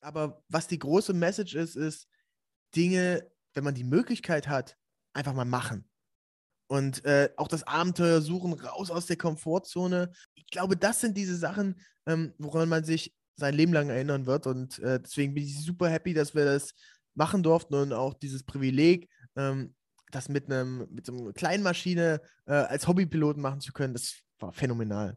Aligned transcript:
Aber 0.00 0.42
was 0.48 0.66
die 0.66 0.78
große 0.78 1.12
Message 1.12 1.54
ist, 1.54 1.76
ist 1.76 2.08
Dinge, 2.74 3.30
wenn 3.54 3.64
man 3.64 3.74
die 3.74 3.84
Möglichkeit 3.84 4.48
hat, 4.48 4.76
einfach 5.12 5.34
mal 5.34 5.44
machen. 5.44 5.88
Und 6.68 7.04
äh, 7.04 7.30
auch 7.36 7.48
das 7.48 7.64
Abenteuer 7.64 8.20
suchen, 8.20 8.52
raus 8.52 8.90
aus 8.90 9.06
der 9.06 9.16
Komfortzone. 9.16 10.12
Ich 10.34 10.46
glaube, 10.46 10.76
das 10.76 11.00
sind 11.00 11.16
diese 11.16 11.36
Sachen, 11.36 11.80
ähm, 12.06 12.32
woran 12.38 12.68
man 12.68 12.84
sich 12.84 13.14
sein 13.34 13.54
Leben 13.54 13.72
lang 13.72 13.88
erinnern 13.90 14.26
wird. 14.26 14.46
Und 14.46 14.78
äh, 14.78 15.00
deswegen 15.00 15.34
bin 15.34 15.44
ich 15.44 15.60
super 15.64 15.88
happy, 15.88 16.14
dass 16.14 16.34
wir 16.34 16.44
das 16.44 16.74
machen 17.14 17.42
durften 17.42 17.74
und 17.74 17.92
auch 17.92 18.14
dieses 18.14 18.44
Privileg, 18.44 19.10
ähm, 19.36 19.74
das 20.12 20.28
mit, 20.28 20.46
einem, 20.46 20.86
mit 20.90 21.06
so 21.06 21.12
einer 21.12 21.32
kleinen 21.32 21.62
Maschine 21.62 22.20
äh, 22.46 22.52
als 22.52 22.86
Hobbypiloten 22.86 23.42
machen 23.42 23.60
zu 23.60 23.72
können, 23.72 23.94
das 23.94 24.14
war 24.38 24.52
phänomenal. 24.52 25.16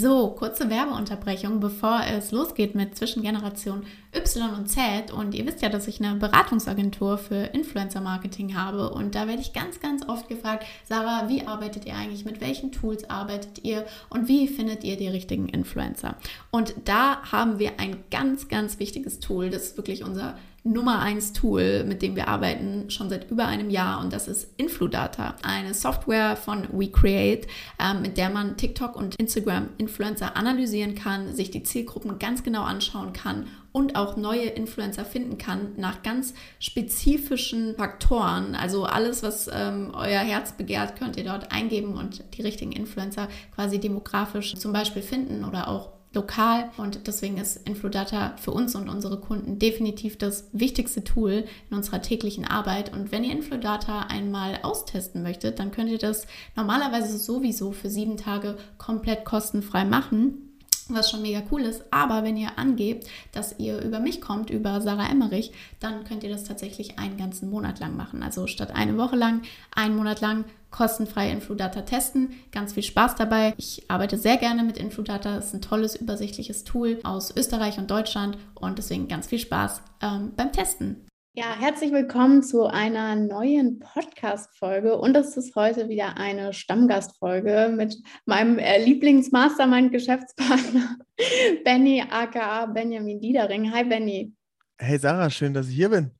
So, 0.00 0.28
kurze 0.28 0.70
Werbeunterbrechung, 0.70 1.58
bevor 1.58 2.02
es 2.08 2.30
losgeht 2.30 2.76
mit 2.76 2.96
Zwischengeneration 2.96 3.82
Y 4.14 4.54
und 4.54 4.68
Z. 4.68 5.12
Und 5.12 5.34
ihr 5.34 5.44
wisst 5.44 5.60
ja, 5.60 5.70
dass 5.70 5.88
ich 5.88 6.00
eine 6.00 6.14
Beratungsagentur 6.14 7.18
für 7.18 7.34
Influencer-Marketing 7.34 8.56
habe. 8.56 8.90
Und 8.90 9.16
da 9.16 9.26
werde 9.26 9.42
ich 9.42 9.52
ganz, 9.52 9.80
ganz 9.80 10.08
oft 10.08 10.28
gefragt, 10.28 10.64
Sarah, 10.84 11.28
wie 11.28 11.48
arbeitet 11.48 11.84
ihr 11.84 11.96
eigentlich? 11.96 12.24
Mit 12.24 12.40
welchen 12.40 12.70
Tools 12.70 13.10
arbeitet 13.10 13.64
ihr? 13.64 13.86
Und 14.08 14.28
wie 14.28 14.46
findet 14.46 14.84
ihr 14.84 14.96
die 14.96 15.08
richtigen 15.08 15.48
Influencer? 15.48 16.14
Und 16.52 16.74
da 16.84 17.20
haben 17.32 17.58
wir 17.58 17.80
ein 17.80 17.96
ganz, 18.12 18.46
ganz 18.46 18.78
wichtiges 18.78 19.18
Tool. 19.18 19.50
Das 19.50 19.64
ist 19.64 19.76
wirklich 19.78 20.04
unser 20.04 20.38
Nummer 20.64 21.00
1 21.00 21.32
Tool, 21.32 21.84
mit 21.84 22.02
dem 22.02 22.16
wir 22.16 22.28
arbeiten, 22.28 22.90
schon 22.90 23.08
seit 23.08 23.30
über 23.30 23.46
einem 23.46 23.70
Jahr 23.70 24.00
und 24.00 24.12
das 24.12 24.28
ist 24.28 24.52
Infludata, 24.56 25.36
eine 25.42 25.72
Software 25.72 26.36
von 26.36 26.66
WeCreate, 26.72 27.46
äh, 27.78 27.94
mit 27.94 28.18
der 28.18 28.30
man 28.30 28.56
TikTok 28.56 28.96
und 28.96 29.14
Instagram 29.16 29.68
Influencer 29.78 30.36
analysieren 30.36 30.94
kann, 30.94 31.34
sich 31.34 31.50
die 31.50 31.62
Zielgruppen 31.62 32.18
ganz 32.18 32.42
genau 32.42 32.62
anschauen 32.62 33.12
kann 33.12 33.46
und 33.72 33.96
auch 33.96 34.16
neue 34.16 34.46
Influencer 34.46 35.04
finden 35.04 35.38
kann 35.38 35.72
nach 35.76 36.02
ganz 36.02 36.34
spezifischen 36.58 37.76
Faktoren. 37.76 38.54
Also 38.54 38.84
alles, 38.84 39.22
was 39.22 39.48
ähm, 39.52 39.92
euer 39.94 40.20
Herz 40.20 40.52
begehrt, 40.52 40.96
könnt 40.98 41.16
ihr 41.16 41.24
dort 41.24 41.52
eingeben 41.52 41.94
und 41.94 42.24
die 42.36 42.42
richtigen 42.42 42.72
Influencer 42.72 43.28
quasi 43.54 43.78
demografisch 43.78 44.56
zum 44.56 44.72
Beispiel 44.72 45.02
finden 45.02 45.44
oder 45.44 45.68
auch 45.68 45.97
lokal 46.14 46.70
und 46.76 47.06
deswegen 47.06 47.36
ist 47.38 47.68
Infludata 47.68 48.36
für 48.36 48.50
uns 48.50 48.74
und 48.74 48.88
unsere 48.88 49.20
Kunden 49.20 49.58
definitiv 49.58 50.16
das 50.16 50.48
wichtigste 50.52 51.04
Tool 51.04 51.44
in 51.70 51.76
unserer 51.76 52.02
täglichen 52.02 52.46
Arbeit. 52.46 52.92
Und 52.92 53.12
wenn 53.12 53.24
ihr 53.24 53.32
Infludata 53.32 54.02
einmal 54.08 54.60
austesten 54.62 55.22
möchtet, 55.22 55.58
dann 55.58 55.70
könnt 55.70 55.90
ihr 55.90 55.98
das 55.98 56.26
normalerweise 56.56 57.18
sowieso 57.18 57.72
für 57.72 57.90
sieben 57.90 58.16
Tage 58.16 58.56
komplett 58.78 59.24
kostenfrei 59.24 59.84
machen 59.84 60.47
was 60.94 61.10
schon 61.10 61.22
mega 61.22 61.42
cool 61.50 61.62
ist. 61.62 61.84
Aber 61.90 62.22
wenn 62.22 62.36
ihr 62.36 62.58
angebt, 62.58 63.06
dass 63.32 63.58
ihr 63.58 63.80
über 63.80 64.00
mich 64.00 64.20
kommt, 64.20 64.50
über 64.50 64.80
Sarah 64.80 65.10
Emmerich, 65.10 65.52
dann 65.80 66.04
könnt 66.04 66.22
ihr 66.22 66.30
das 66.30 66.44
tatsächlich 66.44 66.98
einen 66.98 67.16
ganzen 67.16 67.50
Monat 67.50 67.80
lang 67.80 67.96
machen. 67.96 68.22
Also 68.22 68.46
statt 68.46 68.74
eine 68.74 68.96
Woche 68.96 69.16
lang, 69.16 69.42
einen 69.74 69.96
Monat 69.96 70.20
lang 70.20 70.44
kostenfrei 70.70 71.30
Infludata 71.30 71.82
testen. 71.82 72.34
Ganz 72.52 72.74
viel 72.74 72.82
Spaß 72.82 73.14
dabei. 73.16 73.54
Ich 73.56 73.84
arbeite 73.88 74.18
sehr 74.18 74.36
gerne 74.36 74.64
mit 74.64 74.78
Infludata. 74.78 75.36
Es 75.36 75.46
ist 75.46 75.54
ein 75.54 75.62
tolles, 75.62 75.96
übersichtliches 75.96 76.64
Tool 76.64 77.00
aus 77.04 77.34
Österreich 77.34 77.78
und 77.78 77.90
Deutschland 77.90 78.38
und 78.54 78.78
deswegen 78.78 79.08
ganz 79.08 79.26
viel 79.26 79.38
Spaß 79.38 79.82
ähm, 80.02 80.32
beim 80.36 80.52
Testen. 80.52 81.06
Ja, 81.34 81.54
herzlich 81.58 81.92
willkommen 81.92 82.42
zu 82.42 82.66
einer 82.66 83.14
neuen 83.14 83.78
Podcast-Folge 83.78 84.98
und 84.98 85.16
es 85.16 85.36
ist 85.36 85.54
heute 85.54 85.88
wieder 85.88 86.16
eine 86.16 86.52
Stammgastfolge 86.52 87.72
mit 87.76 87.96
meinem 88.24 88.58
äh, 88.58 88.82
Lieblings-Mastermind-Geschäftspartner 88.82 90.96
Benny 91.64 92.02
aka 92.10 92.66
Benjamin 92.66 93.20
Diedering. 93.20 93.72
Hi 93.72 93.84
Benny. 93.84 94.32
Hey 94.78 94.98
Sarah, 94.98 95.30
schön, 95.30 95.54
dass 95.54 95.68
ich 95.68 95.76
hier 95.76 95.90
bin. 95.90 96.10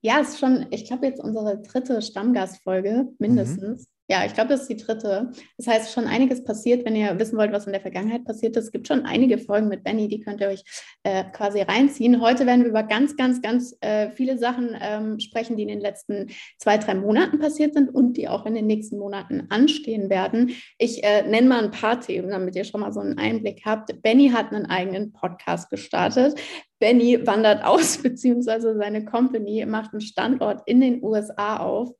Ja, 0.00 0.20
es 0.20 0.28
ist 0.30 0.38
schon, 0.40 0.66
ich 0.70 0.86
glaube, 0.86 1.06
jetzt 1.06 1.20
unsere 1.20 1.60
dritte 1.62 2.00
Stammgastfolge 2.02 3.08
mindestens. 3.18 3.80
Mhm. 3.80 3.86
Ja, 4.12 4.26
ich 4.26 4.34
glaube, 4.34 4.50
das 4.50 4.60
ist 4.60 4.68
die 4.68 4.76
dritte. 4.76 5.30
Das 5.56 5.66
heißt, 5.66 5.94
schon 5.94 6.04
einiges 6.04 6.44
passiert, 6.44 6.84
wenn 6.84 6.94
ihr 6.94 7.18
wissen 7.18 7.38
wollt, 7.38 7.50
was 7.50 7.64
in 7.64 7.72
der 7.72 7.80
Vergangenheit 7.80 8.26
passiert 8.26 8.54
ist. 8.58 8.66
Es 8.66 8.70
gibt 8.70 8.86
schon 8.86 9.06
einige 9.06 9.38
Folgen 9.38 9.68
mit 9.68 9.84
Benny, 9.84 10.06
die 10.06 10.20
könnt 10.20 10.42
ihr 10.42 10.48
euch 10.48 10.64
äh, 11.02 11.24
quasi 11.32 11.62
reinziehen. 11.62 12.20
Heute 12.20 12.44
werden 12.44 12.60
wir 12.60 12.68
über 12.68 12.82
ganz, 12.82 13.16
ganz, 13.16 13.40
ganz 13.40 13.74
äh, 13.80 14.10
viele 14.10 14.36
Sachen 14.36 14.76
ähm, 14.78 15.18
sprechen, 15.18 15.56
die 15.56 15.62
in 15.62 15.70
den 15.70 15.80
letzten 15.80 16.26
zwei, 16.58 16.76
drei 16.76 16.94
Monaten 16.94 17.38
passiert 17.38 17.72
sind 17.72 17.88
und 17.88 18.18
die 18.18 18.28
auch 18.28 18.44
in 18.44 18.52
den 18.52 18.66
nächsten 18.66 18.98
Monaten 18.98 19.46
anstehen 19.48 20.10
werden. 20.10 20.50
Ich 20.76 21.02
äh, 21.02 21.26
nenne 21.26 21.48
mal 21.48 21.64
ein 21.64 21.70
paar 21.70 21.98
Themen, 21.98 22.28
damit 22.28 22.54
ihr 22.54 22.64
schon 22.64 22.82
mal 22.82 22.92
so 22.92 23.00
einen 23.00 23.16
Einblick 23.16 23.62
habt. 23.64 24.02
Benny 24.02 24.28
hat 24.28 24.52
einen 24.52 24.66
eigenen 24.66 25.14
Podcast 25.14 25.70
gestartet. 25.70 26.38
Benny 26.80 27.26
wandert 27.26 27.64
aus, 27.64 27.96
beziehungsweise 28.02 28.76
seine 28.76 29.06
Company 29.06 29.64
macht 29.64 29.94
einen 29.94 30.02
Standort 30.02 30.60
in 30.66 30.82
den 30.82 31.02
USA 31.02 31.56
auf. 31.56 31.94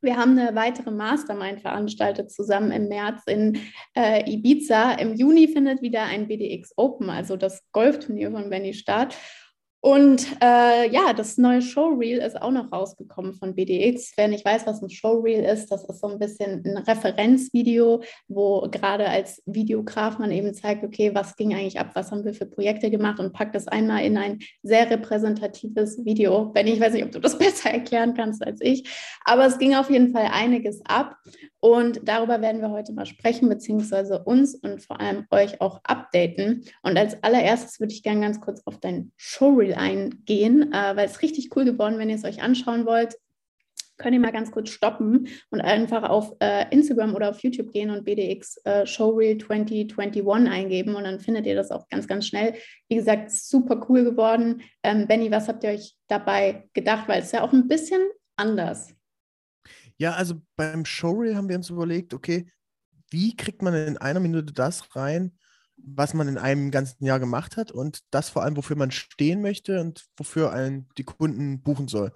Wir 0.00 0.16
haben 0.16 0.38
eine 0.38 0.54
weitere 0.54 0.90
Mastermind 0.92 1.60
veranstaltet 1.60 2.30
zusammen 2.30 2.70
im 2.70 2.88
März 2.88 3.22
in 3.26 3.58
äh, 3.96 4.30
Ibiza. 4.30 4.92
Im 4.92 5.14
Juni 5.14 5.48
findet 5.48 5.82
wieder 5.82 6.04
ein 6.04 6.28
BDX 6.28 6.72
Open, 6.76 7.10
also 7.10 7.36
das 7.36 7.64
Golfturnier 7.72 8.30
von 8.30 8.48
Benny 8.48 8.74
statt. 8.74 9.16
Und 9.80 10.26
äh, 10.42 10.90
ja, 10.90 11.12
das 11.12 11.38
neue 11.38 11.62
Showreel 11.62 12.18
ist 12.18 12.40
auch 12.40 12.50
noch 12.50 12.72
rausgekommen 12.72 13.34
von 13.34 13.54
BDX. 13.54 14.12
Wer 14.16 14.26
nicht 14.26 14.44
weiß, 14.44 14.66
was 14.66 14.82
ein 14.82 14.90
Showreel 14.90 15.44
ist, 15.44 15.70
das 15.70 15.84
ist 15.84 16.00
so 16.00 16.08
ein 16.08 16.18
bisschen 16.18 16.64
ein 16.64 16.78
Referenzvideo, 16.78 18.02
wo 18.26 18.68
gerade 18.72 19.08
als 19.08 19.40
Videograf 19.46 20.18
man 20.18 20.32
eben 20.32 20.52
zeigt, 20.52 20.82
okay, 20.82 21.14
was 21.14 21.36
ging 21.36 21.54
eigentlich 21.54 21.78
ab, 21.78 21.90
was 21.94 22.10
haben 22.10 22.24
wir 22.24 22.34
für 22.34 22.46
Projekte 22.46 22.90
gemacht 22.90 23.20
und 23.20 23.32
packt 23.32 23.54
das 23.54 23.68
einmal 23.68 24.04
in 24.04 24.18
ein 24.18 24.40
sehr 24.64 24.90
repräsentatives 24.90 26.04
Video. 26.04 26.46
Benny, 26.46 26.72
ich 26.72 26.80
weiß 26.80 26.94
nicht, 26.94 27.04
ob 27.04 27.12
du 27.12 27.20
das 27.20 27.38
besser 27.38 27.70
erklären 27.70 28.14
kannst 28.14 28.44
als 28.44 28.60
ich, 28.60 28.88
aber 29.24 29.46
es 29.46 29.58
ging 29.58 29.76
auf 29.76 29.90
jeden 29.90 30.10
Fall 30.10 30.28
einiges 30.32 30.80
ab. 30.86 31.14
Und 31.60 32.00
darüber 32.04 32.40
werden 32.40 32.60
wir 32.60 32.70
heute 32.70 32.92
mal 32.92 33.06
sprechen, 33.06 33.48
beziehungsweise 33.48 34.22
uns 34.22 34.54
und 34.54 34.80
vor 34.80 35.00
allem 35.00 35.26
euch 35.30 35.60
auch 35.60 35.80
updaten. 35.82 36.64
Und 36.82 36.96
als 36.96 37.20
allererstes 37.24 37.80
würde 37.80 37.92
ich 37.92 38.04
gerne 38.04 38.20
ganz 38.20 38.40
kurz 38.40 38.62
auf 38.64 38.78
dein 38.78 39.10
Showreel 39.16 39.67
eingehen, 39.74 40.72
äh, 40.72 40.96
weil 40.96 41.06
es 41.06 41.22
richtig 41.22 41.54
cool 41.56 41.64
geworden, 41.64 41.98
wenn 41.98 42.10
ihr 42.10 42.16
es 42.16 42.24
euch 42.24 42.42
anschauen 42.42 42.86
wollt. 42.86 43.16
Könnt 43.96 44.14
ihr 44.14 44.20
mal 44.20 44.30
ganz 44.30 44.52
kurz 44.52 44.70
stoppen 44.70 45.26
und 45.50 45.60
einfach 45.60 46.04
auf 46.04 46.36
äh, 46.38 46.66
Instagram 46.70 47.16
oder 47.16 47.30
auf 47.30 47.40
YouTube 47.40 47.72
gehen 47.72 47.90
und 47.90 48.04
BDX 48.04 48.58
äh, 48.64 48.86
Showreel 48.86 49.38
2021 49.38 50.24
eingeben 50.48 50.94
und 50.94 51.02
dann 51.02 51.18
findet 51.18 51.46
ihr 51.46 51.56
das 51.56 51.72
auch 51.72 51.88
ganz, 51.88 52.06
ganz 52.06 52.26
schnell. 52.26 52.54
Wie 52.88 52.94
gesagt, 52.94 53.32
super 53.32 53.84
cool 53.88 54.04
geworden. 54.04 54.62
Ähm, 54.84 55.08
Benny, 55.08 55.32
was 55.32 55.48
habt 55.48 55.64
ihr 55.64 55.70
euch 55.70 55.96
dabei 56.06 56.68
gedacht? 56.74 57.08
Weil 57.08 57.22
es 57.22 57.32
ja 57.32 57.42
auch 57.42 57.52
ein 57.52 57.66
bisschen 57.66 58.00
anders. 58.36 58.94
Ja, 59.96 60.12
also 60.12 60.36
beim 60.54 60.84
Showreel 60.84 61.34
haben 61.34 61.48
wir 61.48 61.56
uns 61.56 61.70
überlegt, 61.70 62.14
okay, 62.14 62.46
wie 63.10 63.34
kriegt 63.36 63.62
man 63.62 63.74
in 63.74 63.96
einer 63.96 64.20
Minute 64.20 64.52
das 64.52 64.94
rein, 64.94 65.32
was 65.84 66.14
man 66.14 66.28
in 66.28 66.38
einem 66.38 66.70
ganzen 66.70 67.04
Jahr 67.04 67.20
gemacht 67.20 67.56
hat 67.56 67.70
und 67.70 68.00
das 68.10 68.30
vor 68.30 68.42
allem, 68.42 68.56
wofür 68.56 68.76
man 68.76 68.90
stehen 68.90 69.40
möchte 69.40 69.80
und 69.80 70.06
wofür 70.16 70.52
einen 70.52 70.88
die 70.98 71.04
Kunden 71.04 71.62
buchen 71.62 71.88
soll. 71.88 72.12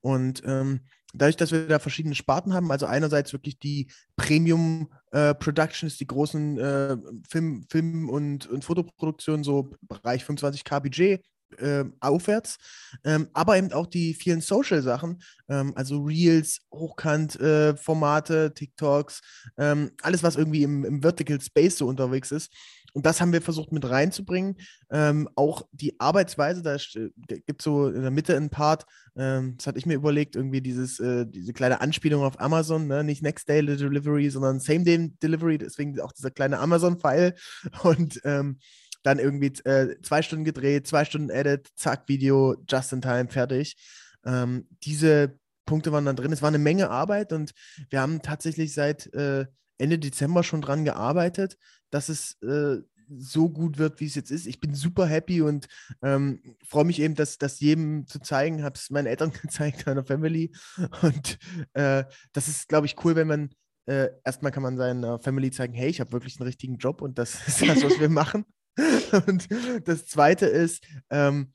Und 0.00 0.42
ähm, 0.44 0.80
dadurch, 1.14 1.36
dass 1.36 1.52
wir 1.52 1.66
da 1.66 1.78
verschiedene 1.78 2.14
Sparten 2.14 2.54
haben, 2.54 2.70
also 2.70 2.86
einerseits 2.86 3.32
wirklich 3.32 3.58
die 3.58 3.90
Premium 4.16 4.92
äh, 5.10 5.34
Productions, 5.34 5.96
die 5.96 6.06
großen 6.06 6.58
äh, 6.58 6.96
Film, 7.28 7.66
Film 7.68 8.08
und, 8.08 8.46
und 8.46 8.64
Fotoproduktionen, 8.64 9.44
so 9.44 9.70
Bereich 9.82 10.24
25k 10.24 10.80
Budget, 10.80 11.24
äh, 11.58 11.84
aufwärts, 12.00 12.58
ähm, 13.04 13.28
aber 13.32 13.56
eben 13.56 13.72
auch 13.72 13.86
die 13.86 14.14
vielen 14.14 14.40
Social-Sachen, 14.40 15.22
ähm, 15.48 15.72
also 15.76 16.02
Reels, 16.02 16.60
Hochkant-Formate, 16.72 18.44
äh, 18.46 18.50
TikToks, 18.50 19.20
ähm, 19.56 19.90
alles, 20.02 20.22
was 20.22 20.36
irgendwie 20.36 20.62
im, 20.62 20.84
im, 20.84 21.02
Vertical 21.02 21.40
Space 21.40 21.78
so 21.78 21.86
unterwegs 21.86 22.30
ist. 22.30 22.52
Und 22.94 23.06
das 23.06 23.20
haben 23.20 23.32
wir 23.32 23.42
versucht 23.42 23.70
mit 23.70 23.88
reinzubringen. 23.88 24.56
Ähm, 24.90 25.28
auch 25.34 25.68
die 25.72 26.00
Arbeitsweise, 26.00 26.62
da 26.62 26.76
gibt 27.46 27.60
es 27.60 27.64
so 27.64 27.88
in 27.88 28.02
der 28.02 28.10
Mitte 28.10 28.34
ein 28.34 28.50
Part, 28.50 28.86
ähm, 29.16 29.56
das 29.56 29.66
hatte 29.66 29.78
ich 29.78 29.86
mir 29.86 29.94
überlegt, 29.94 30.36
irgendwie 30.36 30.60
dieses, 30.60 30.98
äh, 31.00 31.26
diese 31.26 31.52
kleine 31.52 31.80
Anspielung 31.80 32.22
auf 32.22 32.40
Amazon, 32.40 32.86
ne? 32.86 33.04
nicht 33.04 33.22
Next 33.22 33.48
Day 33.48 33.64
Delivery, 33.64 34.30
sondern 34.30 34.60
Same 34.60 34.84
Day 34.84 35.12
Delivery, 35.22 35.58
deswegen 35.58 36.00
auch 36.00 36.12
dieser 36.12 36.30
kleine 36.30 36.58
Amazon-File. 36.60 37.34
Und 37.82 38.20
ähm, 38.24 38.58
dann 39.08 39.18
irgendwie 39.18 39.52
äh, 39.64 40.00
zwei 40.02 40.20
Stunden 40.20 40.44
gedreht, 40.44 40.86
zwei 40.86 41.04
Stunden 41.06 41.30
Edit, 41.30 41.68
zack, 41.74 42.08
Video, 42.08 42.56
just 42.68 42.92
in 42.92 43.00
time, 43.00 43.28
fertig. 43.28 43.76
Ähm, 44.24 44.68
diese 44.82 45.38
Punkte 45.64 45.92
waren 45.92 46.04
dann 46.04 46.16
drin. 46.16 46.32
Es 46.32 46.42
war 46.42 46.48
eine 46.48 46.58
Menge 46.58 46.90
Arbeit 46.90 47.32
und 47.32 47.52
wir 47.88 48.02
haben 48.02 48.20
tatsächlich 48.20 48.74
seit 48.74 49.12
äh, 49.14 49.46
Ende 49.78 49.98
Dezember 49.98 50.42
schon 50.42 50.60
dran 50.60 50.84
gearbeitet, 50.84 51.56
dass 51.90 52.10
es 52.10 52.36
äh, 52.42 52.82
so 53.16 53.48
gut 53.48 53.78
wird, 53.78 53.98
wie 54.00 54.06
es 54.06 54.14
jetzt 54.14 54.30
ist. 54.30 54.46
Ich 54.46 54.60
bin 54.60 54.74
super 54.74 55.06
happy 55.06 55.40
und 55.40 55.68
ähm, 56.02 56.42
freue 56.66 56.84
mich 56.84 57.00
eben, 57.00 57.14
dass 57.14 57.38
das 57.38 57.60
jedem 57.60 58.06
zu 58.06 58.18
zeigen. 58.18 58.62
Habe 58.62 58.76
es 58.76 58.90
meinen 58.90 59.06
Eltern 59.06 59.32
gezeigt, 59.42 59.86
meiner 59.86 60.04
Family. 60.04 60.52
Und 61.00 61.38
äh, 61.72 62.04
das 62.34 62.48
ist, 62.48 62.68
glaube 62.68 62.86
ich, 62.86 63.02
cool, 63.04 63.16
wenn 63.16 63.28
man 63.28 63.50
äh, 63.86 64.10
erstmal 64.22 64.52
kann 64.52 64.62
man 64.62 64.76
seiner 64.76 65.18
Family 65.18 65.50
zeigen, 65.50 65.72
hey, 65.72 65.88
ich 65.88 66.00
habe 66.00 66.12
wirklich 66.12 66.38
einen 66.38 66.46
richtigen 66.46 66.76
Job 66.76 67.00
und 67.00 67.18
das 67.18 67.34
ist 67.48 67.62
das, 67.66 67.82
was 67.82 67.98
wir 67.98 68.10
machen. 68.10 68.44
Und 69.26 69.48
das 69.84 70.06
Zweite 70.06 70.46
ist, 70.46 70.84
ähm, 71.10 71.52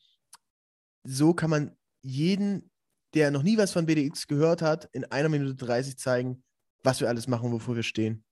so 1.04 1.34
kann 1.34 1.50
man 1.50 1.76
jeden, 2.02 2.70
der 3.14 3.32
noch 3.32 3.44
nie 3.44 3.58
was 3.58 3.72
von 3.72 3.86
BDX 3.86 4.28
gehört 4.28 4.62
hat, 4.62 4.90
in 4.92 5.06
einer 5.06 5.30
Minute 5.30 5.56
30 5.56 5.98
zeigen, 5.98 6.44
was 6.84 7.00
wir 7.00 7.08
alles 7.08 7.28
machen, 7.28 7.52
wofür 7.52 7.76
wir 7.76 7.84
stehen. 7.84 8.24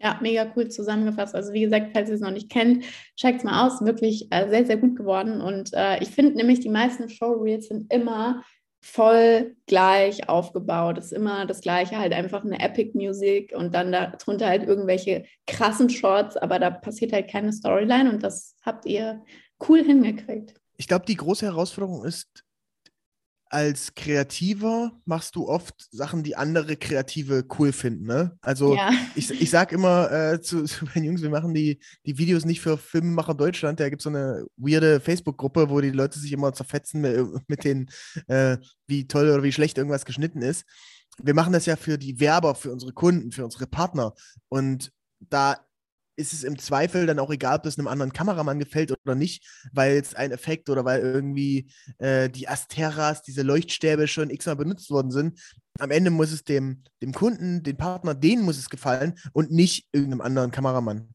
Ja, 0.00 0.18
mega 0.20 0.52
cool 0.56 0.68
zusammengefasst. 0.68 1.34
Also 1.34 1.52
wie 1.52 1.60
gesagt, 1.60 1.90
falls 1.92 2.08
ihr 2.08 2.16
es 2.16 2.20
noch 2.20 2.32
nicht 2.32 2.50
kennt, 2.50 2.84
checkt 3.16 3.38
es 3.38 3.44
mal 3.44 3.66
aus. 3.66 3.84
Wirklich 3.84 4.26
äh, 4.32 4.48
sehr, 4.48 4.66
sehr 4.66 4.76
gut 4.76 4.96
geworden. 4.96 5.40
Und 5.40 5.72
äh, 5.74 6.02
ich 6.02 6.08
finde 6.08 6.34
nämlich, 6.34 6.58
die 6.58 6.70
meisten 6.70 7.08
Showreels 7.08 7.68
sind 7.68 7.92
immer 7.92 8.42
voll 8.82 9.54
gleich 9.66 10.28
aufgebaut. 10.28 10.98
Es 10.98 11.06
ist 11.06 11.12
immer 11.12 11.46
das 11.46 11.60
Gleiche, 11.60 11.98
halt 11.98 12.12
einfach 12.12 12.44
eine 12.44 12.60
Epic 12.60 12.90
Music 12.94 13.54
und 13.56 13.74
dann 13.74 13.92
darunter 13.92 14.48
halt 14.48 14.64
irgendwelche 14.64 15.24
krassen 15.46 15.88
Shorts, 15.88 16.36
aber 16.36 16.58
da 16.58 16.70
passiert 16.70 17.12
halt 17.12 17.30
keine 17.30 17.52
Storyline 17.52 18.10
und 18.10 18.22
das 18.22 18.56
habt 18.62 18.84
ihr 18.84 19.22
cool 19.68 19.82
hingekriegt. 19.84 20.54
Ich 20.76 20.88
glaube, 20.88 21.06
die 21.06 21.14
große 21.14 21.46
Herausforderung 21.46 22.04
ist, 22.04 22.44
als 23.52 23.94
Kreativer 23.94 24.92
machst 25.04 25.36
du 25.36 25.46
oft 25.46 25.88
Sachen, 25.90 26.22
die 26.22 26.36
andere 26.36 26.76
Kreative 26.76 27.44
cool 27.58 27.72
finden. 27.72 28.06
Ne? 28.06 28.38
Also 28.40 28.74
ja. 28.74 28.90
ich, 29.14 29.30
ich 29.30 29.50
sag 29.50 29.72
immer 29.72 30.10
äh, 30.10 30.40
zu, 30.40 30.64
zu, 30.64 30.86
meinen 30.86 31.04
Jungs, 31.04 31.22
wir 31.22 31.28
machen 31.28 31.52
die, 31.52 31.78
die 32.06 32.16
Videos 32.16 32.46
nicht 32.46 32.62
für 32.62 32.78
Filmemacher 32.78 33.34
Deutschland. 33.34 33.78
Da 33.78 33.90
gibt 33.90 34.00
es 34.00 34.04
so 34.04 34.10
eine 34.10 34.46
weirde 34.56 35.00
Facebook-Gruppe, 35.00 35.68
wo 35.68 35.82
die 35.82 35.90
Leute 35.90 36.18
sich 36.18 36.32
immer 36.32 36.54
zerfetzen 36.54 37.02
mit, 37.02 37.14
mit 37.48 37.64
denen, 37.64 37.90
äh, 38.26 38.56
wie 38.86 39.06
toll 39.06 39.28
oder 39.28 39.42
wie 39.42 39.52
schlecht 39.52 39.76
irgendwas 39.76 40.06
geschnitten 40.06 40.40
ist. 40.40 40.64
Wir 41.22 41.34
machen 41.34 41.52
das 41.52 41.66
ja 41.66 41.76
für 41.76 41.98
die 41.98 42.20
Werber, 42.20 42.54
für 42.54 42.72
unsere 42.72 42.94
Kunden, 42.94 43.32
für 43.32 43.44
unsere 43.44 43.66
Partner. 43.66 44.14
Und 44.48 44.92
da 45.20 45.58
ist 46.16 46.32
es 46.32 46.44
im 46.44 46.58
Zweifel 46.58 47.06
dann 47.06 47.18
auch 47.18 47.30
egal, 47.30 47.56
ob 47.56 47.62
das 47.62 47.78
einem 47.78 47.88
anderen 47.88 48.12
Kameramann 48.12 48.58
gefällt 48.58 48.92
oder 48.92 49.14
nicht, 49.14 49.46
weil 49.72 49.96
es 49.96 50.14
ein 50.14 50.32
Effekt 50.32 50.68
oder 50.68 50.84
weil 50.84 51.00
irgendwie 51.00 51.70
äh, 51.98 52.28
die 52.28 52.48
Asteras, 52.48 53.22
diese 53.22 53.42
Leuchtstäbe 53.42 54.08
schon 54.08 54.30
x-mal 54.30 54.56
benutzt 54.56 54.90
worden 54.90 55.10
sind. 55.10 55.40
Am 55.78 55.90
Ende 55.90 56.10
muss 56.10 56.32
es 56.32 56.44
dem, 56.44 56.82
dem 57.00 57.12
Kunden, 57.12 57.62
dem 57.62 57.76
Partner, 57.76 58.14
denen 58.14 58.42
muss 58.42 58.58
es 58.58 58.68
gefallen 58.68 59.14
und 59.32 59.50
nicht 59.50 59.88
irgendeinem 59.92 60.20
anderen 60.20 60.50
Kameramann. 60.50 61.14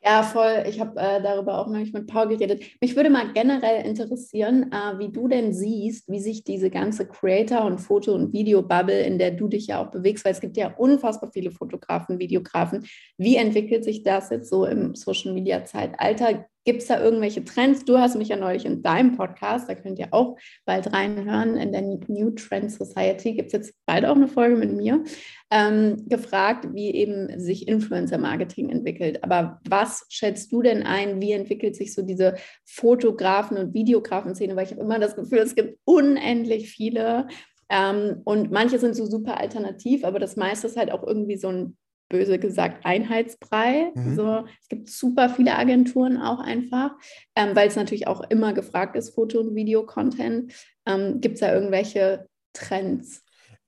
Ja, 0.00 0.22
voll. 0.22 0.64
Ich 0.68 0.78
habe 0.80 0.98
äh, 1.00 1.20
darüber 1.20 1.58
auch 1.58 1.66
neulich 1.66 1.92
mit 1.92 2.06
Paul 2.06 2.28
geredet. 2.28 2.62
Mich 2.80 2.94
würde 2.94 3.10
mal 3.10 3.32
generell 3.32 3.84
interessieren, 3.84 4.70
äh, 4.72 4.98
wie 4.98 5.10
du 5.10 5.26
denn 5.26 5.52
siehst, 5.52 6.08
wie 6.08 6.20
sich 6.20 6.44
diese 6.44 6.70
ganze 6.70 7.06
Creator- 7.06 7.64
und 7.64 7.78
Foto- 7.80 8.14
und 8.14 8.32
Video-Bubble, 8.32 9.00
in 9.02 9.18
der 9.18 9.32
du 9.32 9.48
dich 9.48 9.66
ja 9.66 9.84
auch 9.84 9.90
bewegst, 9.90 10.24
weil 10.24 10.32
es 10.32 10.40
gibt 10.40 10.56
ja 10.56 10.72
unfassbar 10.76 11.30
viele 11.32 11.50
Fotografen, 11.50 12.20
Videografen. 12.20 12.86
Wie 13.16 13.36
entwickelt 13.36 13.84
sich 13.84 14.04
das 14.04 14.30
jetzt 14.30 14.48
so 14.50 14.64
im 14.66 14.94
Social-Media-Zeitalter? 14.94 16.46
Gibt 16.64 16.82
es 16.82 16.88
da 16.88 17.02
irgendwelche 17.02 17.44
Trends? 17.44 17.84
Du 17.84 17.98
hast 17.98 18.16
mich 18.16 18.28
ja 18.28 18.36
neulich 18.36 18.66
in 18.66 18.82
deinem 18.82 19.16
Podcast, 19.16 19.68
da 19.68 19.74
könnt 19.74 19.98
ihr 19.98 20.08
auch 20.10 20.36
bald 20.66 20.92
reinhören, 20.92 21.56
in 21.56 21.72
der 21.72 21.82
New 21.82 22.30
Trend 22.30 22.70
Society, 22.70 23.32
gibt 23.32 23.46
es 23.48 23.52
jetzt 23.52 23.74
bald 23.86 24.04
auch 24.04 24.16
eine 24.16 24.28
Folge 24.28 24.56
mit 24.56 24.72
mir, 24.72 25.02
ähm, 25.50 26.04
gefragt, 26.08 26.68
wie 26.74 26.94
eben 26.94 27.40
sich 27.40 27.66
Influencer-Marketing 27.68 28.68
entwickelt. 28.68 29.24
Aber 29.24 29.60
was 29.68 30.04
schätzt 30.10 30.52
du 30.52 30.60
denn 30.60 30.82
ein? 30.82 31.22
Wie 31.22 31.32
entwickelt 31.32 31.74
sich 31.74 31.94
so 31.94 32.02
diese 32.02 32.34
Fotografen- 32.66 33.56
und 33.56 33.72
Videografen-Szene? 33.72 34.54
Weil 34.54 34.66
ich 34.66 34.72
habe 34.72 34.82
immer 34.82 34.98
das 34.98 35.16
Gefühl, 35.16 35.38
es 35.38 35.54
gibt 35.54 35.78
unendlich 35.84 36.70
viele. 36.70 37.28
Ähm, 37.70 38.20
und 38.24 38.50
manche 38.50 38.78
sind 38.78 38.94
so 38.94 39.06
super 39.06 39.38
alternativ, 39.38 40.04
aber 40.04 40.18
das 40.18 40.36
meiste 40.36 40.66
ist 40.66 40.76
halt 40.76 40.90
auch 40.90 41.06
irgendwie 41.06 41.36
so 41.36 41.48
ein 41.48 41.76
böse 42.08 42.38
gesagt 42.38 42.84
Einheitsbrei. 42.84 43.92
Mhm. 43.94 44.16
So, 44.16 44.46
es 44.60 44.68
gibt 44.68 44.88
super 44.88 45.28
viele 45.28 45.54
Agenturen 45.54 46.18
auch 46.18 46.40
einfach, 46.40 46.92
ähm, 47.36 47.54
weil 47.54 47.68
es 47.68 47.76
natürlich 47.76 48.06
auch 48.06 48.22
immer 48.30 48.52
gefragt 48.52 48.96
ist, 48.96 49.14
Foto- 49.14 49.40
und 49.40 49.54
Video-Content. 49.54 50.52
Ähm, 50.86 51.20
gibt 51.20 51.34
es 51.34 51.40
da 51.40 51.52
irgendwelche 51.52 52.28
Trends? 52.52 53.22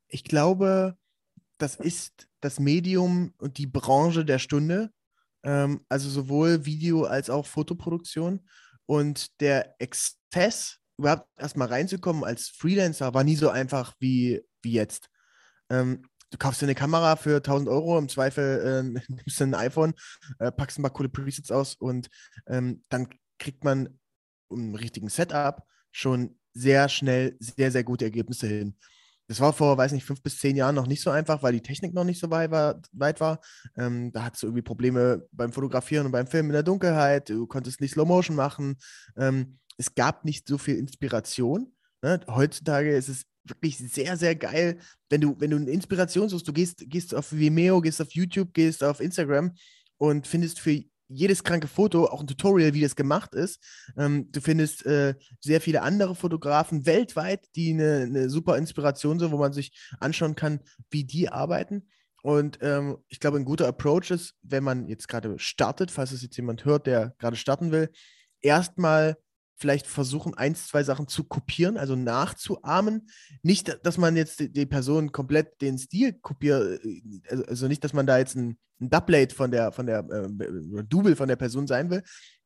Ich 0.08 0.24
glaube, 0.24 0.96
das 1.58 1.76
ist 1.76 2.28
das 2.40 2.58
Medium 2.58 3.34
und 3.38 3.58
die 3.58 3.66
Branche 3.66 4.24
der 4.24 4.38
Stunde. 4.38 4.90
Ähm, 5.42 5.84
also 5.88 6.08
sowohl 6.08 6.64
Video 6.64 7.04
als 7.04 7.30
auch 7.30 7.46
Fotoproduktion. 7.46 8.40
Und 8.86 9.40
der 9.40 9.74
Exzess, 9.78 10.78
überhaupt 10.98 11.28
erstmal 11.38 11.68
reinzukommen 11.68 12.24
als 12.24 12.48
Freelancer, 12.48 13.14
war 13.14 13.24
nie 13.24 13.36
so 13.36 13.48
einfach 13.50 13.94
wie, 14.00 14.42
wie 14.62 14.72
jetzt. 14.72 15.08
Ähm, 15.70 16.02
du 16.30 16.38
kaufst 16.38 16.60
dir 16.60 16.66
eine 16.66 16.74
Kamera 16.74 17.16
für 17.16 17.36
1000 17.36 17.68
Euro, 17.68 17.98
im 17.98 18.08
Zweifel 18.08 18.60
äh, 18.64 18.82
nimmst 19.08 19.40
du 19.40 19.44
ein 19.44 19.54
iPhone, 19.54 19.94
äh, 20.38 20.50
packst 20.50 20.78
ein 20.78 20.82
paar 20.82 20.92
coole 20.92 21.08
Presets 21.08 21.50
aus 21.50 21.74
und 21.74 22.08
ähm, 22.46 22.82
dann 22.88 23.08
kriegt 23.38 23.64
man 23.64 23.98
im 24.50 24.74
richtigen 24.74 25.08
Setup 25.08 25.62
schon 25.92 26.36
sehr 26.52 26.88
schnell 26.88 27.36
sehr, 27.38 27.70
sehr 27.70 27.84
gute 27.84 28.04
Ergebnisse 28.04 28.46
hin. 28.46 28.76
Das 29.28 29.38
war 29.38 29.52
vor, 29.52 29.78
weiß 29.78 29.92
nicht, 29.92 30.04
fünf 30.04 30.22
bis 30.22 30.38
zehn 30.38 30.56
Jahren 30.56 30.74
noch 30.74 30.88
nicht 30.88 31.02
so 31.02 31.10
einfach, 31.10 31.40
weil 31.44 31.52
die 31.52 31.62
Technik 31.62 31.94
noch 31.94 32.02
nicht 32.02 32.18
so 32.20 32.30
weit 32.30 32.50
war. 32.50 32.82
Weit 32.90 33.20
war. 33.20 33.40
Ähm, 33.76 34.10
da 34.10 34.24
hattest 34.24 34.42
du 34.42 34.48
irgendwie 34.48 34.62
Probleme 34.62 35.24
beim 35.30 35.52
Fotografieren 35.52 36.06
und 36.06 36.10
beim 36.10 36.26
Filmen 36.26 36.50
in 36.50 36.54
der 36.54 36.64
Dunkelheit. 36.64 37.30
Du 37.30 37.46
konntest 37.46 37.80
nicht 37.80 37.92
Slow 37.92 38.08
Motion 38.08 38.34
machen. 38.34 38.76
Ähm, 39.16 39.60
es 39.78 39.94
gab 39.94 40.24
nicht 40.24 40.48
so 40.48 40.58
viel 40.58 40.76
Inspiration. 40.76 41.72
Ne? 42.02 42.20
Heutzutage 42.28 42.94
ist 42.94 43.08
es 43.08 43.24
wirklich 43.44 43.78
sehr, 43.78 44.16
sehr 44.16 44.36
geil, 44.36 44.78
wenn 45.08 45.20
du, 45.20 45.36
wenn 45.38 45.50
du 45.50 45.56
eine 45.56 45.70
Inspiration 45.70 46.28
suchst, 46.28 46.46
du 46.46 46.52
gehst, 46.52 46.84
gehst 46.88 47.14
auf 47.14 47.32
Vimeo, 47.32 47.80
gehst 47.80 48.00
auf 48.00 48.12
YouTube, 48.12 48.52
gehst 48.52 48.84
auf 48.84 49.00
Instagram 49.00 49.54
und 49.96 50.26
findest 50.26 50.60
für 50.60 50.82
jedes 51.10 51.42
kranke 51.42 51.66
Foto 51.66 52.06
auch 52.06 52.20
ein 52.20 52.26
Tutorial, 52.26 52.72
wie 52.72 52.82
das 52.82 52.94
gemacht 52.94 53.34
ist. 53.34 53.60
Ähm, 53.96 54.30
du 54.30 54.40
findest 54.40 54.86
äh, 54.86 55.14
sehr 55.40 55.60
viele 55.60 55.82
andere 55.82 56.14
Fotografen 56.14 56.86
weltweit, 56.86 57.48
die 57.56 57.72
eine, 57.72 58.02
eine, 58.02 58.30
super 58.30 58.56
Inspiration 58.56 59.18
sind, 59.18 59.32
wo 59.32 59.38
man 59.38 59.52
sich 59.52 59.72
anschauen 59.98 60.36
kann, 60.36 60.60
wie 60.90 61.04
die 61.04 61.28
arbeiten. 61.28 61.88
Und 62.22 62.58
ähm, 62.62 62.98
ich 63.08 63.18
glaube, 63.18 63.38
ein 63.38 63.44
guter 63.44 63.66
Approach 63.66 64.10
ist, 64.10 64.34
wenn 64.42 64.62
man 64.62 64.86
jetzt 64.86 65.08
gerade 65.08 65.38
startet, 65.38 65.90
falls 65.90 66.12
es 66.12 66.22
jetzt 66.22 66.36
jemand 66.36 66.64
hört, 66.64 66.86
der 66.86 67.14
gerade 67.18 67.36
starten 67.36 67.72
will, 67.72 67.90
erstmal 68.40 69.16
vielleicht 69.60 69.86
versuchen, 69.86 70.34
ein, 70.34 70.54
zwei 70.54 70.82
Sachen 70.82 71.06
zu 71.06 71.24
kopieren, 71.24 71.76
also 71.76 71.94
nachzuahmen. 71.94 73.08
Nicht, 73.42 73.78
dass 73.84 73.98
man 73.98 74.16
jetzt 74.16 74.40
die, 74.40 74.66
Person 74.66 75.12
komplett 75.12 75.60
den 75.60 75.78
Stil 75.78 76.14
kopiert, 76.14 76.80
also, 77.28 77.44
also 77.44 77.68
nicht, 77.68 77.84
dass 77.84 77.92
man 77.92 78.06
da 78.06 78.18
jetzt 78.18 78.36
ein, 78.36 78.58
ein 78.80 78.88
Doublate 78.88 79.34
von 79.34 79.50
der, 79.50 79.72
von 79.72 79.86
der, 79.86 79.98
äh, 80.10 80.84
Double 80.88 81.14
von 81.14 81.28
der 81.28 81.36
Person 81.36 81.66
sein 81.66 81.90
will. 81.90 82.02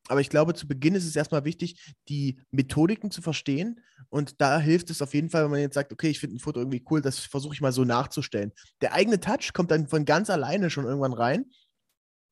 Aber 0.07 0.21
ich 0.21 0.29
glaube, 0.29 0.53
zu 0.53 0.67
Beginn 0.67 0.93
ist 0.93 1.05
es 1.05 1.15
erstmal 1.15 1.45
wichtig, 1.45 1.95
die 2.09 2.39
Methodiken 2.51 3.09
zu 3.11 3.21
verstehen. 3.21 3.79
Und 4.09 4.39
da 4.39 4.59
hilft 4.59 4.89
es 4.89 5.01
auf 5.01 5.13
jeden 5.13 5.29
Fall, 5.29 5.45
wenn 5.45 5.51
man 5.51 5.61
jetzt 5.61 5.73
sagt, 5.73 5.91
okay, 5.91 6.09
ich 6.09 6.19
finde 6.19 6.35
ein 6.35 6.39
Foto 6.39 6.59
irgendwie 6.59 6.83
cool, 6.91 7.01
das 7.01 7.19
versuche 7.19 7.53
ich 7.53 7.61
mal 7.61 7.71
so 7.71 7.85
nachzustellen. 7.85 8.51
Der 8.81 8.93
eigene 8.93 9.19
Touch 9.19 9.53
kommt 9.53 9.71
dann 9.71 9.87
von 9.87 10.05
ganz 10.05 10.29
alleine 10.29 10.69
schon 10.69 10.85
irgendwann 10.85 11.13
rein. 11.13 11.45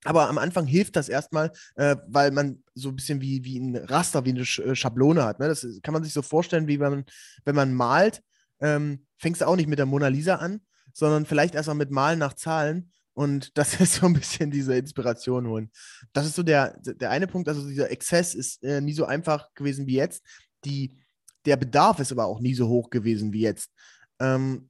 Aber 0.04 0.30
am 0.30 0.38
Anfang 0.38 0.66
hilft 0.66 0.96
das 0.96 1.10
erstmal, 1.10 1.52
äh, 1.76 1.96
weil 2.08 2.32
man 2.32 2.64
so 2.74 2.90
ein 2.90 2.96
bisschen 2.96 3.22
wie, 3.22 3.44
wie 3.44 3.60
ein 3.60 3.76
Raster, 3.76 4.26
wie 4.26 4.32
eine 4.32 4.46
Sch 4.46 4.60
äh, 4.60 4.76
Schablone 4.76 5.24
hat. 5.24 5.40
Ne? 5.40 5.48
Das 5.48 5.66
kann 5.82 5.94
man 5.94 6.04
sich 6.04 6.14
so 6.14 6.22
vorstellen, 6.22 6.68
wie 6.68 6.80
wenn 6.80 6.92
man, 6.92 7.06
wenn 7.46 7.56
man 7.56 7.74
malt, 7.74 8.22
ähm, 8.60 9.06
fängst 9.18 9.42
du 9.42 9.48
auch 9.48 9.56
nicht 9.56 9.68
mit 9.68 9.80
der 9.80 9.86
Mona 9.86 10.08
Lisa 10.08 10.36
an, 10.36 10.62
sondern 10.94 11.26
vielleicht 11.26 11.56
erstmal 11.56 11.76
mit 11.76 11.92
Malen 11.92 12.20
nach 12.20 12.34
Zahlen 12.34 12.92
und 13.14 13.52
das 13.58 13.80
ist 13.80 13.96
so 13.96 14.06
ein 14.06 14.14
bisschen 14.14 14.52
diese 14.52 14.76
Inspiration 14.76 15.48
holen. 15.48 15.72
Das 16.14 16.26
ist 16.26 16.36
so 16.36 16.44
der, 16.44 16.78
der 16.82 17.12
eine 17.12 17.28
Punkt, 17.28 17.48
also 17.48 17.68
dieser 17.68 17.92
Exzess 17.92 18.34
ist 18.34 18.64
äh, 18.64 18.82
nie 18.82 18.94
so 18.94 19.06
einfach 19.06 19.54
gewesen 19.54 19.88
wie 19.88 19.96
jetzt. 19.96 20.24
Die, 20.66 20.98
der 21.46 21.58
Bedarf 21.58 22.00
ist 22.00 22.12
aber 22.12 22.26
auch 22.26 22.40
nie 22.40 22.56
so 22.56 22.68
hoch 22.68 22.90
gewesen 22.90 23.34
wie 23.34 23.42
jetzt. 23.42 23.72
Ähm, 24.20 24.70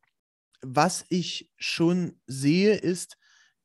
was 0.61 1.05
ich 1.09 1.51
schon 1.57 2.19
sehe, 2.25 2.75
ist, 2.75 3.17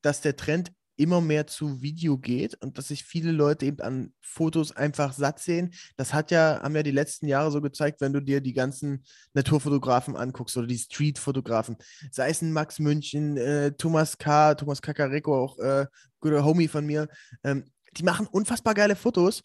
dass 0.03 0.21
der 0.21 0.37
Trend 0.37 0.73
immer 0.99 1.21
mehr 1.21 1.47
zu 1.47 1.81
Video 1.81 2.19
geht 2.19 2.55
und 2.61 2.77
dass 2.77 2.89
sich 2.89 3.05
viele 3.05 3.31
Leute 3.31 3.67
eben 3.67 3.81
an 3.81 4.13
Fotos 4.21 4.77
einfach 4.77 5.13
satt 5.13 5.39
sehen. 5.39 5.73
Das 5.97 6.13
hat 6.13 6.31
ja, 6.31 6.61
haben 6.63 6.75
ja 6.75 6.83
die 6.83 6.91
letzten 6.91 7.29
Jahre 7.29 7.51
so 7.51 7.61
gezeigt, 7.61 8.01
wenn 8.01 8.13
du 8.13 8.21
dir 8.21 8.41
die 8.41 8.53
ganzen 8.53 9.05
Naturfotografen 9.33 10.17
anguckst 10.17 10.57
oder 10.57 10.67
die 10.67 10.79
Streetfotografen, 10.79 11.77
sei 12.11 12.31
es 12.31 12.43
ein 12.43 12.53
Max 12.53 12.81
München, 12.81 13.37
äh, 13.37 13.73
Thomas 13.73 14.19
K., 14.19 14.55
Thomas 14.55 14.83
Kakareko, 14.83 15.45
auch 15.45 15.59
äh, 15.59 15.87
guter 16.21 16.45
Homie 16.45 16.69
von 16.69 16.85
mir, 16.85 17.09
ähm, 17.45 17.65
die 17.97 18.03
machen 18.03 18.27
unfassbar 18.27 18.75
geile 18.75 18.97
Fotos, 18.97 19.43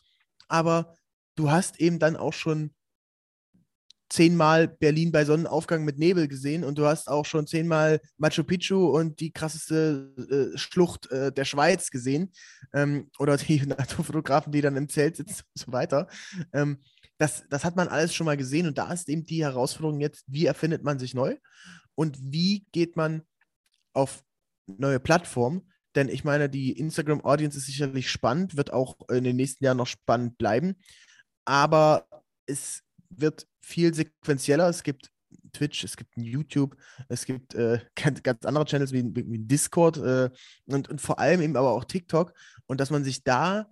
aber 0.47 0.95
du 1.35 1.51
hast 1.51 1.79
eben 1.79 1.99
dann 1.99 2.15
auch 2.15 2.33
schon 2.33 2.73
zehnmal 4.13 4.67
Berlin 4.67 5.11
bei 5.11 5.25
Sonnenaufgang 5.25 5.83
mit 5.83 5.97
Nebel 5.97 6.27
gesehen 6.27 6.63
und 6.63 6.77
du 6.77 6.85
hast 6.85 7.09
auch 7.09 7.25
schon 7.25 7.47
zehnmal 7.47 7.99
Machu 8.17 8.43
Picchu 8.43 8.85
und 8.85 9.19
die 9.19 9.31
krasseste 9.31 10.13
äh, 10.53 10.55
Schlucht 10.55 11.09
äh, 11.09 11.31
der 11.31 11.45
Schweiz 11.45 11.89
gesehen 11.89 12.31
ähm, 12.73 13.09
oder 13.17 13.37
die 13.37 13.61
Naturfotografen, 13.65 14.51
die 14.51 14.61
dann 14.61 14.77
im 14.77 14.87
Zelt 14.87 15.15
sitzen 15.15 15.41
und 15.55 15.59
so 15.59 15.71
weiter. 15.71 16.07
Ähm, 16.53 16.77
das, 17.17 17.45
das 17.49 17.65
hat 17.65 17.75
man 17.75 17.87
alles 17.87 18.13
schon 18.13 18.25
mal 18.25 18.37
gesehen 18.37 18.67
und 18.67 18.77
da 18.77 18.93
ist 18.93 19.09
eben 19.09 19.23
die 19.23 19.43
Herausforderung 19.43 19.99
jetzt, 19.99 20.25
wie 20.27 20.45
erfindet 20.45 20.83
man 20.83 20.99
sich 20.99 21.15
neu 21.15 21.35
und 21.95 22.19
wie 22.21 22.67
geht 22.71 22.95
man 22.95 23.23
auf 23.93 24.23
neue 24.67 24.99
Plattformen. 24.99 25.71
Denn 25.95 26.07
ich 26.07 26.23
meine, 26.23 26.49
die 26.49 26.73
Instagram-Audience 26.73 27.57
ist 27.57 27.65
sicherlich 27.65 28.11
spannend, 28.11 28.57
wird 28.57 28.73
auch 28.73 28.95
in 29.09 29.23
den 29.23 29.37
nächsten 29.37 29.65
Jahren 29.65 29.77
noch 29.77 29.87
spannend 29.87 30.37
bleiben. 30.37 30.75
Aber 31.45 32.05
es 32.45 32.83
wird 33.09 33.47
viel 33.63 33.93
sequenzieller. 33.93 34.69
Es 34.69 34.83
gibt 34.83 35.11
Twitch, 35.53 35.83
es 35.83 35.95
gibt 35.95 36.11
YouTube, 36.15 36.75
es 37.07 37.25
gibt 37.25 37.55
äh, 37.55 37.79
ganz, 38.23 38.45
andere 38.45 38.65
Channels 38.65 38.91
wie, 38.91 39.03
wie 39.03 39.39
Discord 39.39 39.97
äh, 39.97 40.29
und, 40.65 40.89
und 40.89 41.01
vor 41.01 41.19
allem 41.19 41.41
eben 41.41 41.55
aber 41.55 41.71
auch 41.71 41.85
TikTok. 41.85 42.33
Und 42.67 42.79
dass 42.79 42.91
man 42.91 43.03
sich 43.03 43.23
da 43.23 43.67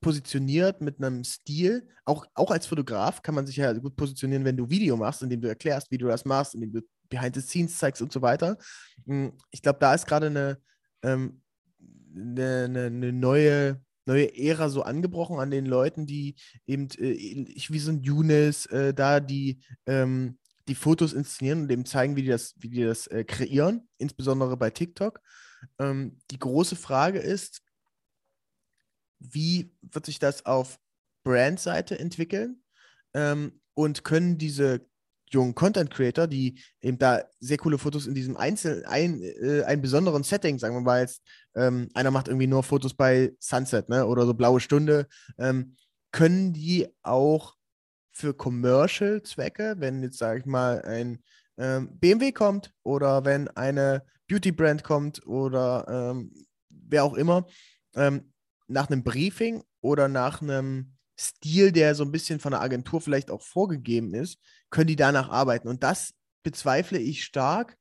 positioniert 0.00 0.80
mit 0.80 0.98
einem 0.98 1.24
Stil, 1.24 1.86
auch, 2.04 2.26
auch 2.34 2.50
als 2.50 2.66
Fotograf 2.66 3.22
kann 3.22 3.34
man 3.34 3.46
sich 3.46 3.56
ja 3.56 3.72
gut 3.74 3.96
positionieren, 3.96 4.44
wenn 4.44 4.56
du 4.56 4.70
Video 4.70 4.96
machst, 4.96 5.22
indem 5.22 5.40
du 5.40 5.48
erklärst, 5.48 5.90
wie 5.90 5.98
du 5.98 6.06
das 6.06 6.24
machst, 6.24 6.54
indem 6.54 6.72
du 6.72 6.80
Behind 7.08 7.34
the 7.34 7.42
Scenes 7.42 7.76
zeigst 7.76 8.00
und 8.00 8.12
so 8.12 8.22
weiter. 8.22 8.56
Hm, 9.06 9.32
ich 9.50 9.62
glaube, 9.62 9.78
da 9.78 9.94
ist 9.94 10.06
gerade 10.06 10.26
eine, 10.26 10.58
ähm, 11.02 11.42
eine, 12.14 12.64
eine, 12.64 12.84
eine 12.86 13.12
neue 13.12 13.80
neue 14.10 14.36
Ära 14.36 14.68
so 14.68 14.82
angebrochen 14.82 15.38
an 15.38 15.50
den 15.50 15.66
Leuten, 15.66 16.04
die 16.04 16.34
eben, 16.66 16.88
äh, 16.98 17.12
ich 17.12 17.70
wie 17.70 17.78
so 17.78 17.92
ein 17.92 18.02
Younes, 18.02 18.66
äh, 18.66 18.92
da 18.92 19.20
die, 19.20 19.60
ähm, 19.86 20.38
die 20.66 20.74
Fotos 20.74 21.12
inszenieren 21.12 21.62
und 21.62 21.70
eben 21.70 21.84
zeigen, 21.84 22.16
wie 22.16 22.22
die 22.22 22.28
das, 22.28 22.54
wie 22.58 22.68
die 22.68 22.82
das 22.82 23.06
äh, 23.06 23.24
kreieren, 23.24 23.88
insbesondere 23.98 24.56
bei 24.56 24.70
TikTok. 24.70 25.20
Ähm, 25.78 26.18
die 26.30 26.38
große 26.38 26.76
Frage 26.76 27.20
ist, 27.20 27.62
wie 29.20 29.72
wird 29.82 30.06
sich 30.06 30.18
das 30.18 30.44
auf 30.44 30.78
Brand-Seite 31.24 31.98
entwickeln? 31.98 32.62
Ähm, 33.14 33.60
und 33.74 34.02
können 34.04 34.38
diese 34.38 34.86
jungen 35.30 35.54
Content 35.54 35.90
Creator, 35.90 36.26
die 36.26 36.60
eben 36.80 36.98
da 36.98 37.22
sehr 37.38 37.56
coole 37.56 37.78
Fotos 37.78 38.06
in 38.06 38.14
diesem 38.14 38.36
Einzel 38.36 38.84
ein, 38.86 39.22
äh, 39.22 39.62
einen 39.64 39.82
besonderen 39.82 40.22
Setting, 40.22 40.58
sagen 40.58 40.74
wir 40.74 40.80
mal 40.80 41.00
jetzt, 41.00 41.22
ähm, 41.54 41.88
einer 41.94 42.10
macht 42.10 42.28
irgendwie 42.28 42.46
nur 42.46 42.62
Fotos 42.62 42.94
bei 42.94 43.32
Sunset, 43.38 43.88
ne, 43.88 44.06
oder 44.06 44.26
so 44.26 44.34
blaue 44.34 44.60
Stunde, 44.60 45.06
ähm, 45.38 45.76
können 46.12 46.52
die 46.52 46.88
auch 47.02 47.56
für 48.12 48.34
Commercial-Zwecke, 48.34 49.76
wenn 49.78 50.02
jetzt, 50.02 50.18
sage 50.18 50.40
ich 50.40 50.46
mal, 50.46 50.82
ein 50.82 51.22
ähm, 51.58 51.98
BMW 51.98 52.32
kommt 52.32 52.72
oder 52.82 53.24
wenn 53.24 53.48
eine 53.48 54.02
Beauty-Brand 54.28 54.84
kommt 54.84 55.26
oder 55.26 55.86
ähm, 55.88 56.32
wer 56.68 57.04
auch 57.04 57.14
immer, 57.14 57.46
ähm, 57.94 58.32
nach 58.68 58.88
einem 58.88 59.02
Briefing 59.02 59.62
oder 59.80 60.08
nach 60.08 60.42
einem 60.42 60.96
Stil, 61.20 61.70
der 61.70 61.94
so 61.94 62.02
ein 62.02 62.12
bisschen 62.12 62.40
von 62.40 62.52
der 62.52 62.62
Agentur 62.62 63.00
vielleicht 63.00 63.30
auch 63.30 63.42
vorgegeben 63.42 64.14
ist, 64.14 64.38
können 64.70 64.86
die 64.86 64.96
danach 64.96 65.28
arbeiten. 65.28 65.68
Und 65.68 65.82
das 65.82 66.14
bezweifle 66.42 66.98
ich 66.98 67.24
stark. 67.24 67.76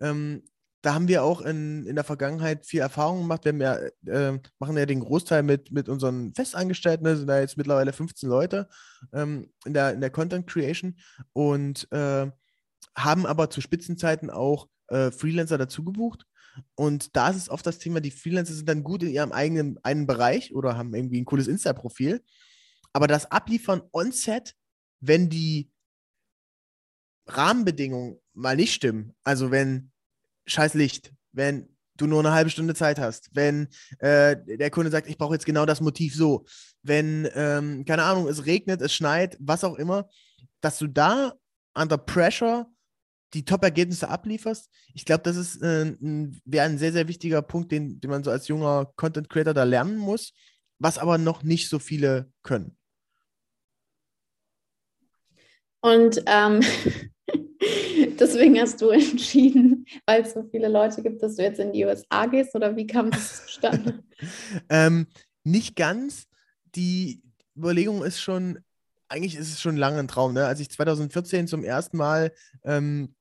Ähm, 0.00 0.42
da 0.80 0.94
haben 0.94 1.08
wir 1.08 1.22
auch 1.22 1.42
in, 1.42 1.86
in 1.86 1.96
der 1.96 2.04
Vergangenheit 2.04 2.64
viel 2.64 2.80
Erfahrung 2.80 3.20
gemacht. 3.22 3.44
Wir 3.44 3.54
ja, 3.54 4.30
äh, 4.30 4.38
machen 4.58 4.76
ja 4.76 4.86
den 4.86 5.00
Großteil 5.00 5.42
mit, 5.42 5.70
mit 5.70 5.88
unseren 5.88 6.32
Festangestellten, 6.34 7.04
da 7.04 7.16
sind 7.16 7.26
da 7.26 7.40
jetzt 7.40 7.58
mittlerweile 7.58 7.92
15 7.92 8.28
Leute 8.28 8.68
ähm, 9.12 9.52
in, 9.66 9.74
der, 9.74 9.92
in 9.92 10.00
der 10.00 10.10
Content 10.10 10.46
Creation 10.46 10.96
und 11.32 11.90
äh, 11.92 12.30
haben 12.96 13.26
aber 13.26 13.50
zu 13.50 13.60
Spitzenzeiten 13.60 14.30
auch 14.30 14.68
äh, 14.86 15.10
Freelancer 15.10 15.58
dazu 15.58 15.84
gebucht. 15.84 16.24
Und 16.74 17.16
da 17.16 17.28
ist 17.30 17.36
es 17.36 17.50
oft 17.50 17.66
das 17.66 17.78
Thema, 17.78 18.00
die 18.00 18.10
Freelancer 18.10 18.54
sind 18.54 18.68
dann 18.68 18.82
gut 18.82 19.02
in 19.02 19.10
ihrem 19.10 19.32
eigenen 19.32 19.78
einen 19.82 20.06
Bereich 20.06 20.54
oder 20.54 20.76
haben 20.76 20.94
irgendwie 20.94 21.20
ein 21.20 21.24
cooles 21.24 21.48
Insta-Profil. 21.48 22.22
Aber 22.98 23.06
das 23.06 23.30
Abliefern 23.30 23.82
on-set, 23.92 24.56
wenn 24.98 25.28
die 25.28 25.70
Rahmenbedingungen 27.28 28.18
mal 28.34 28.56
nicht 28.56 28.74
stimmen, 28.74 29.14
also 29.22 29.52
wenn 29.52 29.92
scheiß 30.48 30.74
Licht, 30.74 31.12
wenn 31.30 31.68
du 31.96 32.08
nur 32.08 32.18
eine 32.18 32.32
halbe 32.32 32.50
Stunde 32.50 32.74
Zeit 32.74 32.98
hast, 32.98 33.30
wenn 33.36 33.68
äh, 34.00 34.34
der 34.56 34.72
Kunde 34.72 34.90
sagt, 34.90 35.08
ich 35.08 35.16
brauche 35.16 35.34
jetzt 35.34 35.46
genau 35.46 35.64
das 35.64 35.80
Motiv 35.80 36.12
so, 36.12 36.44
wenn, 36.82 37.28
ähm, 37.34 37.84
keine 37.84 38.02
Ahnung, 38.02 38.26
es 38.26 38.46
regnet, 38.46 38.82
es 38.82 38.92
schneit, 38.92 39.36
was 39.38 39.62
auch 39.62 39.76
immer, 39.76 40.08
dass 40.60 40.78
du 40.78 40.88
da 40.88 41.34
under 41.74 41.98
pressure 41.98 42.66
die 43.32 43.44
Top-Ergebnisse 43.44 44.08
ablieferst. 44.08 44.70
Ich 44.92 45.04
glaube, 45.04 45.22
das 45.22 45.54
äh, 45.62 45.94
wäre 46.00 46.66
ein 46.66 46.78
sehr, 46.78 46.92
sehr 46.92 47.06
wichtiger 47.06 47.42
Punkt, 47.42 47.70
den, 47.70 48.00
den 48.00 48.10
man 48.10 48.24
so 48.24 48.32
als 48.32 48.48
junger 48.48 48.92
Content 48.96 49.30
Creator 49.30 49.54
da 49.54 49.62
lernen 49.62 49.98
muss, 49.98 50.32
was 50.80 50.98
aber 50.98 51.16
noch 51.16 51.44
nicht 51.44 51.68
so 51.68 51.78
viele 51.78 52.32
können. 52.42 52.77
Und 55.80 56.22
ähm, 56.26 56.60
deswegen 58.18 58.58
hast 58.60 58.80
du 58.80 58.90
entschieden, 58.90 59.86
weil 60.06 60.22
es 60.22 60.34
so 60.34 60.44
viele 60.50 60.68
Leute 60.68 61.02
gibt, 61.02 61.22
dass 61.22 61.36
du 61.36 61.42
jetzt 61.42 61.60
in 61.60 61.72
die 61.72 61.84
USA 61.84 62.26
gehst 62.26 62.54
oder 62.54 62.76
wie 62.76 62.86
kam 62.86 63.10
das 63.10 63.46
zustande? 63.46 64.02
ähm, 64.68 65.06
nicht 65.44 65.76
ganz. 65.76 66.26
Die 66.74 67.22
Überlegung 67.56 68.04
ist 68.04 68.20
schon, 68.20 68.58
eigentlich 69.08 69.36
ist 69.36 69.52
es 69.52 69.60
schon 69.60 69.76
lange 69.76 69.98
ein 69.98 70.08
Traum. 70.08 70.34
Ne? 70.34 70.46
Als 70.46 70.60
ich 70.60 70.70
2014 70.70 71.46
zum 71.46 71.64
ersten 71.64 71.96
Mal 71.96 72.32
ähm, 72.64 73.14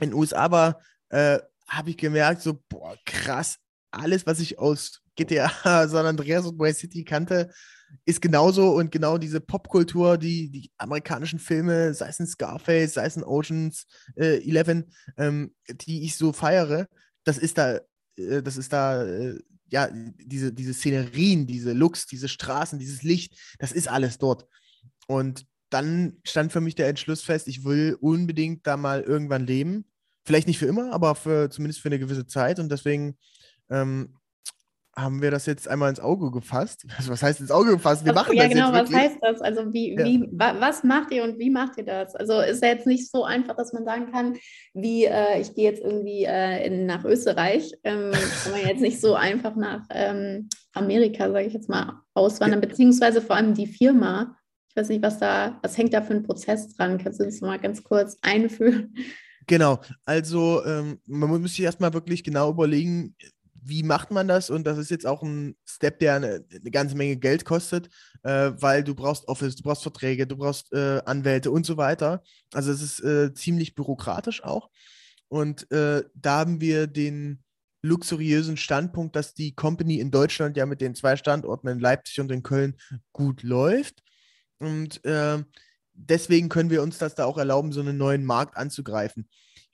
in 0.00 0.10
den 0.10 0.14
USA 0.14 0.50
war, 0.50 0.80
äh, 1.10 1.38
habe 1.66 1.90
ich 1.90 1.96
gemerkt, 1.96 2.40
so, 2.40 2.58
boah, 2.68 2.96
krass, 3.04 3.58
alles, 3.90 4.26
was 4.26 4.40
ich 4.40 4.58
aus 4.58 5.02
GTA 5.16 5.88
San 5.88 6.06
Andreas 6.06 6.46
und 6.46 6.58
Vice 6.58 6.78
City 6.78 7.04
kannte, 7.04 7.50
ist 8.04 8.22
genauso 8.22 8.70
und 8.72 8.90
genau 8.90 9.18
diese 9.18 9.40
Popkultur, 9.40 10.18
die, 10.18 10.50
die 10.50 10.70
amerikanischen 10.78 11.38
Filme, 11.38 11.94
sei 11.94 12.08
es 12.08 12.20
in 12.20 12.26
Scarface, 12.26 12.94
sei 12.94 13.06
es 13.06 13.16
in 13.16 13.24
Oceans 13.24 13.86
äh, 14.16 14.42
11, 14.48 14.84
ähm, 15.16 15.54
die 15.68 16.04
ich 16.04 16.16
so 16.16 16.32
feiere, 16.32 16.88
das 17.24 17.38
ist 17.38 17.58
da, 17.58 17.80
äh, 18.16 18.42
das 18.42 18.56
ist 18.56 18.72
da, 18.72 19.04
äh, 19.04 19.38
ja, 19.70 19.90
diese, 19.92 20.52
diese 20.52 20.72
Szenerien, 20.72 21.46
diese 21.46 21.72
Looks, 21.72 22.06
diese 22.06 22.28
Straßen, 22.28 22.78
dieses 22.78 23.02
Licht, 23.02 23.34
das 23.58 23.72
ist 23.72 23.88
alles 23.88 24.18
dort. 24.18 24.46
Und 25.06 25.46
dann 25.70 26.16
stand 26.24 26.52
für 26.52 26.60
mich 26.60 26.74
der 26.74 26.88
Entschluss 26.88 27.22
fest, 27.22 27.48
ich 27.48 27.64
will 27.64 27.96
unbedingt 28.00 28.66
da 28.66 28.76
mal 28.76 29.02
irgendwann 29.02 29.46
leben. 29.46 29.84
Vielleicht 30.24 30.46
nicht 30.46 30.58
für 30.58 30.66
immer, 30.66 30.92
aber 30.92 31.14
für, 31.14 31.50
zumindest 31.50 31.80
für 31.80 31.88
eine 31.88 31.98
gewisse 31.98 32.26
Zeit. 32.26 32.58
Und 32.58 32.70
deswegen 32.70 33.18
ähm, 33.70 34.14
haben 34.98 35.22
wir 35.22 35.30
das 35.30 35.46
jetzt 35.46 35.68
einmal 35.68 35.90
ins 35.90 36.00
Auge 36.00 36.30
gefasst. 36.30 36.84
Also 36.96 37.10
was 37.12 37.22
heißt 37.22 37.40
ins 37.40 37.50
Auge 37.50 37.70
gefasst? 37.72 38.04
Wir 38.04 38.12
machen 38.12 38.34
ja, 38.34 38.44
das 38.44 38.52
genau, 38.52 38.74
jetzt 38.74 38.92
was 38.92 38.98
heißt 38.98 39.18
das? 39.20 39.40
Also 39.40 39.72
wie, 39.72 39.94
ja. 39.94 40.04
wie, 40.04 40.28
wa, 40.32 40.56
was 40.58 40.82
macht 40.82 41.12
ihr 41.12 41.22
und 41.22 41.38
wie 41.38 41.50
macht 41.50 41.78
ihr 41.78 41.84
das? 41.84 42.14
Also 42.14 42.40
ist 42.40 42.62
ja 42.62 42.68
jetzt 42.70 42.86
nicht 42.86 43.10
so 43.10 43.24
einfach, 43.24 43.56
dass 43.56 43.72
man 43.72 43.84
sagen 43.84 44.10
kann, 44.10 44.36
wie 44.74 45.04
äh, 45.04 45.40
ich 45.40 45.54
gehe 45.54 45.70
jetzt 45.70 45.82
irgendwie 45.82 46.24
äh, 46.24 46.66
in, 46.66 46.86
nach 46.86 47.04
Österreich. 47.04 47.72
Ähm, 47.84 48.10
kann 48.42 48.52
man 48.52 48.66
jetzt 48.66 48.80
nicht 48.80 49.00
so 49.00 49.14
einfach 49.14 49.54
nach 49.56 49.82
ähm, 49.90 50.48
Amerika, 50.72 51.30
sage 51.30 51.46
ich 51.46 51.54
jetzt 51.54 51.68
mal, 51.68 52.00
auswandern, 52.14 52.60
ja. 52.62 52.68
beziehungsweise 52.68 53.22
vor 53.22 53.36
allem 53.36 53.54
die 53.54 53.66
Firma. 53.66 54.36
Ich 54.70 54.76
weiß 54.76 54.88
nicht, 54.88 55.02
was 55.02 55.18
da, 55.18 55.58
was 55.62 55.78
hängt 55.78 55.94
da 55.94 56.02
für 56.02 56.14
ein 56.14 56.24
Prozess 56.24 56.74
dran? 56.74 56.98
Kannst 56.98 57.20
du 57.20 57.24
das 57.24 57.40
mal 57.40 57.58
ganz 57.58 57.82
kurz 57.82 58.16
einführen? 58.22 58.94
Genau, 59.48 59.80
also 60.04 60.62
ähm, 60.66 60.98
man 61.06 61.30
muss 61.30 61.52
sich 61.52 61.62
erstmal 61.62 61.94
wirklich 61.94 62.22
genau 62.22 62.50
überlegen, 62.50 63.16
wie 63.62 63.82
macht 63.82 64.10
man 64.10 64.28
das? 64.28 64.50
Und 64.50 64.66
das 64.66 64.78
ist 64.78 64.90
jetzt 64.90 65.06
auch 65.06 65.22
ein 65.22 65.56
Step, 65.64 65.98
der 65.98 66.14
eine, 66.14 66.44
eine 66.50 66.70
ganze 66.70 66.96
Menge 66.96 67.16
Geld 67.16 67.44
kostet, 67.44 67.88
äh, 68.22 68.52
weil 68.54 68.84
du 68.84 68.94
brauchst 68.94 69.28
Office, 69.28 69.56
du 69.56 69.62
brauchst 69.62 69.82
Verträge, 69.82 70.26
du 70.26 70.36
brauchst 70.36 70.72
äh, 70.72 71.00
Anwälte 71.04 71.50
und 71.50 71.66
so 71.66 71.76
weiter. 71.76 72.22
Also 72.52 72.72
es 72.72 72.82
ist 72.82 73.00
äh, 73.00 73.32
ziemlich 73.34 73.74
bürokratisch 73.74 74.42
auch. 74.42 74.70
Und 75.28 75.70
äh, 75.70 76.04
da 76.14 76.38
haben 76.38 76.60
wir 76.60 76.86
den 76.86 77.42
luxuriösen 77.82 78.56
Standpunkt, 78.56 79.14
dass 79.14 79.34
die 79.34 79.54
Company 79.54 80.00
in 80.00 80.10
Deutschland 80.10 80.56
ja 80.56 80.66
mit 80.66 80.80
den 80.80 80.94
zwei 80.94 81.16
Standorten 81.16 81.68
in 81.68 81.78
Leipzig 81.78 82.20
und 82.20 82.32
in 82.32 82.42
Köln 82.42 82.76
gut 83.12 83.42
läuft. 83.42 84.02
Und 84.58 85.04
äh, 85.04 85.42
deswegen 85.92 86.48
können 86.48 86.70
wir 86.70 86.82
uns 86.82 86.98
das 86.98 87.14
da 87.14 87.24
auch 87.24 87.38
erlauben, 87.38 87.72
so 87.72 87.80
einen 87.80 87.96
neuen 87.96 88.24
Markt 88.24 88.56
anzugreifen. 88.56 89.28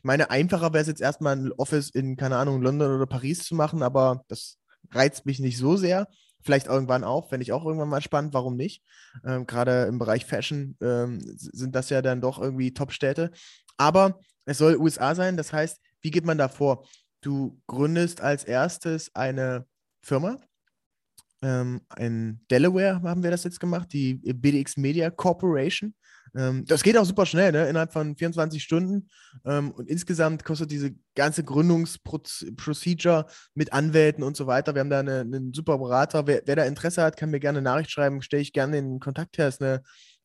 Ich 0.04 0.06
meine, 0.06 0.28
einfacher 0.28 0.74
wäre 0.74 0.82
es 0.82 0.86
jetzt 0.88 1.00
erstmal 1.00 1.34
ein 1.34 1.50
Office 1.52 1.88
in, 1.88 2.16
keine 2.16 2.36
Ahnung, 2.36 2.60
London 2.60 2.94
oder 2.94 3.06
Paris 3.06 3.42
zu 3.42 3.54
machen, 3.54 3.82
aber 3.82 4.22
das 4.28 4.58
reizt 4.90 5.24
mich 5.24 5.40
nicht 5.40 5.56
so 5.56 5.78
sehr. 5.78 6.08
Vielleicht 6.42 6.66
irgendwann 6.66 7.04
auch, 7.04 7.30
fände 7.30 7.42
ich 7.42 7.52
auch 7.52 7.64
irgendwann 7.64 7.88
mal 7.88 8.02
spannend, 8.02 8.34
warum 8.34 8.54
nicht? 8.54 8.82
Ähm, 9.24 9.46
Gerade 9.46 9.84
im 9.84 9.98
Bereich 9.98 10.26
Fashion 10.26 10.76
ähm, 10.82 11.20
sind 11.22 11.74
das 11.74 11.88
ja 11.88 12.02
dann 12.02 12.20
doch 12.20 12.38
irgendwie 12.38 12.74
Top-Städte. 12.74 13.30
Aber 13.78 14.20
es 14.44 14.58
soll 14.58 14.76
USA 14.76 15.14
sein, 15.14 15.38
das 15.38 15.54
heißt, 15.54 15.80
wie 16.02 16.10
geht 16.10 16.26
man 16.26 16.36
da 16.36 16.48
vor? 16.48 16.86
Du 17.22 17.58
gründest 17.66 18.20
als 18.20 18.44
erstes 18.44 19.10
eine 19.14 19.66
Firma, 20.02 20.38
ähm, 21.44 21.80
in 21.98 22.40
Delaware 22.50 23.00
haben 23.02 23.22
wir 23.22 23.30
das 23.30 23.44
jetzt 23.44 23.60
gemacht, 23.60 23.92
die 23.94 24.14
BDX 24.14 24.76
Media 24.76 25.10
Corporation. 25.10 25.94
Ähm, 26.36 26.64
das 26.66 26.82
geht 26.82 26.96
auch 26.96 27.04
super 27.04 27.26
schnell, 27.26 27.52
ne? 27.52 27.68
innerhalb 27.68 27.92
von 27.92 28.16
24 28.16 28.62
Stunden. 28.62 29.08
Ähm, 29.44 29.70
und 29.70 29.88
insgesamt 29.88 30.44
kostet 30.44 30.70
diese 30.70 30.94
ganze 31.14 31.44
Gründungsprocedure 31.44 33.26
mit 33.54 33.72
Anwälten 33.72 34.24
und 34.24 34.36
so 34.36 34.46
weiter. 34.46 34.74
Wir 34.74 34.80
haben 34.80 34.90
da 34.90 35.00
eine, 35.00 35.20
einen 35.20 35.52
super 35.52 35.78
Berater. 35.78 36.26
Wer, 36.26 36.42
wer, 36.44 36.56
da 36.56 36.64
Interesse 36.64 37.02
hat, 37.02 37.16
kann 37.16 37.30
mir 37.30 37.40
gerne 37.40 37.58
eine 37.58 37.64
Nachricht 37.64 37.90
schreiben, 37.90 38.22
stelle 38.22 38.42
ich 38.42 38.52
gerne 38.52 38.78
in 38.78 39.00
Kontakt 39.00 39.38
her. 39.38 39.48
Es 39.48 39.58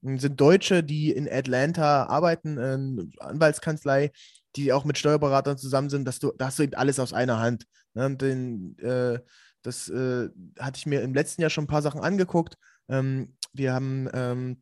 sind 0.02 0.40
Deutsche, 0.40 0.84
die 0.84 1.12
in 1.12 1.30
Atlanta 1.30 2.06
arbeiten, 2.06 2.58
eine 2.58 3.10
Anwaltskanzlei, 3.20 4.12
die 4.56 4.74
auch 4.74 4.86
mit 4.86 4.98
Steuerberatern 4.98 5.58
zusammen 5.58 5.90
sind, 5.90 6.06
dass 6.06 6.20
du, 6.20 6.32
da 6.38 6.48
hast 6.48 6.60
du 6.60 6.64
eben 6.64 6.74
alles 6.74 7.00
aus 7.00 7.14
einer 7.14 7.40
Hand. 7.40 7.66
Ne? 7.94 8.16
Den, 8.16 8.78
äh, 8.80 9.20
das 9.62 9.90
äh, 9.90 10.30
hatte 10.58 10.78
ich 10.78 10.86
mir 10.86 11.02
im 11.02 11.14
letzten 11.14 11.42
Jahr 11.42 11.50
schon 11.50 11.66
ein 11.66 11.68
paar 11.68 11.82
Sachen 11.82 12.02
angeguckt. 12.02 12.56
Ähm, 12.88 13.36
wir 13.54 13.74
haben 13.74 14.08
ähm, 14.14 14.62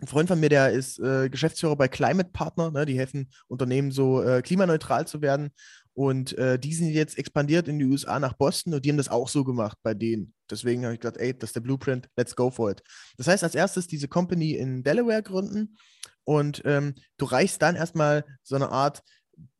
ein 0.00 0.06
Freund 0.06 0.28
von 0.28 0.38
mir, 0.38 0.48
der 0.48 0.72
ist 0.72 0.98
äh, 0.98 1.28
Geschäftsführer 1.30 1.76
bei 1.76 1.88
Climate 1.88 2.30
Partner, 2.32 2.70
ne? 2.70 2.84
die 2.84 2.98
helfen 2.98 3.30
Unternehmen 3.48 3.90
so 3.90 4.22
äh, 4.22 4.42
klimaneutral 4.42 5.06
zu 5.06 5.22
werden. 5.22 5.50
Und 5.94 6.36
äh, 6.36 6.58
die 6.58 6.74
sind 6.74 6.90
jetzt 6.90 7.16
expandiert 7.16 7.68
in 7.68 7.78
die 7.78 7.86
USA 7.86 8.20
nach 8.20 8.34
Boston 8.34 8.74
und 8.74 8.84
die 8.84 8.90
haben 8.90 8.98
das 8.98 9.08
auch 9.08 9.28
so 9.28 9.44
gemacht 9.44 9.78
bei 9.82 9.94
denen. 9.94 10.34
Deswegen 10.50 10.84
habe 10.84 10.92
ich 10.92 11.00
gedacht, 11.00 11.16
ey, 11.16 11.32
das 11.32 11.50
ist 11.50 11.56
der 11.56 11.62
Blueprint, 11.62 12.10
let's 12.16 12.36
go 12.36 12.50
for 12.50 12.70
it. 12.70 12.82
Das 13.16 13.28
heißt, 13.28 13.42
als 13.42 13.54
erstes 13.54 13.86
diese 13.86 14.06
Company 14.06 14.52
in 14.52 14.82
Delaware 14.82 15.22
gründen 15.22 15.78
und 16.24 16.60
ähm, 16.66 16.96
du 17.16 17.24
reichst 17.24 17.62
dann 17.62 17.76
erstmal 17.76 18.26
so 18.42 18.56
eine 18.56 18.68
Art 18.68 19.02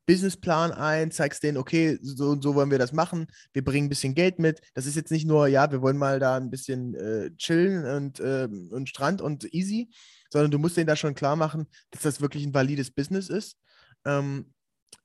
Businessplan 0.06 0.72
ein, 0.72 1.10
zeigst 1.10 1.42
denen, 1.42 1.56
okay, 1.56 1.98
so 2.02 2.30
und 2.30 2.42
so 2.42 2.54
wollen 2.54 2.70
wir 2.70 2.78
das 2.78 2.92
machen, 2.92 3.26
wir 3.52 3.64
bringen 3.64 3.86
ein 3.86 3.90
bisschen 3.90 4.14
Geld 4.14 4.38
mit. 4.38 4.60
Das 4.74 4.86
ist 4.86 4.94
jetzt 4.94 5.10
nicht 5.10 5.26
nur, 5.26 5.48
ja, 5.48 5.70
wir 5.72 5.82
wollen 5.82 5.96
mal 5.96 6.20
da 6.20 6.36
ein 6.36 6.50
bisschen 6.50 6.94
äh, 6.94 7.30
chillen 7.36 7.84
und, 7.84 8.20
äh, 8.20 8.48
und 8.70 8.88
Strand 8.88 9.20
und 9.20 9.52
easy, 9.52 9.90
sondern 10.30 10.50
du 10.50 10.58
musst 10.58 10.76
denen 10.76 10.86
da 10.86 10.96
schon 10.96 11.14
klar 11.14 11.36
machen, 11.36 11.66
dass 11.90 12.02
das 12.02 12.20
wirklich 12.20 12.44
ein 12.44 12.54
valides 12.54 12.90
Business 12.90 13.28
ist. 13.28 13.56
Ähm, 14.04 14.52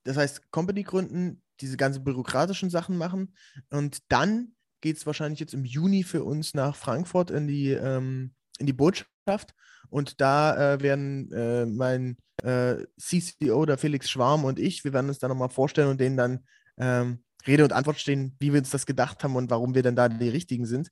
das 0.04 0.18
heißt, 0.18 0.52
Company 0.52 0.84
gründen, 0.84 1.42
diese 1.60 1.78
ganzen 1.78 2.04
bürokratischen 2.04 2.70
Sachen 2.70 2.98
machen 2.98 3.36
und 3.70 4.00
dann 4.10 4.54
geht 4.82 4.98
es 4.98 5.06
wahrscheinlich 5.06 5.40
jetzt 5.40 5.54
im 5.54 5.64
Juni 5.64 6.04
für 6.04 6.24
uns 6.24 6.54
nach 6.56 6.76
Frankfurt 6.76 7.30
in 7.30 7.48
die, 7.48 7.70
ähm, 7.70 8.34
in 8.58 8.66
die 8.66 8.74
Botschaft 8.74 9.54
und 9.90 10.20
da 10.22 10.74
äh, 10.74 10.82
werden 10.82 11.32
äh, 11.32 11.66
mein 11.66 12.18
äh, 12.44 12.78
CCO, 13.00 13.66
der 13.66 13.78
Felix 13.78 14.10
Schwarm 14.10 14.44
und 14.44 14.58
ich, 14.58 14.84
wir 14.84 14.94
werden 14.94 15.10
uns 15.10 15.20
da 15.20 15.28
nochmal 15.28 15.50
vorstellen 15.50 15.90
und 15.90 16.02
denen 16.02 16.18
dann 16.18 16.40
ähm, 16.78 17.24
Rede 17.46 17.64
und 17.64 17.74
Antwort 17.74 18.00
stehen, 18.00 18.36
wie 18.40 18.54
wir 18.54 18.60
uns 18.60 18.70
das 18.70 18.86
gedacht 18.86 19.24
haben 19.24 19.36
und 19.36 19.50
warum 19.50 19.76
wir 19.76 19.84
denn 19.84 19.96
da 19.96 20.10
die 20.10 20.30
Richtigen 20.30 20.66
sind. 20.66 20.90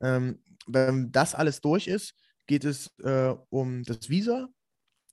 Ähm, 0.00 0.42
wenn 0.66 1.10
das 1.12 1.34
alles 1.34 1.60
durch 1.60 1.86
ist, 1.86 2.14
geht 2.48 2.64
es 2.64 2.90
äh, 3.04 3.34
um 3.50 3.84
das 3.84 4.08
Visa 4.08 4.48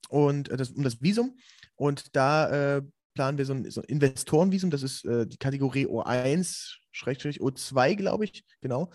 und 0.08 0.48
äh, 0.48 0.56
das, 0.56 0.70
um 0.70 0.82
das 0.82 1.00
Visum 1.00 1.38
und 1.76 2.16
da 2.16 2.76
äh, 2.78 2.82
planen 3.14 3.38
wir 3.38 3.46
so 3.46 3.54
ein, 3.54 3.70
so 3.70 3.80
ein 3.80 3.88
Investorenvisum, 3.88 4.70
das 4.70 4.82
ist 4.82 5.04
äh, 5.04 5.26
die 5.26 5.38
Kategorie 5.38 5.86
O1, 5.86 6.76
Schrägstrich 6.92 7.40
O2, 7.40 7.94
glaube 7.96 8.24
ich, 8.24 8.44
genau. 8.60 8.90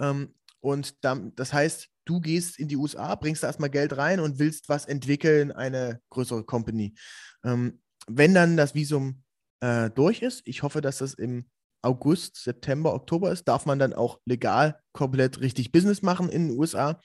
Ähm, 0.00 0.34
und 0.60 1.04
dann, 1.04 1.34
das 1.34 1.52
heißt, 1.52 1.88
du 2.04 2.20
gehst 2.20 2.58
in 2.58 2.68
die 2.68 2.76
USA, 2.76 3.14
bringst 3.14 3.42
da 3.42 3.48
erstmal 3.48 3.70
Geld 3.70 3.96
rein 3.96 4.20
und 4.20 4.38
willst 4.38 4.68
was 4.68 4.86
entwickeln, 4.86 5.52
eine 5.52 6.00
größere 6.10 6.44
Company. 6.44 6.94
Ähm, 7.44 7.80
wenn 8.06 8.34
dann 8.34 8.56
das 8.56 8.74
Visum 8.74 9.22
äh, 9.60 9.90
durch 9.90 10.22
ist, 10.22 10.42
ich 10.44 10.62
hoffe, 10.62 10.80
dass 10.80 10.98
das 10.98 11.14
im 11.14 11.46
August, 11.82 12.36
September, 12.36 12.94
Oktober 12.94 13.32
ist, 13.32 13.48
darf 13.48 13.66
man 13.66 13.78
dann 13.78 13.92
auch 13.92 14.20
legal 14.24 14.78
komplett 14.92 15.40
richtig 15.40 15.72
Business 15.72 16.02
machen 16.02 16.28
in 16.28 16.48
den 16.48 16.58
USA. 16.58 17.00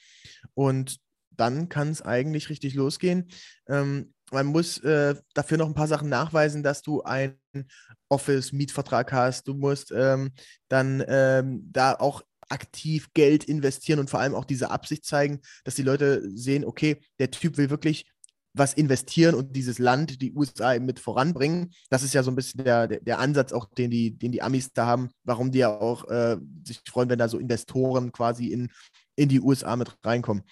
Und 0.53 0.99
dann 1.31 1.69
kann 1.69 1.89
es 1.89 2.01
eigentlich 2.01 2.49
richtig 2.49 2.73
losgehen. 2.73 3.29
Ähm, 3.67 4.13
man 4.31 4.47
muss 4.47 4.79
äh, 4.79 5.15
dafür 5.33 5.57
noch 5.57 5.67
ein 5.67 5.73
paar 5.73 5.87
Sachen 5.87 6.09
nachweisen, 6.09 6.63
dass 6.63 6.81
du 6.81 7.01
einen 7.03 7.37
Office-Mietvertrag 8.09 9.11
hast. 9.13 9.47
Du 9.47 9.53
musst 9.53 9.91
ähm, 9.91 10.31
dann 10.67 11.03
ähm, 11.07 11.61
da 11.71 11.93
auch 11.93 12.23
aktiv 12.49 13.09
Geld 13.13 13.43
investieren 13.45 13.99
und 13.99 14.09
vor 14.09 14.19
allem 14.19 14.35
auch 14.35 14.45
diese 14.45 14.71
Absicht 14.71 15.05
zeigen, 15.05 15.41
dass 15.63 15.75
die 15.75 15.83
Leute 15.83 16.29
sehen, 16.29 16.65
okay, 16.65 17.01
der 17.19 17.31
Typ 17.31 17.57
will 17.57 17.69
wirklich 17.69 18.05
was 18.57 18.73
investieren 18.73 19.35
und 19.35 19.55
dieses 19.55 19.79
Land, 19.79 20.21
die 20.21 20.33
USA 20.33 20.77
mit 20.79 20.99
voranbringen. 20.99 21.71
Das 21.89 22.03
ist 22.03 22.13
ja 22.13 22.23
so 22.23 22.31
ein 22.31 22.35
bisschen 22.35 22.63
der, 22.63 22.87
der, 22.87 23.19
Ansatz 23.19 23.53
auch, 23.53 23.65
den 23.65 23.89
die, 23.89 24.17
den 24.17 24.31
die 24.31 24.41
Amis 24.41 24.71
da 24.73 24.85
haben, 24.85 25.09
warum 25.23 25.51
die 25.51 25.59
ja 25.59 25.69
auch 25.69 26.07
äh, 26.09 26.37
sich 26.63 26.81
freuen, 26.87 27.09
wenn 27.09 27.19
da 27.19 27.27
so 27.27 27.37
Investoren 27.37 28.11
quasi 28.11 28.47
in, 28.47 28.69
in 29.15 29.29
die 29.29 29.41
USA 29.41 29.75
mit 29.75 29.95
reinkommen. 30.03 30.43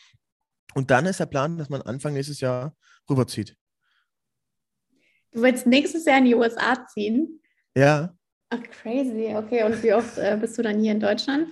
Und 0.73 0.91
dann 0.91 1.05
ist 1.05 1.19
der 1.19 1.25
Plan, 1.25 1.57
dass 1.57 1.69
man 1.69 1.81
Anfang 1.81 2.13
nächstes 2.13 2.41
Jahr 2.41 2.75
rüberzieht. 3.09 3.55
Du 5.31 5.41
willst 5.41 5.65
nächstes 5.65 6.05
Jahr 6.05 6.19
in 6.19 6.25
die 6.25 6.35
USA 6.35 6.85
ziehen? 6.87 7.41
Ja. 7.75 8.15
Ach, 8.49 8.61
crazy. 8.81 9.33
Okay, 9.35 9.63
und 9.63 9.81
wie 9.83 9.93
oft 9.93 10.17
äh, 10.17 10.37
bist 10.39 10.57
du 10.57 10.61
dann 10.61 10.79
hier 10.79 10.91
in 10.91 10.99
Deutschland? 10.99 11.49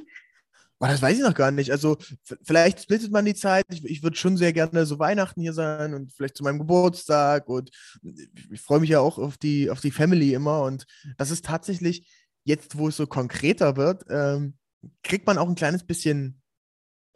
Oh, 0.83 0.87
das 0.87 1.01
weiß 1.01 1.15
ich 1.15 1.23
noch 1.23 1.33
gar 1.33 1.51
nicht. 1.51 1.71
Also 1.71 1.97
vielleicht 2.41 2.81
splittet 2.81 3.09
man 3.09 3.23
die 3.23 3.35
Zeit. 3.35 3.63
Ich, 3.71 3.85
ich 3.85 4.03
würde 4.03 4.17
schon 4.17 4.35
sehr 4.35 4.51
gerne 4.51 4.85
so 4.85 4.99
Weihnachten 4.99 5.39
hier 5.39 5.53
sein 5.53 5.93
und 5.93 6.11
vielleicht 6.11 6.35
zu 6.35 6.43
meinem 6.43 6.59
Geburtstag. 6.59 7.47
Und 7.47 7.71
ich, 8.01 8.51
ich 8.51 8.59
freue 8.59 8.81
mich 8.81 8.89
ja 8.89 8.99
auch 8.99 9.17
auf 9.17 9.37
die, 9.37 9.69
auf 9.69 9.79
die 9.79 9.91
Family 9.91 10.33
immer. 10.33 10.63
Und 10.63 10.85
das 11.17 11.31
ist 11.31 11.45
tatsächlich, 11.45 12.11
jetzt 12.43 12.77
wo 12.77 12.89
es 12.89 12.97
so 12.97 13.07
konkreter 13.07 13.77
wird, 13.77 14.03
ähm, 14.09 14.55
kriegt 15.03 15.25
man 15.25 15.37
auch 15.37 15.47
ein 15.47 15.55
kleines 15.55 15.85
bisschen 15.85 16.42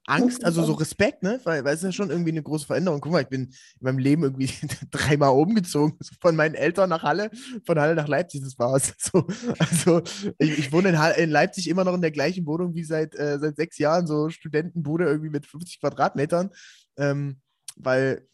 Angst, 0.08 0.46
also 0.46 0.64
so 0.64 0.74
Respekt, 0.74 1.22
ne? 1.22 1.40
Weil, 1.44 1.64
weil 1.64 1.74
es 1.74 1.82
ist 1.82 1.86
ja 1.86 1.92
schon 1.92 2.10
irgendwie 2.10 2.32
eine 2.32 2.42
große 2.42 2.66
Veränderung. 2.66 3.02
Guck 3.02 3.12
mal, 3.12 3.22
ich 3.22 3.28
bin 3.28 3.44
in 3.44 3.52
meinem 3.82 4.00
Leben 4.00 4.24
irgendwie 4.24 4.50
dreimal 4.92 5.32
umgezogen, 5.32 5.98
von 6.22 6.36
meinen 6.36 6.56
Eltern 6.56 6.90
nach 6.90 7.04
Halle, 7.04 7.30
von 7.66 7.80
Halle 7.80 7.94
nach 7.94 8.08
Leipzig, 8.08 8.42
das 8.42 8.58
war's. 8.58 8.94
So, 9.08 9.26
also 9.60 10.02
ich, 10.38 10.60
ich 10.60 10.72
wohne 10.72 10.90
in, 10.90 11.00
Halle, 11.00 11.16
in, 11.18 11.30
Leipzig 11.30 11.70
immer 11.70 11.84
noch 11.84 11.94
in 11.94 12.02
der 12.02 12.12
gleichen 12.12 12.46
Wohnung 12.46 12.74
wie 12.74 12.84
seit, 12.84 13.16
äh, 13.16 13.38
seit 13.40 13.56
sechs 13.56 13.78
Jahren, 13.78 14.08
so 14.08 14.30
Studentenbude 14.30 15.06
irgendwie 15.06 15.30
mit 15.30 15.46
50 15.46 15.80
Quadratmetern, 15.80 16.50
ähm, 16.98 17.40
weil 17.76 18.28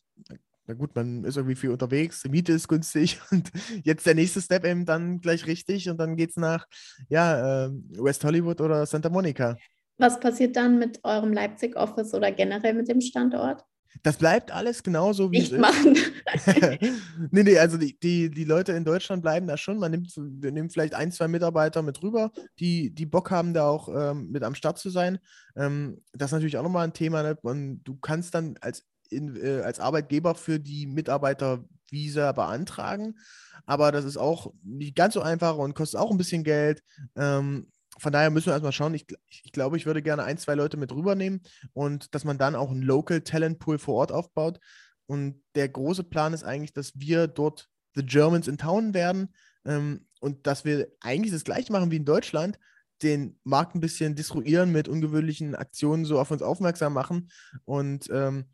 na 0.65 0.73
gut, 0.75 0.95
man 0.95 1.25
ist 1.25 1.35
irgendwie 1.35 1.55
viel 1.55 1.71
unterwegs, 1.71 2.21
die 2.21 2.29
Miete 2.29 2.53
ist 2.53 2.67
günstig 2.67 3.19
und 3.31 3.51
jetzt 3.83 4.05
der 4.05 4.15
nächste 4.15 4.41
Step 4.41 4.65
eben 4.65 4.85
dann 4.85 5.19
gleich 5.19 5.45
richtig 5.47 5.89
und 5.89 5.97
dann 5.97 6.15
geht's 6.15 6.37
nach 6.37 6.67
ja, 7.09 7.65
äh, 7.65 7.71
West 7.97 8.23
Hollywood 8.23 8.61
oder 8.61 8.85
Santa 8.85 9.09
Monica. 9.09 9.57
Was 9.97 10.19
passiert 10.19 10.55
dann 10.55 10.79
mit 10.79 10.99
eurem 11.03 11.33
Leipzig-Office 11.33 12.13
oder 12.13 12.31
generell 12.31 12.73
mit 12.73 12.87
dem 12.87 13.01
Standort? 13.01 13.63
Das 14.01 14.17
bleibt 14.17 14.51
alles 14.51 14.81
genauso 14.81 15.31
wie 15.31 15.39
Nicht 15.39 15.51
es 15.51 15.59
machen. 15.59 15.95
ist. 15.95 16.11
nee, 17.31 17.43
nee, 17.43 17.59
also 17.59 17.77
die, 17.77 17.97
die, 17.99 18.31
die 18.31 18.43
Leute 18.43 18.71
in 18.71 18.85
Deutschland 18.85 19.21
bleiben 19.21 19.45
da 19.45 19.55
schon. 19.55 19.77
Man 19.77 19.91
nimmt, 19.91 20.11
nimmt 20.17 20.73
vielleicht 20.73 20.95
ein, 20.95 21.11
zwei 21.11 21.27
Mitarbeiter 21.27 21.83
mit 21.83 22.01
rüber, 22.01 22.31
die, 22.59 22.89
die 22.89 23.05
Bock 23.05 23.29
haben, 23.29 23.53
da 23.53 23.67
auch 23.67 23.89
ähm, 23.89 24.31
mit 24.31 24.43
am 24.43 24.55
Start 24.55 24.79
zu 24.79 24.89
sein. 24.89 25.19
Ähm, 25.55 26.01
das 26.13 26.29
ist 26.29 26.33
natürlich 26.33 26.57
auch 26.57 26.63
nochmal 26.63 26.85
ein 26.85 26.93
Thema. 26.93 27.21
Ne? 27.21 27.37
Und 27.43 27.83
du 27.83 27.95
kannst 27.97 28.33
dann 28.33 28.55
als, 28.61 28.83
in, 29.09 29.35
äh, 29.35 29.61
als 29.61 29.79
Arbeitgeber 29.79 30.33
für 30.33 30.59
die 30.59 30.87
Mitarbeiter 30.87 31.63
Visa 31.91 32.31
beantragen. 32.31 33.19
Aber 33.65 33.91
das 33.91 34.05
ist 34.05 34.17
auch 34.17 34.51
nicht 34.63 34.95
ganz 34.95 35.13
so 35.13 35.21
einfach 35.21 35.57
und 35.57 35.75
kostet 35.75 35.99
auch 35.99 36.11
ein 36.11 36.17
bisschen 36.17 36.43
Geld. 36.43 36.83
Ähm, 37.15 37.67
von 37.99 38.11
daher 38.11 38.29
müssen 38.29 38.47
wir 38.47 38.53
erstmal 38.53 38.71
schauen. 38.71 38.93
Ich, 38.93 39.05
ich, 39.27 39.51
glaube, 39.51 39.77
ich 39.77 39.85
würde 39.85 40.01
gerne 40.01 40.23
ein, 40.23 40.37
zwei 40.37 40.55
Leute 40.55 40.77
mit 40.77 40.91
rübernehmen 40.91 41.41
und 41.73 42.13
dass 42.15 42.25
man 42.25 42.37
dann 42.37 42.55
auch 42.55 42.71
einen 42.71 42.81
Local 42.81 43.21
Talent 43.21 43.59
Pool 43.59 43.77
vor 43.77 43.95
Ort 43.95 44.11
aufbaut. 44.11 44.59
Und 45.05 45.43
der 45.55 45.69
große 45.69 46.03
Plan 46.03 46.33
ist 46.33 46.43
eigentlich, 46.43 46.73
dass 46.73 46.93
wir 46.95 47.27
dort 47.27 47.69
The 47.95 48.05
Germans 48.05 48.47
in 48.47 48.57
Town 48.57 48.93
werden 48.93 49.33
ähm, 49.65 50.07
und 50.19 50.47
dass 50.47 50.65
wir 50.65 50.87
eigentlich 51.01 51.31
das 51.31 51.43
gleiche 51.43 51.71
machen 51.71 51.91
wie 51.91 51.97
in 51.97 52.05
Deutschland, 52.05 52.57
den 53.01 53.37
Markt 53.43 53.75
ein 53.75 53.81
bisschen 53.81 54.15
disruieren 54.15 54.71
mit 54.71 54.87
ungewöhnlichen 54.87 55.55
Aktionen, 55.55 56.05
so 56.05 56.19
auf 56.19 56.31
uns 56.31 56.41
aufmerksam 56.41 56.93
machen 56.93 57.29
und 57.65 58.07
ähm, 58.11 58.45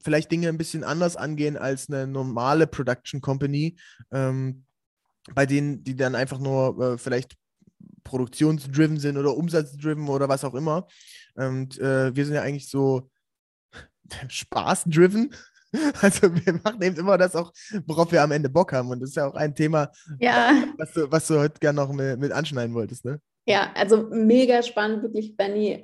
vielleicht 0.00 0.30
Dinge 0.30 0.48
ein 0.48 0.58
bisschen 0.58 0.84
anders 0.84 1.16
angehen 1.16 1.56
als 1.56 1.88
eine 1.88 2.06
normale 2.06 2.66
Production 2.66 3.20
Company, 3.20 3.76
ähm, 4.12 4.64
bei 5.34 5.44
denen, 5.44 5.82
die 5.82 5.96
dann 5.96 6.14
einfach 6.14 6.38
nur 6.38 6.80
äh, 6.80 6.98
vielleicht 6.98 7.36
produktionsdriven 8.06 8.98
sind 8.98 9.16
oder 9.18 9.36
umsatzdriven 9.36 10.08
oder 10.08 10.28
was 10.28 10.44
auch 10.44 10.54
immer. 10.54 10.86
Und 11.34 11.78
äh, 11.78 12.14
wir 12.14 12.24
sind 12.24 12.34
ja 12.34 12.42
eigentlich 12.42 12.68
so 12.70 13.10
spaßdriven. 14.28 15.34
Also 16.00 16.34
wir 16.34 16.54
machen 16.64 16.80
eben 16.80 16.96
immer 16.96 17.18
das 17.18 17.34
auch, 17.34 17.52
worauf 17.86 18.10
wir 18.10 18.22
am 18.22 18.30
Ende 18.30 18.48
Bock 18.48 18.72
haben. 18.72 18.88
Und 18.88 19.00
das 19.00 19.10
ist 19.10 19.16
ja 19.16 19.26
auch 19.26 19.34
ein 19.34 19.54
Thema, 19.54 19.90
ja. 20.18 20.64
was, 20.78 20.92
du, 20.92 21.10
was 21.10 21.26
du 21.26 21.38
heute 21.38 21.58
gerne 21.58 21.76
noch 21.76 21.92
mit, 21.92 22.18
mit 22.18 22.32
anschneiden 22.32 22.72
wolltest, 22.72 23.04
ne? 23.04 23.20
Ja, 23.48 23.70
also 23.74 24.08
mega 24.10 24.62
spannend, 24.62 25.02
wirklich, 25.02 25.36
Benny. 25.36 25.80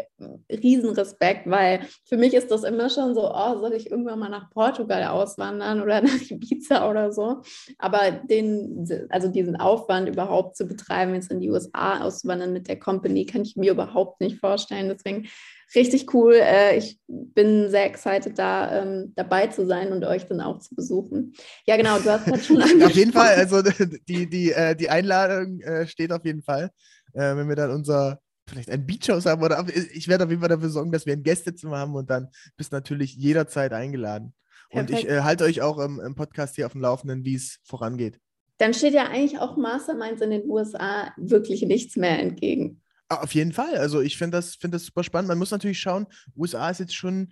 Riesenrespekt, 0.51 1.49
weil 1.49 1.81
für 2.05 2.17
mich 2.17 2.35
ist 2.35 2.51
das 2.51 2.65
immer 2.65 2.91
schon 2.91 3.15
so, 3.15 3.33
oh, 3.33 3.59
soll 3.59 3.73
ich 3.73 3.91
irgendwann 3.91 4.19
mal 4.19 4.29
nach 4.29 4.51
Portugal 4.51 5.05
auswandern 5.05 5.81
oder 5.81 6.01
nach 6.03 6.21
Ibiza 6.31 6.89
oder 6.91 7.13
so. 7.13 7.43
Aber 7.79 8.11
den, 8.11 8.89
also 9.11 9.29
diesen 9.29 9.57
Aufwand 9.57 10.09
überhaupt 10.09 10.57
zu 10.57 10.67
betreiben, 10.67 11.15
jetzt 11.15 11.31
in 11.31 11.41
die 11.41 11.51
USA 11.51 12.01
auszuwandern 12.01 12.53
mit 12.53 12.69
der 12.69 12.79
Company, 12.79 13.27
kann 13.27 13.43
ich 13.43 13.57
mir 13.57 13.73
überhaupt 13.73 14.21
nicht 14.21 14.39
vorstellen. 14.39 14.89
Deswegen 14.89 15.29
richtig 15.75 16.13
cool. 16.15 16.35
Äh, 16.35 16.77
ich 16.77 16.99
bin 17.07 17.71
sehr 17.71 17.87
excited, 17.87 18.39
da 18.39 18.83
ähm, 18.83 19.13
dabei 19.15 19.47
zu 19.47 19.67
sein 19.67 19.93
und 19.93 20.05
euch 20.05 20.27
dann 20.27 20.41
auch 20.41 20.59
zu 20.59 20.75
besuchen. 20.75 21.35
Ja, 21.67 21.77
genau, 21.77 21.99
du 21.99 22.11
hast 22.11 22.25
gerade 22.25 22.43
schon. 22.43 22.63
Auf 22.83 22.91
jeden 22.93 23.13
Fall, 23.13 23.35
also 23.37 23.63
die, 24.09 24.29
die, 24.29 24.53
äh, 24.53 24.77
die 24.77 24.91
Einladung 24.91 25.61
äh, 25.61 25.87
steht 25.87 26.13
auf 26.13 26.25
jeden 26.25 26.43
Fall. 26.43 26.71
Äh, 27.15 27.37
wenn 27.37 27.49
wir 27.49 27.57
dann 27.57 27.71
unser, 27.71 28.21
vielleicht 28.49 28.71
ein 28.71 28.87
Beachhaus 28.87 29.27
haben 29.27 29.43
oder 29.43 29.65
ich 29.95 30.09
werde 30.09 30.25
auf 30.25 30.31
jeden 30.31 30.41
Fall 30.41 30.49
dafür 30.49 30.69
sorgen, 30.69 30.93
dass 30.93 31.07
wir 31.07 31.13
ein 31.13 31.23
Gästezimmer 31.23 31.79
haben 31.79 31.95
und 31.95 32.11
dann 32.11 32.29
bist 32.57 32.73
natürlich 32.73 33.15
jederzeit 33.15 33.73
eingeladen. 33.73 34.35
Perfekt. 34.71 34.91
Und 34.91 34.99
ich 34.99 35.09
äh, 35.09 35.21
halte 35.21 35.45
euch 35.45 35.63
auch 35.63 35.79
im, 35.79 36.01
im 36.01 36.15
Podcast 36.15 36.57
hier 36.57 36.67
auf 36.67 36.73
dem 36.73 36.81
Laufenden, 36.81 37.25
wie 37.25 37.35
es 37.35 37.59
vorangeht. 37.65 38.19
Dann 38.59 38.75
steht 38.75 38.95
ja 38.95 39.05
eigentlich 39.09 39.39
auch 39.39 39.57
Masterminds 39.57 40.21
in 40.21 40.31
den 40.31 40.49
USA 40.49 41.13
wirklich 41.17 41.63
nichts 41.63 41.97
mehr 41.97 42.19
entgegen. 42.19 42.82
Ah, 43.13 43.21
auf 43.23 43.35
jeden 43.35 43.53
Fall. 43.53 43.77
Also 43.77 44.01
ich 44.01 44.17
finde 44.17 44.39
das, 44.39 44.55
find 44.55 44.73
das 44.73 44.87
super 44.87 45.05
spannend. 45.05 45.29
Man 45.29 45.37
muss 45.37 45.51
natürlich 45.51 45.79
schauen, 45.79 46.07
USA 46.35 46.71
ist 46.71 46.81
jetzt 46.81 46.95
schon 46.95 47.31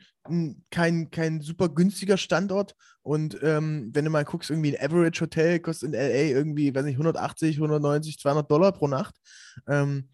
kein, 0.71 1.11
kein 1.11 1.41
super 1.41 1.71
günstiger 1.71 2.19
Standort. 2.19 2.75
Und 3.01 3.39
ähm, 3.43 3.89
wenn 3.95 4.05
du 4.05 4.11
mal 4.11 4.27
guckst, 4.27 4.51
irgendwie 4.51 4.77
ein 4.77 4.85
Average 4.85 5.23
Hotel 5.23 5.59
kostet 5.59 5.89
in 5.89 5.95
LA 5.95 6.37
irgendwie, 6.37 6.75
weiß 6.75 6.85
nicht, 6.85 6.97
180, 6.97 7.57
190, 7.57 8.19
200 8.19 8.51
Dollar 8.51 8.73
pro 8.73 8.89
Nacht. 8.89 9.15
Ähm, 9.67 10.11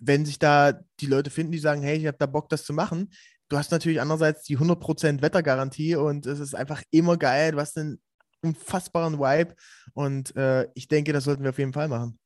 wenn 0.00 0.24
sich 0.24 0.38
da 0.38 0.78
die 1.00 1.06
Leute 1.06 1.30
finden, 1.30 1.50
die 1.50 1.58
sagen, 1.58 1.82
hey, 1.82 1.96
ich 1.96 2.06
habe 2.06 2.18
da 2.18 2.26
Bock, 2.26 2.48
das 2.48 2.64
zu 2.64 2.72
machen, 2.72 3.10
du 3.48 3.58
hast 3.58 3.72
natürlich 3.72 4.00
andererseits 4.00 4.44
die 4.44 4.58
100% 4.58 5.22
Wettergarantie 5.22 5.96
und 5.96 6.24
es 6.26 6.38
ist 6.38 6.54
einfach 6.54 6.82
immer 6.92 7.16
geil. 7.16 7.50
Du 7.50 7.58
hast 7.58 7.76
einen 7.78 8.00
unfassbaren 8.42 9.18
Vibe 9.18 9.56
und 9.94 10.36
äh, 10.36 10.68
ich 10.74 10.86
denke, 10.86 11.12
das 11.12 11.24
sollten 11.24 11.42
wir 11.42 11.50
auf 11.50 11.58
jeden 11.58 11.72
Fall 11.72 11.88
machen. 11.88 12.16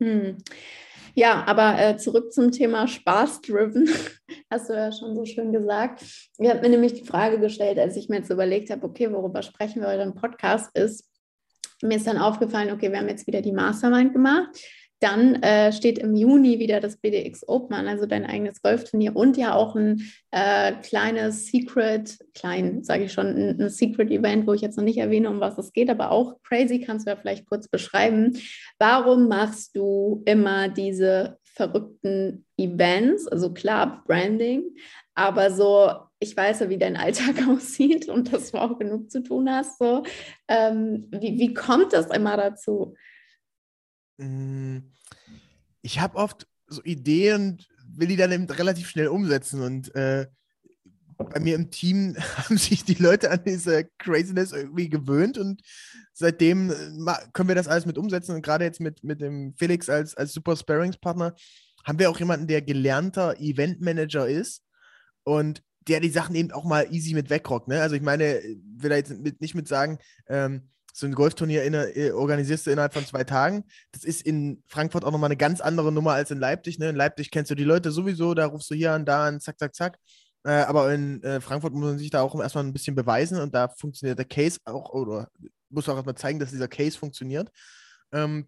Hm. 0.00 0.38
Ja, 1.14 1.44
aber 1.46 1.78
äh, 1.78 1.96
zurück 1.96 2.32
zum 2.32 2.52
Thema 2.52 2.86
Spaß-driven, 2.86 3.88
hast 4.50 4.70
du 4.70 4.74
ja 4.74 4.92
schon 4.92 5.14
so 5.14 5.24
schön 5.24 5.52
gesagt. 5.52 6.02
Ich 6.38 6.48
habe 6.48 6.60
mir 6.60 6.68
nämlich 6.68 6.94
die 6.94 7.04
Frage 7.04 7.38
gestellt, 7.40 7.78
als 7.78 7.96
ich 7.96 8.08
mir 8.08 8.16
jetzt 8.16 8.30
überlegt 8.30 8.70
habe, 8.70 8.84
okay, 8.86 9.12
worüber 9.12 9.42
sprechen 9.42 9.82
wir 9.82 9.88
heute 9.88 10.02
im 10.02 10.14
Podcast, 10.14 10.74
ist, 10.76 11.04
mir 11.82 11.96
ist 11.96 12.06
dann 12.06 12.18
aufgefallen, 12.18 12.70
okay, 12.70 12.90
wir 12.90 12.98
haben 12.98 13.08
jetzt 13.08 13.26
wieder 13.26 13.42
die 13.42 13.52
Mastermind 13.52 14.12
gemacht. 14.12 14.48
Dann 15.00 15.36
äh, 15.42 15.72
steht 15.72 15.98
im 15.98 16.14
Juni 16.14 16.58
wieder 16.58 16.80
das 16.80 16.98
BDX 16.98 17.48
Open 17.48 17.74
an, 17.74 17.88
also 17.88 18.06
dein 18.06 18.26
eigenes 18.26 18.60
Golfturnier 18.60 19.16
und 19.16 19.36
ja 19.36 19.54
auch 19.54 19.74
ein 19.74 20.10
äh, 20.30 20.72
kleines 20.82 21.46
Secret, 21.46 22.18
klein 22.34 22.84
sage 22.84 23.04
ich 23.04 23.12
schon, 23.12 23.26
ein, 23.26 23.60
ein 23.60 23.70
Secret-Event, 23.70 24.46
wo 24.46 24.52
ich 24.52 24.60
jetzt 24.60 24.76
noch 24.76 24.84
nicht 24.84 24.98
erwähne, 24.98 25.30
um 25.30 25.40
was 25.40 25.56
es 25.58 25.72
geht, 25.72 25.88
aber 25.88 26.10
auch 26.10 26.36
crazy, 26.42 26.80
kannst 26.80 27.06
du 27.06 27.10
ja 27.10 27.16
vielleicht 27.16 27.46
kurz 27.46 27.66
beschreiben. 27.68 28.38
Warum 28.78 29.28
machst 29.28 29.74
du 29.74 30.22
immer 30.26 30.68
diese 30.68 31.38
verrückten 31.44 32.44
Events? 32.58 33.26
Also 33.26 33.52
klar, 33.54 34.04
Branding, 34.06 34.64
aber 35.14 35.50
so, 35.50 35.92
ich 36.18 36.36
weiß 36.36 36.60
ja, 36.60 36.68
wie 36.68 36.78
dein 36.78 36.96
Alltag 36.96 37.36
aussieht 37.48 38.08
und 38.08 38.32
dass 38.32 38.52
du 38.52 38.58
auch 38.58 38.78
genug 38.78 39.10
zu 39.10 39.22
tun 39.22 39.50
hast. 39.50 39.78
So. 39.78 40.02
Ähm, 40.48 41.08
wie, 41.10 41.38
wie 41.38 41.54
kommt 41.54 41.92
das 41.92 42.06
immer 42.06 42.36
dazu? 42.36 42.94
Mm, 44.20 44.78
ich 45.82 46.00
habe 46.00 46.16
oft 46.16 46.46
so 46.66 46.82
Ideen 46.84 47.58
will 47.96 48.08
die 48.08 48.16
dann 48.16 48.32
eben 48.32 48.44
relativ 48.44 48.88
schnell 48.88 49.08
umsetzen. 49.08 49.62
Und 49.62 49.94
äh, 49.94 50.26
bei 51.16 51.40
mir 51.40 51.54
im 51.54 51.70
Team 51.70 52.16
haben 52.36 52.56
sich 52.56 52.84
die 52.84 52.94
Leute 52.94 53.30
an 53.30 53.42
diese 53.44 53.88
Craziness 53.98 54.52
irgendwie 54.52 54.88
gewöhnt 54.88 55.38
und 55.38 55.62
seitdem 56.12 56.70
äh, 56.70 57.14
können 57.32 57.48
wir 57.48 57.54
das 57.54 57.68
alles 57.68 57.86
mit 57.86 57.98
umsetzen. 57.98 58.34
Und 58.34 58.42
gerade 58.42 58.64
jetzt 58.64 58.80
mit, 58.80 59.04
mit 59.04 59.20
dem 59.20 59.54
Felix 59.56 59.88
als, 59.88 60.14
als 60.14 60.32
Super 60.32 60.56
Sparings-Partner 60.56 61.34
haben 61.84 61.98
wir 61.98 62.10
auch 62.10 62.18
jemanden, 62.18 62.46
der 62.46 62.62
gelernter 62.62 63.38
Eventmanager 63.38 64.28
ist 64.28 64.62
und 65.24 65.62
der 65.88 66.00
die 66.00 66.10
Sachen 66.10 66.34
eben 66.34 66.52
auch 66.52 66.64
mal 66.64 66.92
easy 66.92 67.14
mit 67.14 67.30
wegrockt. 67.30 67.68
Ne? 67.68 67.80
Also 67.80 67.96
ich 67.96 68.02
meine, 68.02 68.40
will 68.76 68.90
da 68.90 68.96
jetzt 68.96 69.18
mit, 69.18 69.40
nicht 69.40 69.54
mit 69.54 69.66
sagen, 69.66 69.98
ähm, 70.28 70.68
so 70.92 71.06
ein 71.06 71.14
Golfturnier 71.14 71.64
in, 71.64 71.74
äh, 71.74 72.10
organisierst 72.12 72.66
du 72.66 72.70
innerhalb 72.70 72.94
von 72.94 73.06
zwei 73.06 73.24
Tagen. 73.24 73.64
Das 73.92 74.04
ist 74.04 74.22
in 74.22 74.62
Frankfurt 74.66 75.04
auch 75.04 75.12
nochmal 75.12 75.28
eine 75.28 75.36
ganz 75.36 75.60
andere 75.60 75.92
Nummer 75.92 76.12
als 76.12 76.30
in 76.30 76.38
Leipzig. 76.38 76.78
Ne? 76.78 76.90
In 76.90 76.96
Leipzig 76.96 77.30
kennst 77.30 77.50
du 77.50 77.54
die 77.54 77.64
Leute 77.64 77.92
sowieso, 77.92 78.34
da 78.34 78.46
rufst 78.46 78.70
du 78.70 78.74
hier 78.74 78.92
an, 78.92 79.04
da 79.04 79.26
an, 79.26 79.40
zack, 79.40 79.58
zack, 79.58 79.74
zack. 79.74 79.98
Äh, 80.44 80.50
aber 80.50 80.92
in 80.92 81.22
äh, 81.22 81.40
Frankfurt 81.40 81.72
muss 81.72 81.84
man 81.84 81.98
sich 81.98 82.10
da 82.10 82.22
auch 82.22 82.38
erstmal 82.40 82.64
ein 82.64 82.72
bisschen 82.72 82.94
beweisen 82.94 83.38
und 83.38 83.54
da 83.54 83.68
funktioniert 83.68 84.18
der 84.18 84.26
Case 84.26 84.58
auch, 84.64 84.90
oder 84.90 85.28
muss 85.68 85.88
auch 85.88 85.96
erstmal 85.96 86.14
zeigen, 86.14 86.38
dass 86.38 86.50
dieser 86.50 86.68
Case 86.68 86.98
funktioniert. 86.98 87.50
Ähm, 88.12 88.46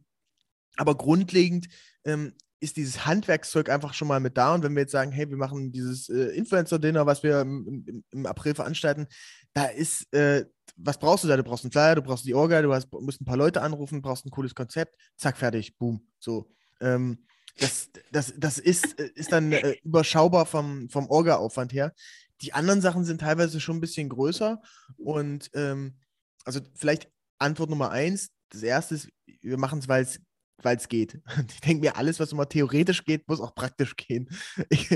aber 0.76 0.96
grundlegend 0.96 1.68
ähm, 2.04 2.32
ist 2.62 2.76
dieses 2.76 3.04
Handwerkszeug 3.04 3.68
einfach 3.68 3.92
schon 3.92 4.08
mal 4.08 4.20
mit 4.20 4.36
da. 4.38 4.54
Und 4.54 4.62
wenn 4.62 4.74
wir 4.74 4.82
jetzt 4.82 4.92
sagen, 4.92 5.10
hey, 5.10 5.28
wir 5.28 5.36
machen 5.36 5.72
dieses 5.72 6.08
äh, 6.08 6.28
Influencer-Dinner, 6.36 7.06
was 7.06 7.22
wir 7.22 7.40
im, 7.40 7.84
im, 7.86 8.04
im, 8.10 8.26
April 8.26 8.54
veranstalten, 8.54 9.08
da 9.52 9.64
ist, 9.66 10.12
äh, 10.14 10.46
was 10.76 10.98
brauchst 10.98 11.24
du 11.24 11.28
da? 11.28 11.36
Du 11.36 11.42
brauchst 11.42 11.64
einen 11.64 11.72
Flyer, 11.72 11.96
du 11.96 12.02
brauchst 12.02 12.24
die 12.24 12.34
Orga, 12.34 12.62
du 12.62 12.72
hast, 12.72 12.92
musst 12.92 13.20
ein 13.20 13.24
paar 13.24 13.36
Leute 13.36 13.62
anrufen, 13.62 14.02
brauchst 14.02 14.26
ein 14.26 14.30
cooles 14.30 14.54
Konzept, 14.54 14.96
zack, 15.16 15.36
fertig, 15.36 15.76
boom. 15.76 16.06
So. 16.18 16.50
Ähm, 16.80 17.24
das, 17.58 17.90
das, 18.10 18.32
das 18.36 18.58
ist, 18.58 18.98
äh, 18.98 19.10
ist 19.14 19.32
dann 19.32 19.52
äh, 19.52 19.76
überschaubar 19.84 20.46
vom, 20.46 20.88
vom 20.88 21.08
Orga-Aufwand 21.08 21.72
her. 21.72 21.92
Die 22.40 22.52
anderen 22.52 22.80
Sachen 22.80 23.04
sind 23.04 23.20
teilweise 23.20 23.60
schon 23.60 23.76
ein 23.76 23.80
bisschen 23.80 24.08
größer. 24.08 24.60
Und 24.96 25.50
ähm, 25.54 25.98
also 26.44 26.60
vielleicht 26.74 27.08
Antwort 27.38 27.70
Nummer 27.70 27.90
eins. 27.90 28.30
Das 28.48 28.62
erste 28.62 28.94
ist, 28.94 29.08
wir 29.40 29.58
machen 29.58 29.78
es, 29.78 29.88
weil 29.88 30.02
es 30.02 30.20
weil 30.64 30.76
es 30.76 30.88
geht. 30.88 31.20
Ich 31.52 31.60
denke 31.60 31.80
mir, 31.80 31.96
alles, 31.96 32.20
was 32.20 32.32
immer 32.32 32.48
theoretisch 32.48 33.04
geht, 33.04 33.28
muss 33.28 33.40
auch 33.40 33.54
praktisch 33.54 33.96
gehen. 33.96 34.28
Ich, 34.70 34.88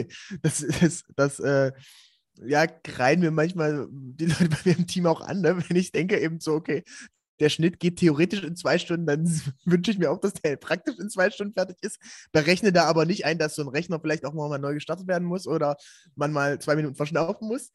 das 0.43 0.61
ist, 0.61 1.05
das, 1.17 1.39
äh, 1.41 1.73
ja, 2.45 2.67
kreien 2.67 3.21
mir 3.21 3.31
manchmal 3.31 3.89
die 3.91 4.27
Leute 4.27 4.49
bei 4.49 4.59
mir 4.65 4.79
im 4.79 4.87
Team 4.87 5.07
auch 5.07 5.21
an, 5.21 5.41
ne? 5.41 5.57
wenn 5.69 5.77
ich 5.77 5.93
denke 5.93 6.19
eben 6.21 6.41
so, 6.41 6.55
okay, 6.55 6.83
der 7.41 7.51
Schnitt 7.51 7.81
geht 7.81 7.99
theoretisch 7.99 8.43
in 8.43 8.57
zwei 8.57 8.79
Stunden, 8.79 9.07
dann 9.07 9.25
wünsche 9.65 9.91
ich 9.91 9.99
mir 9.99 10.11
auch, 10.11 10.21
dass 10.21 10.35
der 10.35 10.57
praktisch 10.57 10.99
in 10.99 11.11
zwei 11.11 11.31
Stunden 11.31 11.55
fertig 11.55 11.77
ist. 11.83 11.99
Berechne 12.33 12.73
da 12.73 12.85
aber 12.85 13.05
nicht 13.05 13.25
ein, 13.25 13.39
dass 13.39 13.55
so 13.55 13.63
ein 13.63 13.69
Rechner 13.69 14.01
vielleicht 14.01 14.25
auch 14.25 14.33
mal 14.33 14.59
neu 14.59 14.75
gestartet 14.75 15.07
werden 15.07 15.27
muss 15.27 15.47
oder 15.47 15.77
man 16.15 16.33
mal 16.33 16.59
zwei 16.59 16.77
Minuten 16.77 16.95
verschnaufen 16.95 17.49
muss. 17.49 17.71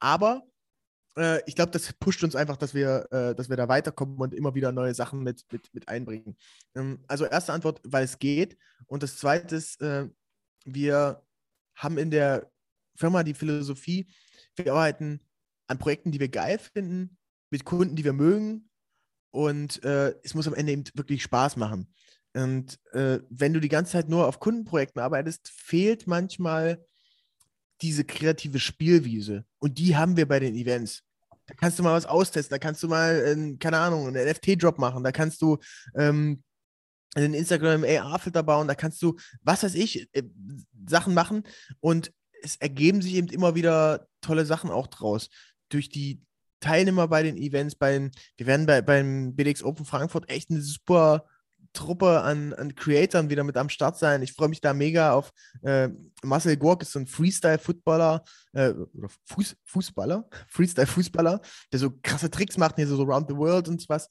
Aber 0.00 0.42
äh, 1.16 1.40
ich 1.46 1.54
glaube, 1.54 1.70
das 1.72 1.92
pusht 1.94 2.22
uns 2.24 2.36
einfach, 2.36 2.56
dass 2.56 2.74
wir, 2.74 3.06
äh, 3.10 3.34
dass 3.34 3.48
wir 3.48 3.56
da 3.56 3.68
weiterkommen 3.68 4.18
und 4.18 4.34
immer 4.34 4.54
wieder 4.54 4.72
neue 4.72 4.94
Sachen 4.94 5.22
mit, 5.22 5.44
mit, 5.50 5.72
mit 5.72 5.88
einbringen. 5.88 6.36
Ähm, 6.74 7.02
also 7.08 7.24
erste 7.24 7.52
Antwort, 7.52 7.80
weil 7.84 8.04
es 8.04 8.18
geht. 8.18 8.56
Und 8.86 9.02
das 9.02 9.16
zweite 9.16 9.56
ist, 9.56 9.80
äh, 9.80 10.08
wir 10.64 11.22
haben 11.74 11.98
in 11.98 12.10
der 12.10 12.50
Firma 12.96 13.22
die 13.22 13.34
Philosophie, 13.34 14.06
wir 14.56 14.72
arbeiten 14.72 15.20
an 15.66 15.78
Projekten, 15.78 16.10
die 16.10 16.20
wir 16.20 16.28
geil 16.28 16.58
finden, 16.58 17.16
mit 17.50 17.64
Kunden, 17.64 17.96
die 17.96 18.04
wir 18.04 18.12
mögen. 18.12 18.68
Und 19.32 19.82
äh, 19.84 20.14
es 20.22 20.34
muss 20.34 20.48
am 20.48 20.54
Ende 20.54 20.72
eben 20.72 20.84
wirklich 20.94 21.22
Spaß 21.22 21.56
machen. 21.56 21.92
Und 22.34 22.78
äh, 22.92 23.20
wenn 23.28 23.52
du 23.52 23.60
die 23.60 23.68
ganze 23.68 23.92
Zeit 23.92 24.08
nur 24.08 24.26
auf 24.26 24.40
Kundenprojekten 24.40 25.00
arbeitest, 25.00 25.48
fehlt 25.48 26.06
manchmal 26.06 26.84
diese 27.82 28.04
kreative 28.04 28.58
Spielwiese. 28.58 29.44
Und 29.58 29.78
die 29.78 29.96
haben 29.96 30.16
wir 30.16 30.26
bei 30.26 30.40
den 30.40 30.54
Events. 30.54 31.02
Da 31.46 31.54
kannst 31.54 31.78
du 31.78 31.82
mal 31.82 31.94
was 31.94 32.06
austesten, 32.06 32.54
da 32.54 32.58
kannst 32.58 32.82
du 32.82 32.88
mal, 32.88 33.14
äh, 33.16 33.56
keine 33.56 33.78
Ahnung, 33.78 34.06
einen 34.06 34.28
NFT-Drop 34.28 34.78
machen, 34.78 35.02
da 35.02 35.10
kannst 35.10 35.42
du 35.42 35.58
ähm, 35.96 36.42
einen 37.14 37.34
Instagram 37.34 37.82
AR-Filter 37.82 38.44
bauen, 38.44 38.68
da 38.68 38.76
kannst 38.76 39.02
du, 39.02 39.16
was 39.42 39.64
weiß 39.64 39.74
ich, 39.74 40.08
äh, 40.12 40.22
Sachen 40.86 41.14
machen 41.14 41.42
und 41.80 42.12
es 42.42 42.56
ergeben 42.56 43.02
sich 43.02 43.14
eben 43.14 43.28
immer 43.28 43.54
wieder 43.54 44.06
tolle 44.20 44.46
Sachen 44.46 44.70
auch 44.70 44.86
draus. 44.86 45.28
Durch 45.68 45.88
die 45.88 46.22
Teilnehmer 46.60 47.08
bei 47.08 47.22
den 47.22 47.36
Events, 47.36 47.74
beim, 47.74 48.10
wir 48.36 48.46
werden 48.46 48.66
bei, 48.66 48.82
beim 48.82 49.34
BDX 49.34 49.62
Open 49.62 49.84
Frankfurt 49.84 50.28
echt 50.28 50.50
eine 50.50 50.60
super 50.60 51.24
Truppe 51.72 52.22
an, 52.22 52.52
an 52.54 52.74
Creatoren 52.74 53.30
wieder 53.30 53.44
mit 53.44 53.56
am 53.56 53.68
Start 53.68 53.96
sein. 53.96 54.22
Ich 54.22 54.32
freue 54.32 54.48
mich 54.48 54.60
da 54.60 54.74
mega 54.74 55.12
auf 55.12 55.30
äh, 55.62 55.88
Marcel 56.22 56.56
Gork, 56.56 56.82
ist 56.82 56.92
so 56.92 56.98
ein 56.98 57.06
Freestyle-Footballer, 57.06 58.24
äh, 58.52 58.70
oder 58.70 59.08
Fuß, 59.26 59.56
Fußballer, 59.64 60.28
Freestyle-Fußballer, 60.48 61.40
der 61.72 61.78
so 61.78 61.92
krasse 62.02 62.30
Tricks 62.30 62.56
macht, 62.56 62.76
hier 62.76 62.86
so, 62.86 62.96
so 62.96 63.04
Round 63.04 63.28
the 63.28 63.36
World 63.36 63.68
und 63.68 63.88
was. 63.88 64.08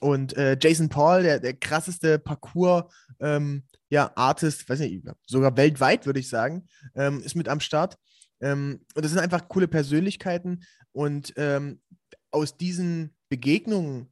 Und 0.00 0.36
äh, 0.36 0.56
Jason 0.60 0.88
Paul, 0.88 1.22
der, 1.22 1.40
der 1.40 1.54
krasseste 1.54 2.18
Parcours, 2.18 2.84
ähm, 3.20 3.64
ja, 3.92 4.10
Artist, 4.14 4.66
weiß 4.70 4.80
nicht, 4.80 5.04
sogar 5.26 5.54
weltweit, 5.58 6.06
würde 6.06 6.18
ich 6.18 6.30
sagen, 6.30 6.66
ähm, 6.94 7.20
ist 7.22 7.34
mit 7.34 7.46
am 7.46 7.60
Start. 7.60 7.98
Ähm, 8.40 8.86
und 8.94 9.04
das 9.04 9.12
sind 9.12 9.20
einfach 9.20 9.48
coole 9.48 9.68
Persönlichkeiten. 9.68 10.64
Und 10.92 11.34
ähm, 11.36 11.82
aus 12.30 12.56
diesen 12.56 13.14
Begegnungen 13.28 14.10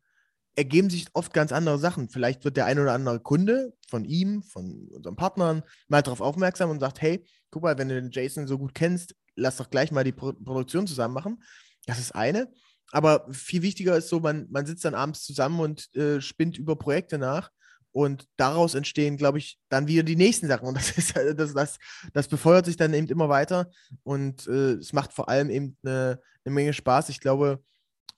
ergeben 0.54 0.90
sich 0.90 1.06
oft 1.14 1.32
ganz 1.32 1.50
andere 1.50 1.78
Sachen. 1.78 2.10
Vielleicht 2.10 2.44
wird 2.44 2.58
der 2.58 2.66
ein 2.66 2.78
oder 2.78 2.92
andere 2.92 3.20
Kunde 3.20 3.72
von 3.88 4.04
ihm, 4.04 4.42
von 4.42 4.86
unseren 4.92 5.16
Partnern 5.16 5.62
mal 5.88 6.02
darauf 6.02 6.20
aufmerksam 6.20 6.68
und 6.68 6.80
sagt, 6.80 7.00
hey, 7.00 7.24
guck 7.48 7.62
mal, 7.62 7.78
wenn 7.78 7.88
du 7.88 7.94
den 7.94 8.10
Jason 8.10 8.46
so 8.46 8.58
gut 8.58 8.74
kennst, 8.74 9.16
lass 9.34 9.56
doch 9.56 9.70
gleich 9.70 9.92
mal 9.92 10.04
die 10.04 10.12
Pro 10.12 10.34
Produktion 10.34 10.86
zusammen 10.86 11.14
machen. 11.14 11.42
Das 11.86 11.98
ist 11.98 12.14
eine. 12.14 12.52
Aber 12.92 13.26
viel 13.32 13.62
wichtiger 13.62 13.96
ist 13.96 14.10
so, 14.10 14.20
man, 14.20 14.46
man 14.50 14.66
sitzt 14.66 14.84
dann 14.84 14.94
abends 14.94 15.24
zusammen 15.24 15.58
und 15.58 15.94
äh, 15.96 16.20
spinnt 16.20 16.58
über 16.58 16.76
Projekte 16.76 17.16
nach 17.16 17.50
Und 17.92 18.28
daraus 18.36 18.74
entstehen, 18.74 19.16
glaube 19.16 19.38
ich, 19.38 19.58
dann 19.68 19.88
wieder 19.88 20.02
die 20.02 20.16
nächsten 20.16 20.46
Sachen. 20.46 20.68
Und 20.68 20.76
das 20.76 20.90
ist 20.98 21.16
das, 21.16 21.54
das, 21.54 21.78
das 22.12 22.28
befeuert 22.28 22.66
sich 22.66 22.76
dann 22.76 22.94
eben 22.94 23.08
immer 23.08 23.28
weiter. 23.28 23.70
Und 24.02 24.46
äh, 24.46 24.74
es 24.74 24.92
macht 24.92 25.12
vor 25.12 25.28
allem 25.28 25.50
eben 25.50 25.76
eine, 25.82 26.20
eine 26.44 26.54
Menge 26.54 26.72
Spaß. 26.72 27.08
Ich 27.08 27.20
glaube, 27.20 27.62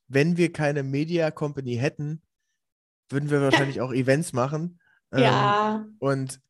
wenn 0.09 0.37
wir 0.37 0.53
keine 0.53 0.83
Media 0.83 1.31
Company 1.31 1.77
hätten, 1.77 2.23
würden 3.09 3.31
wir 3.31 3.41
wahrscheinlich 3.43 3.81
auch 3.81 3.93
Events 3.93 4.33
machen. 4.33 4.79
Ja. 5.15 5.77
Ähm, 5.77 5.97
und 5.99 6.41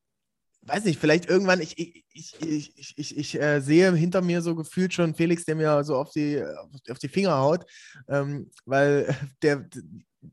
weiß 0.62 0.84
nicht, 0.84 1.00
vielleicht 1.00 1.28
irgendwann, 1.28 1.60
ich, 1.60 1.78
ich, 1.78 2.04
ich, 2.12 2.78
ich, 2.78 2.94
ich, 2.96 3.16
ich 3.16 3.40
äh, 3.40 3.60
sehe 3.60 3.92
hinter 3.94 4.22
mir 4.22 4.42
so 4.42 4.54
gefühlt 4.54 4.94
schon 4.94 5.14
Felix, 5.14 5.44
der 5.44 5.56
mir 5.56 5.82
so 5.84 5.96
auf 5.96 6.10
die, 6.10 6.42
auf 6.90 6.98
die 6.98 7.08
Finger 7.08 7.38
haut, 7.38 7.64
ähm, 8.08 8.50
weil 8.64 9.14
der, 9.42 9.68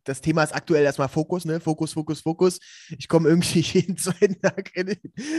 das 0.03 0.21
Thema 0.21 0.43
ist 0.43 0.53
aktuell 0.53 0.83
erstmal 0.83 1.09
Fokus, 1.09 1.45
ne? 1.45 1.59
Fokus, 1.59 1.93
Fokus, 1.93 2.21
Fokus. 2.21 2.59
Ich 2.97 3.07
komme 3.07 3.29
irgendwie 3.29 3.59
jeden 3.73 3.97
zweiten 3.97 4.39
Tag 4.41 4.75
in 4.75 4.95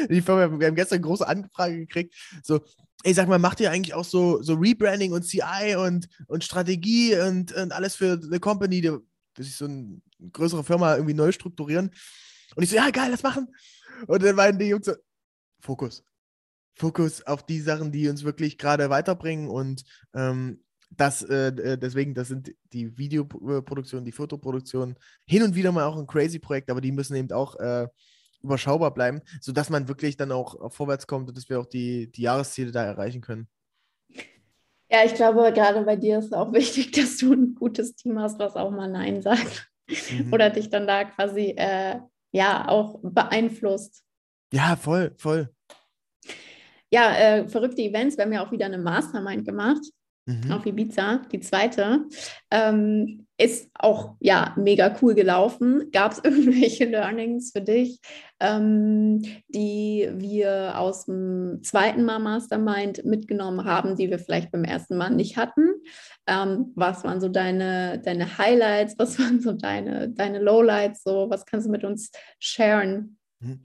die 0.08 0.20
Firma. 0.20 0.58
Wir 0.58 0.66
haben 0.66 0.74
gestern 0.74 0.96
eine 0.96 1.06
große 1.06 1.26
Anfrage 1.26 1.78
gekriegt. 1.78 2.14
So, 2.42 2.60
ey, 3.04 3.14
sag 3.14 3.28
mal, 3.28 3.38
macht 3.38 3.60
ihr 3.60 3.70
eigentlich 3.70 3.94
auch 3.94 4.04
so, 4.04 4.42
so 4.42 4.54
Rebranding 4.54 5.12
und 5.12 5.22
CI 5.22 5.76
und, 5.76 6.08
und 6.26 6.44
Strategie 6.44 7.16
und, 7.16 7.52
und 7.52 7.72
alles 7.72 7.94
für 7.94 8.20
eine 8.22 8.40
Company, 8.40 8.80
die, 8.80 8.96
dass 9.34 9.46
ich 9.46 9.56
so 9.56 9.66
eine 9.66 10.00
größere 10.32 10.64
Firma 10.64 10.94
irgendwie 10.94 11.14
neu 11.14 11.32
strukturieren? 11.32 11.90
Und 12.56 12.62
ich 12.62 12.70
so, 12.70 12.76
ja, 12.76 12.90
geil, 12.90 13.10
das 13.10 13.22
machen. 13.22 13.48
Und 14.06 14.22
dann 14.22 14.36
meinen 14.36 14.58
die 14.58 14.66
Jungs 14.66 14.86
so, 14.86 14.94
Fokus. 15.60 16.04
Fokus 16.74 17.22
auf 17.26 17.44
die 17.44 17.60
Sachen, 17.60 17.92
die 17.92 18.08
uns 18.08 18.24
wirklich 18.24 18.56
gerade 18.56 18.88
weiterbringen 18.90 19.48
und 19.48 19.84
ähm, 20.14 20.62
das, 20.90 21.22
äh, 21.22 21.48
äh 21.48 21.78
deswegen, 21.78 22.14
das 22.14 22.28
sind 22.28 22.54
die 22.72 22.96
Videoproduktionen, 22.98 24.04
die 24.04 24.12
Fotoproduktionen, 24.12 24.96
hin 25.26 25.42
und 25.42 25.54
wieder 25.54 25.72
mal 25.72 25.84
auch 25.84 25.96
ein 25.96 26.06
crazy 26.06 26.38
Projekt, 26.38 26.70
aber 26.70 26.80
die 26.80 26.92
müssen 26.92 27.14
eben 27.14 27.32
auch 27.32 27.56
äh, 27.56 27.86
überschaubar 28.42 28.92
bleiben, 28.92 29.20
sodass 29.40 29.70
man 29.70 29.88
wirklich 29.88 30.16
dann 30.16 30.32
auch, 30.32 30.60
auch 30.60 30.72
vorwärts 30.72 31.06
kommt 31.06 31.28
und 31.28 31.36
dass 31.36 31.48
wir 31.48 31.60
auch 31.60 31.66
die, 31.66 32.10
die 32.10 32.22
Jahresziele 32.22 32.72
da 32.72 32.84
erreichen 32.84 33.20
können. 33.20 33.48
Ja, 34.92 35.04
ich 35.04 35.14
glaube, 35.14 35.52
gerade 35.52 35.82
bei 35.82 35.94
dir 35.94 36.18
ist 36.18 36.34
auch 36.34 36.52
wichtig, 36.52 36.90
dass 36.92 37.18
du 37.18 37.32
ein 37.32 37.54
gutes 37.54 37.94
Team 37.94 38.18
hast, 38.18 38.38
was 38.38 38.56
auch 38.56 38.70
mal 38.70 38.90
Nein 38.90 39.22
sagt. 39.22 39.70
Mhm. 39.88 40.32
Oder 40.32 40.50
dich 40.50 40.70
dann 40.70 40.86
da 40.86 41.04
quasi 41.04 41.54
äh, 41.56 42.00
ja 42.32 42.68
auch 42.68 42.98
beeinflusst. 43.02 44.04
Ja, 44.52 44.76
voll, 44.76 45.14
voll. 45.16 45.52
Ja, 46.92 47.14
äh, 47.14 47.48
verrückte 47.48 47.82
Events. 47.82 48.16
Wir 48.16 48.24
haben 48.24 48.32
ja 48.32 48.44
auch 48.44 48.50
wieder 48.50 48.66
eine 48.66 48.78
Mastermind 48.78 49.44
gemacht 49.44 49.82
mhm. 50.26 50.52
auf 50.52 50.66
Ibiza, 50.66 51.22
die 51.32 51.40
zweite. 51.40 52.04
Ähm, 52.50 53.26
ist 53.40 53.70
auch 53.74 54.16
ja 54.20 54.54
mega 54.56 54.94
cool 55.00 55.14
gelaufen. 55.14 55.90
Gab 55.92 56.12
es 56.12 56.18
irgendwelche 56.24 56.84
Learnings 56.84 57.52
für 57.52 57.62
dich, 57.62 57.98
ähm, 58.38 59.22
die 59.48 60.10
wir 60.12 60.78
aus 60.78 61.06
dem 61.06 61.60
zweiten 61.62 62.04
Mal 62.04 62.18
Mastermind 62.18 63.04
mitgenommen 63.04 63.64
haben, 63.64 63.96
die 63.96 64.10
wir 64.10 64.18
vielleicht 64.18 64.50
beim 64.50 64.64
ersten 64.64 64.96
Mal 64.96 65.10
nicht 65.10 65.36
hatten? 65.36 65.70
Ähm, 66.26 66.72
was 66.74 67.02
waren 67.04 67.20
so 67.20 67.28
deine, 67.28 67.98
deine 68.00 68.38
Highlights? 68.38 68.96
Was 68.98 69.18
waren 69.18 69.40
so 69.40 69.52
deine, 69.52 70.10
deine 70.10 70.38
Lowlights? 70.38 71.02
So, 71.02 71.30
was 71.30 71.46
kannst 71.46 71.66
du 71.66 71.70
mit 71.70 71.84
uns 71.84 72.10
sharen? 72.38 73.16
Mhm. 73.40 73.60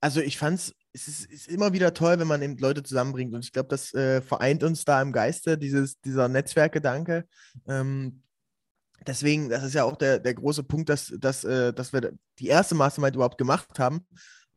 Also 0.00 0.20
ich 0.20 0.38
fand 0.38 0.58
es 0.58 0.74
es 0.92 1.08
ist, 1.08 1.26
ist, 1.26 1.48
immer 1.48 1.72
wieder 1.72 1.94
toll, 1.94 2.18
wenn 2.18 2.26
man 2.26 2.42
eben 2.42 2.58
Leute 2.58 2.82
zusammenbringt. 2.82 3.34
Und 3.34 3.44
ich 3.44 3.52
glaube, 3.52 3.68
das 3.68 3.94
äh, 3.94 4.20
vereint 4.22 4.62
uns 4.62 4.84
da 4.84 5.00
im 5.00 5.12
Geiste, 5.12 5.56
dieses, 5.56 6.00
dieser 6.00 6.28
Netzwerkgedanke. 6.28 7.26
Ähm, 7.68 8.22
deswegen, 9.06 9.48
das 9.48 9.64
ist 9.64 9.74
ja 9.74 9.84
auch 9.84 9.96
der, 9.96 10.18
der 10.18 10.34
große 10.34 10.64
Punkt, 10.64 10.88
dass, 10.88 11.12
dass, 11.18 11.44
äh, 11.44 11.72
dass 11.72 11.92
wir 11.92 12.12
die 12.38 12.48
erste 12.48 12.74
Mastermind 12.74 13.14
überhaupt 13.14 13.38
gemacht 13.38 13.78
haben. 13.78 14.06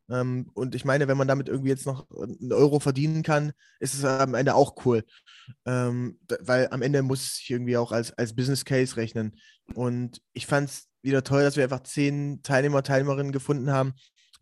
Ähm, 0.09 0.49
und 0.53 0.75
ich 0.75 0.85
meine, 0.85 1.07
wenn 1.07 1.17
man 1.17 1.27
damit 1.27 1.47
irgendwie 1.47 1.69
jetzt 1.69 1.85
noch 1.85 2.09
einen 2.11 2.51
Euro 2.51 2.79
verdienen 2.79 3.23
kann, 3.23 3.53
ist 3.79 3.93
es 3.93 4.03
am 4.03 4.33
Ende 4.33 4.55
auch 4.55 4.85
cool. 4.85 5.03
Ähm, 5.65 6.19
weil 6.41 6.67
am 6.71 6.81
Ende 6.81 7.01
muss 7.03 7.21
es 7.21 7.37
sich 7.37 7.49
irgendwie 7.51 7.77
auch 7.77 7.91
als, 7.91 8.11
als 8.17 8.35
Business 8.35 8.65
Case 8.65 8.97
rechnen. 8.97 9.37
Und 9.75 10.21
ich 10.33 10.47
fand 10.47 10.69
es 10.69 10.87
wieder 11.01 11.23
toll, 11.23 11.43
dass 11.43 11.57
wir 11.57 11.63
einfach 11.63 11.83
zehn 11.83 12.41
Teilnehmer, 12.43 12.83
Teilnehmerinnen 12.83 13.31
gefunden 13.31 13.71
haben, 13.71 13.93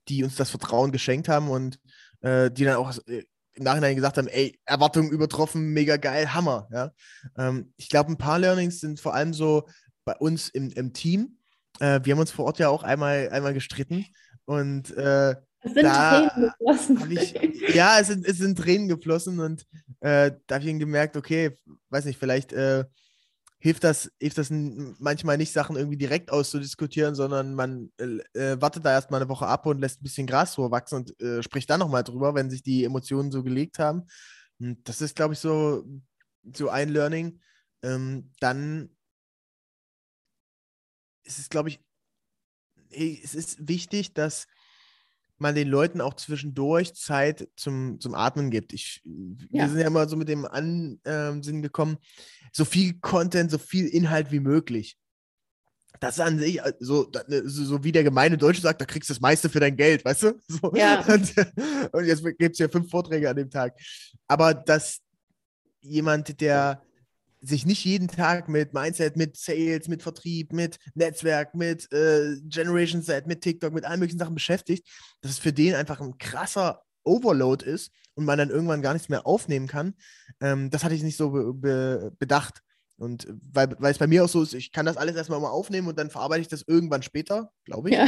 die 0.07 0.23
uns 0.23 0.35
das 0.35 0.49
Vertrauen 0.49 0.91
geschenkt 0.91 1.29
haben 1.29 1.49
und 1.49 1.79
äh, 2.21 2.51
die 2.51 2.65
dann 2.65 2.77
auch 2.77 2.95
äh, 3.07 3.23
im 3.53 3.63
Nachhinein 3.63 3.95
gesagt 3.95 4.17
haben, 4.17 4.27
ey, 4.27 4.57
Erwartungen 4.65 5.11
übertroffen, 5.11 5.73
mega 5.73 5.97
geil, 5.97 6.33
Hammer. 6.33 6.67
Ja? 6.71 6.91
Ähm, 7.37 7.73
ich 7.77 7.89
glaube, 7.89 8.11
ein 8.11 8.17
paar 8.17 8.39
Learnings 8.39 8.79
sind 8.79 8.99
vor 8.99 9.13
allem 9.13 9.33
so 9.33 9.67
bei 10.05 10.15
uns 10.15 10.49
im, 10.49 10.69
im 10.71 10.93
Team. 10.93 11.37
Äh, 11.79 11.99
wir 12.03 12.13
haben 12.13 12.19
uns 12.19 12.31
vor 12.31 12.45
Ort 12.45 12.59
ja 12.59 12.69
auch 12.69 12.83
einmal, 12.83 13.29
einmal 13.29 13.53
gestritten 13.53 14.05
und 14.45 14.95
äh, 14.95 15.35
es 15.63 15.73
sind 15.73 15.83
da 15.83 16.27
Tränen 16.27 16.51
geflossen. 16.57 17.11
Ich, 17.11 17.75
ja, 17.75 17.99
es 17.99 18.07
sind, 18.07 18.25
es 18.25 18.37
sind 18.37 18.57
Tränen 18.57 18.87
geflossen 18.87 19.39
und 19.39 19.65
äh, 19.99 20.31
da 20.47 20.55
habe 20.55 20.67
ich 20.67 20.79
gemerkt, 20.79 21.17
okay, 21.17 21.55
weiß 21.89 22.05
nicht, 22.05 22.19
vielleicht 22.19 22.51
äh, 22.53 22.85
hilft 23.61 23.83
das, 23.83 24.11
hilft 24.19 24.39
das 24.39 24.49
manchmal 24.49 25.37
nicht, 25.37 25.53
Sachen 25.53 25.75
irgendwie 25.75 25.97
direkt 25.97 26.31
auszudiskutieren, 26.31 27.13
sondern 27.13 27.53
man 27.53 27.91
äh, 27.97 28.59
wartet 28.59 28.83
da 28.83 28.91
erstmal 28.91 29.21
eine 29.21 29.29
Woche 29.29 29.45
ab 29.45 29.67
und 29.67 29.79
lässt 29.79 30.01
ein 30.01 30.03
bisschen 30.03 30.25
Gras 30.25 30.55
vorwachsen 30.55 30.95
und 30.95 31.21
äh, 31.21 31.43
spricht 31.43 31.69
dann 31.69 31.79
nochmal 31.79 32.03
drüber, 32.03 32.33
wenn 32.33 32.49
sich 32.49 32.63
die 32.63 32.83
Emotionen 32.83 33.31
so 33.31 33.43
gelegt 33.43 33.77
haben. 33.77 34.07
Und 34.59 34.87
das 34.89 35.01
ist, 35.01 35.15
glaube 35.15 35.35
ich, 35.35 35.39
so, 35.39 35.85
so 36.53 36.69
ein 36.69 36.89
Learning. 36.89 37.39
Ähm, 37.83 38.31
dann 38.39 38.89
ist 41.23 41.37
es, 41.37 41.49
glaube 41.49 41.69
ich, 41.69 41.79
es 42.89 43.35
ist 43.35 43.67
wichtig, 43.67 44.15
dass 44.15 44.47
man 45.41 45.55
den 45.55 45.67
Leuten 45.67 46.01
auch 46.01 46.13
zwischendurch 46.13 46.93
Zeit 46.93 47.49
zum, 47.55 47.99
zum 47.99 48.15
Atmen 48.15 48.51
gibt. 48.51 48.73
Ich, 48.73 49.01
ja. 49.03 49.63
Wir 49.63 49.69
sind 49.69 49.79
ja 49.79 49.87
immer 49.87 50.07
so 50.07 50.15
mit 50.15 50.29
dem 50.29 50.45
Ansinnen 50.45 51.01
ähm, 51.05 51.61
gekommen, 51.61 51.97
so 52.51 52.63
viel 52.65 52.99
Content, 52.99 53.51
so 53.51 53.57
viel 53.57 53.87
Inhalt 53.87 54.31
wie 54.31 54.39
möglich. 54.39 54.97
Das 55.99 56.15
ist 56.15 56.21
an 56.21 56.39
sich, 56.39 56.59
äh, 56.59 56.73
so, 56.79 57.11
ne, 57.27 57.43
so 57.45 57.83
wie 57.83 57.91
der 57.91 58.03
gemeine 58.03 58.37
Deutsche 58.37 58.61
sagt, 58.61 58.81
da 58.81 58.85
kriegst 58.85 59.09
du 59.09 59.13
das 59.13 59.21
meiste 59.21 59.49
für 59.49 59.59
dein 59.59 59.75
Geld, 59.75 60.05
weißt 60.05 60.23
du? 60.23 60.39
So. 60.47 60.73
Ja. 60.75 61.01
Und, 61.05 61.33
und 61.91 62.05
jetzt 62.05 62.23
gibt 62.23 62.53
es 62.53 62.59
ja 62.59 62.69
fünf 62.69 62.89
Vorträge 62.89 63.29
an 63.29 63.35
dem 63.35 63.49
Tag. 63.49 63.77
Aber 64.27 64.53
dass 64.53 65.01
jemand, 65.81 66.39
der 66.39 66.81
sich 67.41 67.65
nicht 67.65 67.83
jeden 67.83 68.07
Tag 68.07 68.47
mit 68.47 68.73
Mindset, 68.73 69.17
mit 69.17 69.35
Sales, 69.35 69.87
mit 69.87 70.03
Vertrieb, 70.03 70.53
mit 70.53 70.77
Netzwerk, 70.93 71.55
mit 71.55 71.91
äh, 71.91 72.37
Generation 72.43 73.01
Z, 73.01 73.27
mit 73.27 73.41
TikTok, 73.41 73.73
mit 73.73 73.83
allen 73.83 73.99
möglichen 73.99 74.19
Sachen 74.19 74.35
beschäftigt, 74.35 74.87
dass 75.21 75.31
es 75.31 75.39
für 75.39 75.51
den 75.51 75.73
einfach 75.73 75.99
ein 76.01 76.17
krasser 76.17 76.83
Overload 77.03 77.65
ist 77.65 77.91
und 78.13 78.25
man 78.25 78.37
dann 78.37 78.51
irgendwann 78.51 78.83
gar 78.83 78.93
nichts 78.93 79.09
mehr 79.09 79.25
aufnehmen 79.25 79.67
kann. 79.67 79.95
Ähm, 80.39 80.69
das 80.69 80.83
hatte 80.83 80.93
ich 80.93 81.03
nicht 81.03 81.17
so 81.17 81.31
be 81.31 81.53
be 81.53 82.11
bedacht. 82.19 82.61
Und 82.97 83.27
weil, 83.51 83.75
weil 83.79 83.91
es 83.91 83.97
bei 83.97 84.05
mir 84.05 84.23
auch 84.23 84.29
so 84.29 84.43
ist, 84.43 84.53
ich 84.53 84.71
kann 84.71 84.85
das 84.85 84.95
alles 84.95 85.15
erstmal 85.15 85.39
mal 85.39 85.49
aufnehmen 85.49 85.87
und 85.87 85.97
dann 85.97 86.11
verarbeite 86.11 86.41
ich 86.41 86.47
das 86.47 86.61
irgendwann 86.67 87.01
später, 87.01 87.51
glaube 87.65 87.89
ich. 87.89 87.95
Ja. 87.95 88.05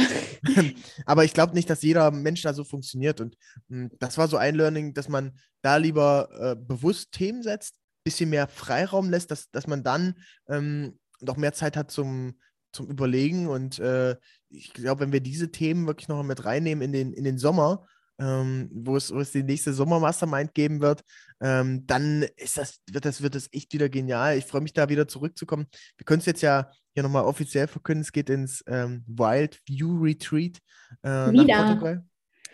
Aber 1.06 1.24
ich 1.24 1.34
glaube 1.34 1.54
nicht, 1.54 1.68
dass 1.68 1.82
jeder 1.82 2.12
Mensch 2.12 2.42
da 2.42 2.54
so 2.54 2.62
funktioniert. 2.62 3.20
Und 3.20 3.36
mh, 3.66 3.90
hm, 3.90 3.90
das 3.98 4.18
war 4.18 4.28
so 4.28 4.36
ein 4.36 4.54
Learning, 4.54 4.94
dass 4.94 5.08
man 5.08 5.36
da 5.62 5.78
lieber 5.78 6.28
äh, 6.38 6.54
bewusst 6.54 7.10
Themen 7.10 7.42
setzt, 7.42 7.74
bisschen 8.04 8.30
mehr 8.30 8.46
Freiraum 8.46 9.10
lässt, 9.10 9.30
dass, 9.30 9.50
dass 9.50 9.66
man 9.66 9.82
dann 9.82 10.14
ähm, 10.48 10.98
noch 11.20 11.36
mehr 11.36 11.52
Zeit 11.52 11.76
hat 11.76 11.90
zum, 11.90 12.38
zum 12.72 12.88
Überlegen. 12.88 13.48
Und 13.48 13.78
äh, 13.78 14.16
ich 14.50 14.72
glaube, 14.72 15.00
wenn 15.00 15.12
wir 15.12 15.20
diese 15.20 15.50
Themen 15.50 15.86
wirklich 15.86 16.08
noch 16.08 16.22
mit 16.22 16.44
reinnehmen 16.44 16.82
in 16.82 16.92
den, 16.92 17.12
in 17.12 17.24
den 17.24 17.38
Sommer, 17.38 17.86
ähm, 18.18 18.70
wo, 18.72 18.96
es, 18.96 19.12
wo 19.12 19.18
es 19.20 19.32
die 19.32 19.42
nächste 19.42 19.72
Sommer-Mastermind 19.72 20.54
geben 20.54 20.80
wird, 20.80 21.02
ähm, 21.40 21.86
dann 21.86 22.24
ist 22.36 22.56
das, 22.56 22.78
wird, 22.90 23.04
das, 23.04 23.22
wird 23.22 23.34
das 23.34 23.48
echt 23.52 23.72
wieder 23.72 23.88
genial. 23.88 24.38
Ich 24.38 24.44
freue 24.44 24.60
mich 24.60 24.72
da 24.72 24.88
wieder 24.88 25.08
zurückzukommen. 25.08 25.66
Wir 25.96 26.04
können 26.04 26.20
es 26.20 26.26
jetzt 26.26 26.42
ja 26.42 26.70
hier 26.92 27.02
nochmal 27.02 27.24
offiziell 27.24 27.66
verkünden. 27.66 28.02
Es 28.02 28.12
geht 28.12 28.30
ins 28.30 28.62
ähm, 28.66 29.04
Wild 29.06 29.60
View 29.66 30.00
Retreat 30.00 30.58
äh, 31.02 31.32
nach 31.32 31.66
Portugal. 31.66 32.04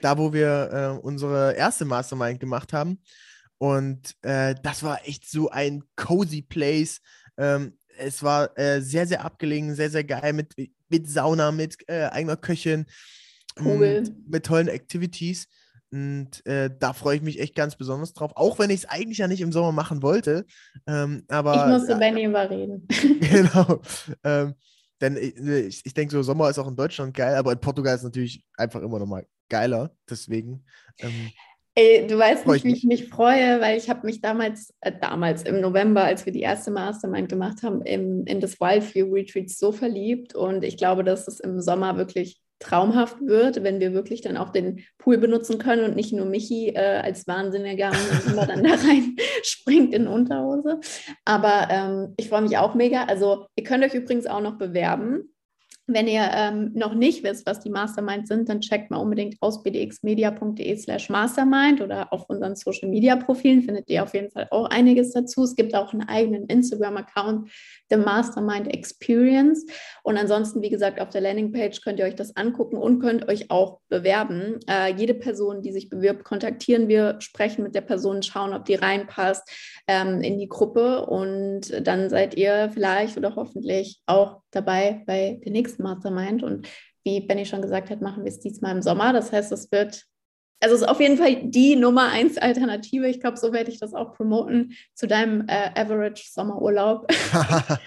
Da, 0.01 0.17
wo 0.17 0.33
wir 0.33 0.71
äh, 0.73 1.07
unsere 1.07 1.53
erste 1.55 1.85
Mastermind 1.85 2.41
gemacht 2.41 2.73
haben. 2.73 3.03
Und 3.61 4.17
äh, 4.23 4.55
das 4.63 4.83
war 4.83 5.07
echt 5.07 5.29
so 5.29 5.51
ein 5.51 5.85
cozy 5.95 6.41
Place. 6.41 7.03
Ähm, 7.37 7.77
es 7.99 8.23
war 8.23 8.59
äh, 8.59 8.81
sehr, 8.81 9.07
sehr 9.07 9.23
abgelegen, 9.23 9.75
sehr, 9.75 9.91
sehr 9.91 10.03
geil 10.03 10.33
mit, 10.33 10.55
mit 10.89 11.11
Sauna, 11.11 11.53
mit 11.53 11.77
äh, 11.87 12.07
eigener 12.07 12.39
Köchin, 12.39 12.87
cool. 13.63 14.05
mit 14.27 14.47
tollen 14.47 14.69
Activities. 14.69 15.47
Und 15.93 16.47
äh, 16.47 16.71
da 16.79 16.95
freue 16.95 17.17
ich 17.17 17.23
mich 17.23 17.39
echt 17.39 17.55
ganz 17.55 17.77
besonders 17.77 18.15
drauf, 18.15 18.33
auch 18.35 18.59
wenn 18.59 18.71
ich 18.71 18.85
es 18.85 18.89
eigentlich 18.89 19.19
ja 19.19 19.29
nicht 19.29 19.43
im 19.43 19.53
Sommer 19.53 19.73
machen 19.73 20.03
wollte. 20.03 20.47
Ähm, 20.87 21.25
aber, 21.29 21.55
ich 21.57 21.73
musste 21.73 21.97
Benny 21.97 22.25
überreden. 22.25 22.89
genau. 23.21 23.83
Ähm, 24.25 24.55
denn 25.03 25.19
ich, 25.19 25.85
ich 25.85 25.93
denke, 25.93 26.13
so 26.13 26.23
Sommer 26.23 26.49
ist 26.49 26.59
auch 26.59 26.69
in 26.69 26.77
Deutschland 26.77 27.15
geil, 27.15 27.35
aber 27.35 27.53
in 27.53 27.61
Portugal 27.61 27.95
ist 27.95 28.05
natürlich 28.05 28.43
einfach 28.57 28.81
immer 28.81 28.99
noch 28.99 29.07
mal 29.07 29.27
geiler. 29.51 29.95
Deswegen. 30.09 30.65
Ähm, 30.99 31.31
Ey, 31.81 32.07
du 32.07 32.19
weißt 32.19 32.47
nicht, 32.47 32.65
wie 32.65 32.75
ich 32.75 32.85
mich 32.85 33.09
freue, 33.09 33.61
weil 33.63 33.79
ich 33.79 33.89
habe 33.89 34.07
mich 34.07 34.21
damals, 34.21 34.75
äh, 34.83 34.93
damals 35.01 35.45
im 35.45 35.63
November, 35.63 36.05
als 36.05 36.27
wir 36.27 36.33
die 36.33 36.43
erste 36.43 36.71
Mastermind 36.71 37.31
gemacht 37.31 37.63
haben, 37.63 37.81
im, 37.83 38.27
in 38.27 38.41
das 38.41 38.61
Wildview 38.61 39.11
Retreat 39.11 39.49
so 39.49 39.73
verliebt 39.73 40.35
und 40.35 40.63
ich 40.63 40.77
glaube, 40.77 41.05
dass 41.05 41.27
es 41.27 41.41
im 41.41 41.61
Sommer 41.61 41.97
wirklich 41.97 42.39
traumhaft 42.59 43.17
wird, 43.23 43.65
wenn 43.65 43.81
wir 43.81 43.95
wirklich 43.95 44.21
dann 44.21 44.37
auch 44.37 44.51
den 44.51 44.85
Pool 44.99 45.17
benutzen 45.17 45.57
können 45.57 45.87
und 45.87 45.97
nicht 45.97 46.13
nur 46.13 46.27
Michi 46.27 46.69
äh, 46.69 47.01
als 47.03 47.27
Wahnsinniger 47.27 47.93
immer 48.27 48.47
dann 48.47 48.63
da 48.63 48.75
rein 48.75 49.17
springt 49.43 49.95
in 49.95 50.07
Unterhose. 50.07 50.81
Aber 51.25 51.69
ähm, 51.71 52.13
ich 52.19 52.29
freue 52.29 52.43
mich 52.43 52.59
auch 52.59 52.75
mega. 52.75 53.05
Also 53.05 53.47
ihr 53.57 53.65
könnt 53.65 53.85
euch 53.85 53.95
übrigens 53.95 54.27
auch 54.27 54.43
noch 54.43 54.59
bewerben. 54.59 55.33
Wenn 55.93 56.07
ihr 56.07 56.29
ähm, 56.33 56.71
noch 56.75 56.95
nicht 56.95 57.25
wisst, 57.25 57.47
was 57.47 57.61
die 57.61 57.71
Masterminds 57.71 58.29
sind, 58.29 58.49
dann 58.49 58.61
checkt 58.61 58.91
mal 58.91 58.99
unbedingt 58.99 59.37
aus 59.41 59.63
bdxmedia.de 59.63 60.77
slash 60.77 61.11
mastermind 61.11 61.81
oder 61.81 62.13
auf 62.13 62.29
unseren 62.29 62.55
Social 62.55 62.89
Media 62.89 63.17
Profilen 63.17 63.63
findet 63.63 63.91
ihr 63.91 64.05
auf 64.05 64.15
jeden 64.15 64.31
Fall 64.31 64.47
auch 64.51 64.67
einiges 64.67 65.13
dazu. 65.13 65.43
Es 65.43 65.57
gibt 65.57 65.75
auch 65.75 65.93
einen 65.93 66.09
eigenen 66.09 66.47
Instagram-Account, 66.47 67.51
The 67.91 67.97
Mastermind 67.97 68.73
Experience. 68.73 69.67
Und 70.05 70.17
ansonsten, 70.17 70.63
wie 70.63 70.71
gesagt, 70.71 71.01
auf 71.01 71.11
der 71.11 71.23
Landingpage 71.23 71.81
könnt 71.81 71.99
ihr 71.99 72.05
euch 72.05 72.15
das 72.15 72.37
angucken 72.37 72.77
und 72.77 73.01
könnt 73.01 73.29
euch 73.29 73.51
auch 73.51 73.81
bewerben. 73.89 74.61
Äh, 74.69 74.95
jede 74.95 75.15
Person, 75.15 75.63
die 75.63 75.73
sich 75.73 75.89
bewirbt, 75.89 76.23
kontaktieren 76.23 76.87
wir, 76.87 77.17
sprechen 77.19 77.65
mit 77.65 77.75
der 77.75 77.81
Person, 77.81 78.23
schauen, 78.23 78.55
ob 78.55 78.65
die 78.65 78.77
reinpasst 78.77 79.51
ähm, 79.89 80.21
in 80.21 80.39
die 80.39 80.49
Gruppe 80.49 81.07
und 81.07 81.87
dann 81.87 82.09
seid 82.09 82.37
ihr 82.37 82.71
vielleicht 82.73 83.17
oder 83.17 83.35
hoffentlich 83.35 84.01
auch 84.07 84.41
dabei 84.51 85.03
bei 85.07 85.41
der 85.45 85.53
nächsten 85.53 85.83
Mastermind. 85.83 86.43
Und 86.43 86.69
wie 87.05 87.21
Benny 87.21 87.47
schon 87.47 87.63
gesagt 87.63 87.91
hat, 87.91 88.01
machen 88.01 88.25
wir 88.25 88.31
es 88.31 88.41
diesmal 88.41 88.75
im 88.75 88.83
Sommer. 88.83 89.13
Das 89.13 89.33
heißt, 89.33 89.53
es 89.53 89.71
wird, 89.73 90.05
also 90.61 90.75
es 90.75 90.83
ist 90.83 90.89
auf 90.89 91.01
jeden 91.01 91.17
Fall 91.17 91.37
die 91.45 91.77
Nummer 91.77 92.11
eins 92.11 92.39
Alternative. 92.39 93.07
Ich 93.09 93.21
glaube, 93.21 93.37
so 93.37 93.53
werde 93.53 93.71
ich 93.71 93.79
das 93.79 93.95
auch 93.95 94.15
promoten 94.15 94.73
zu 94.95 95.07
deinem 95.07 95.45
äh, 95.49 95.71
Average 95.75 96.25
Sommerurlaub. 96.31 97.07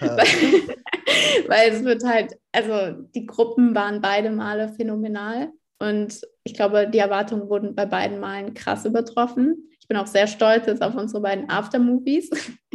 weil, 0.00 0.26
weil 1.48 1.72
es 1.72 1.84
wird 1.84 2.04
halt, 2.04 2.36
also 2.52 3.02
die 3.14 3.26
Gruppen 3.26 3.74
waren 3.74 4.00
beide 4.00 4.30
Male 4.30 4.68
phänomenal. 4.68 5.50
Und 5.78 6.20
ich 6.44 6.54
glaube, 6.54 6.88
die 6.88 6.98
Erwartungen 6.98 7.48
wurden 7.48 7.74
bei 7.74 7.86
beiden 7.86 8.20
Malen 8.20 8.54
krass 8.54 8.84
übertroffen. 8.84 9.70
Ich 9.84 9.88
bin 9.88 9.98
auch 9.98 10.06
sehr 10.06 10.26
stolz 10.26 10.66
jetzt 10.66 10.82
auf 10.82 10.94
unsere 10.94 11.20
beiden 11.20 11.50
Aftermovies. 11.50 12.30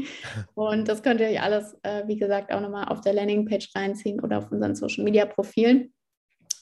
Und 0.53 0.87
das 0.87 1.01
könnt 1.01 1.19
ihr 1.19 1.27
euch 1.27 1.41
alles, 1.41 1.75
äh, 1.81 2.03
wie 2.05 2.17
gesagt, 2.17 2.53
auch 2.53 2.61
nochmal 2.61 2.87
auf 2.87 3.01
der 3.01 3.13
Landingpage 3.13 3.71
reinziehen 3.73 4.19
oder 4.19 4.37
auf 4.37 4.51
unseren 4.51 4.75
Social 4.75 5.03
Media 5.03 5.25
Profilen. 5.25 5.91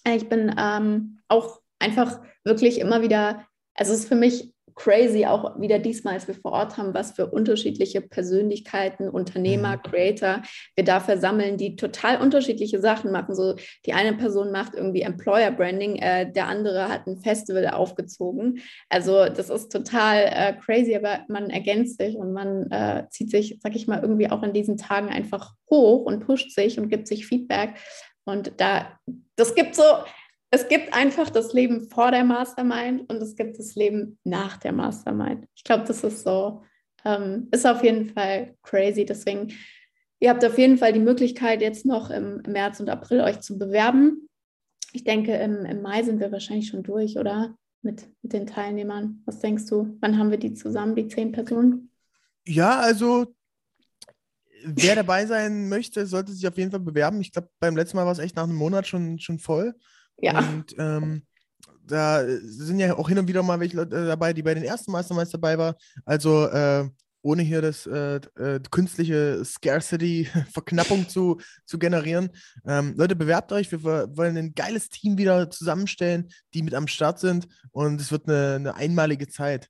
Ich 0.08 0.30
bin 0.30 0.56
ähm, 0.58 1.20
auch 1.28 1.60
einfach 1.80 2.22
wirklich 2.46 2.80
immer 2.80 3.02
wieder, 3.02 3.46
also 3.74 3.92
es 3.92 4.00
ist 4.00 4.08
für 4.08 4.16
mich 4.16 4.54
crazy, 4.78 5.26
auch 5.26 5.60
wieder 5.60 5.80
diesmal, 5.80 6.14
als 6.14 6.28
wir 6.28 6.36
vor 6.36 6.54
Ort 6.54 6.78
haben, 6.78 6.94
was 6.94 7.12
für 7.12 7.28
unterschiedliche 7.28 8.00
Persönlichkeiten, 8.00 9.10
Unternehmer, 9.10 9.78
mhm. 9.78 9.82
Creator 9.82 10.44
wir 10.76 10.86
da 10.86 11.00
versammeln, 11.00 11.58
die 11.58 11.76
total 11.76 12.22
unterschiedliche 12.22 12.80
Sachen 12.80 13.12
machen. 13.12 13.36
So 13.36 13.56
die 13.86 13.94
eine 13.94 14.14
Person 14.14 14.52
macht 14.52 14.76
irgendwie 14.76 15.02
Employer 15.02 15.52
Branding, 15.52 15.96
äh, 15.98 16.32
der 16.32 16.48
andere 16.48 16.88
hat 16.88 17.08
ein 17.08 17.18
Festival 17.18 17.68
aufgezogen. 17.68 18.62
Also 18.88 19.26
das 19.26 19.50
ist 19.50 19.72
total 19.72 20.26
äh, 20.26 20.54
crazy, 20.54 20.96
aber 20.96 21.26
man 21.28 21.50
ergänzt 21.50 22.00
sich 22.00 22.16
und 22.16 22.32
man 22.32 22.72
äh, 22.72 23.06
zieht 23.10 23.32
sich, 23.32 23.60
sag 23.62 23.76
ich 23.76 23.88
mal, 23.88 24.02
irgendwie 24.02 24.30
auch 24.30 24.44
in 24.44 24.54
diesen 24.54 24.78
Tagen 24.78 25.10
einfach 25.10 25.54
hoch 25.72 26.06
und 26.06 26.26
pusht 26.26 26.52
sich 26.52 26.80
und 26.80 26.90
gibt 26.90 27.08
sich 27.08 27.26
Feedback. 27.26 27.74
Und 28.26 28.52
da, 28.58 29.00
das 29.36 29.56
gibt 29.56 29.74
so, 29.76 29.84
es 30.50 30.68
gibt 30.68 30.94
einfach 30.94 31.30
das 31.30 31.54
Leben 31.54 31.90
vor 31.90 32.12
der 32.12 32.24
Mastermind 32.24 33.10
und 33.10 33.22
es 33.22 33.36
gibt 33.36 33.60
das 33.60 33.76
Leben 33.76 34.18
nach 34.24 34.58
der 34.58 34.72
Mastermind. 34.72 35.48
Ich 35.56 35.64
glaube, 35.64 35.84
das 35.86 36.04
ist 36.04 36.24
so, 36.24 36.64
ähm, 37.04 37.50
ist 37.52 37.68
auf 37.68 37.84
jeden 37.84 38.06
Fall 38.06 38.56
crazy. 38.64 39.06
Deswegen, 39.06 39.54
ihr 40.20 40.30
habt 40.30 40.46
auf 40.46 40.58
jeden 40.58 40.78
Fall 40.78 40.94
die 40.94 41.00
Möglichkeit, 41.00 41.62
jetzt 41.62 41.86
noch 41.86 42.10
im, 42.10 42.42
März 42.48 42.80
und 42.80 42.90
April 42.90 43.22
euch 43.22 43.42
zu 43.42 43.58
bewerben. 43.58 44.30
Ich 44.94 45.04
denke, 45.04 45.36
im, 45.36 45.66
im 45.66 45.82
Mai 45.82 46.04
sind 46.04 46.20
wir 46.20 46.32
wahrscheinlich 46.32 46.70
schon 46.70 46.84
durch, 46.84 47.18
oder? 47.18 47.56
Mit, 47.82 48.08
mit 48.22 48.34
den 48.34 48.48
Teilnehmern. 48.48 49.22
Was 49.26 49.40
denkst 49.40 49.66
du? 49.68 49.98
Wann 50.00 50.18
haben 50.18 50.32
wir 50.32 50.40
die 50.40 50.54
zusammen, 50.54 50.96
die 50.96 51.08
zehn 51.08 51.32
Personen? 51.32 51.92
Ja, 52.46 52.80
also 52.80 53.36
wer 54.64 54.96
dabei 54.96 55.26
sein 55.26 55.70
möchte, 55.70 56.06
sollte 56.08 56.32
sich 56.32 56.48
auf 56.48 56.58
jeden 56.58 56.72
Fall 56.72 56.80
bewerben. 56.80 57.22
Ich 57.22 57.32
glaube, 57.32 57.50
beim 57.60 57.76
letzten 57.76 57.98
Mal 57.98 58.06
war 58.06 58.14
es 58.14 58.20
echt 58.20 58.36
nach 58.36 58.44
einem 58.44 58.56
Monat 58.56 58.88
schon, 58.88 59.20
schon 59.20 59.40
voll. 59.40 59.76
Ja. 60.20 60.40
Und 60.40 60.76
ähm, 60.78 61.24
da 61.86 62.26
sind 62.28 62.80
ja 62.80 62.98
auch 62.98 63.08
hin 63.08 63.20
und 63.20 63.28
wieder 63.28 63.44
mal 63.44 63.60
welche 63.60 63.78
Leute 63.78 64.06
dabei, 64.06 64.34
die 64.34 64.44
bei 64.44 64.54
den 64.54 64.64
ersten 64.64 64.92
Masterminds 64.92 65.32
dabei 65.32 65.58
waren. 65.58 65.76
Also 66.06 66.48
äh, 66.48 66.90
ohne 67.22 67.42
hier 67.42 67.62
das 67.62 67.86
äh, 67.86 68.22
äh, 68.38 68.60
künstliche 68.72 69.44
Scarcity-Verknappung 69.44 71.10
zu, 71.10 71.40
zu 71.66 71.78
generieren. 71.78 72.30
Ähm, 72.66 72.94
Leute, 72.96 73.16
bewerbt 73.16 73.52
euch. 73.52 73.72
Wir 73.72 73.84
wollen 73.84 74.38
ein 74.38 74.54
geiles 74.54 74.90
Team 74.90 75.18
wieder 75.18 75.50
zusammenstellen, 75.50 76.30
die 76.54 76.64
mit 76.64 76.74
am 76.74 76.88
Start 76.88 77.20
sind. 77.20 77.48
Und 77.72 78.00
es 78.00 78.12
wird 78.12 78.28
eine, 78.28 78.56
eine 78.56 78.76
einmalige 78.76 79.28
Zeit. 79.28 79.70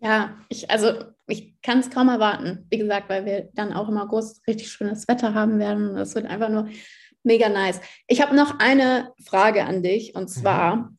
Ja, 0.00 0.38
ich, 0.48 0.70
also 0.70 1.06
ich 1.26 1.60
kann 1.62 1.80
es 1.80 1.90
kaum 1.90 2.08
erwarten. 2.08 2.66
Wie 2.70 2.78
gesagt, 2.78 3.08
weil 3.08 3.24
wir 3.24 3.48
dann 3.54 3.72
auch 3.72 3.88
im 3.88 3.98
August 3.98 4.46
richtig 4.46 4.70
schönes 4.70 5.08
Wetter 5.08 5.34
haben 5.34 5.58
werden. 5.58 5.96
Es 5.96 6.14
wird 6.14 6.26
einfach 6.26 6.48
nur 6.48 6.68
Mega 7.22 7.48
nice. 7.48 7.80
Ich 8.06 8.22
habe 8.22 8.34
noch 8.34 8.58
eine 8.58 9.12
Frage 9.24 9.64
an 9.64 9.82
dich 9.82 10.14
und 10.14 10.28
zwar, 10.28 10.76
mhm. 10.76 10.98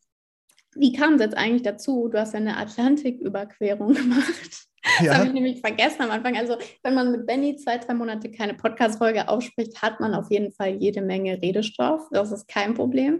wie 0.75 0.93
kam 0.93 1.15
es 1.15 1.21
jetzt 1.21 1.37
eigentlich 1.37 1.63
dazu? 1.63 2.09
Du 2.09 2.19
hast 2.19 2.33
ja 2.33 2.39
eine 2.39 2.57
Atlantiküberquerung 2.57 3.93
gemacht. 3.93 4.69
Das 4.81 5.05
ja. 5.05 5.13
habe 5.15 5.27
ich 5.27 5.33
nämlich 5.33 5.59
vergessen 5.59 6.01
am 6.03 6.11
Anfang. 6.11 6.37
Also, 6.37 6.57
wenn 6.83 6.93
man 6.93 7.11
mit 7.11 7.25
Benny 7.25 7.55
zwei, 7.57 7.77
drei 7.77 7.93
Monate 7.93 8.31
keine 8.31 8.53
Podcast-Folge 8.53 9.27
ausspricht, 9.27 9.81
hat 9.81 9.99
man 9.99 10.13
auf 10.13 10.31
jeden 10.31 10.51
Fall 10.51 10.75
jede 10.75 11.01
Menge 11.01 11.41
Redestoff. 11.41 12.07
Das 12.11 12.31
ist 12.31 12.47
kein 12.47 12.73
Problem. 12.73 13.19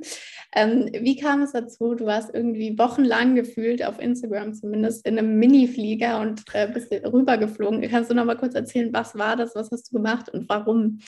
Ähm, 0.55 0.89
wie 0.93 1.17
kam 1.17 1.41
es 1.41 1.51
dazu? 1.51 1.95
Du 1.95 2.05
warst 2.05 2.33
irgendwie 2.33 2.77
wochenlang 2.77 3.35
gefühlt, 3.35 3.83
auf 3.83 3.99
Instagram 3.99 4.53
zumindest, 4.53 5.05
in 5.05 5.17
einem 5.17 5.38
Mini-Flieger 5.38 6.21
und 6.21 6.43
äh, 6.53 6.67
bist 6.67 6.91
rübergeflogen. 6.91 7.81
Kannst 7.89 8.09
du 8.09 8.15
noch 8.15 8.25
mal 8.25 8.38
kurz 8.38 8.55
erzählen, 8.55 8.93
was 8.93 9.17
war 9.17 9.35
das? 9.35 9.55
Was 9.55 9.69
hast 9.71 9.91
du 9.91 9.97
gemacht 9.97 10.29
und 10.29 10.47
warum? 10.47 10.99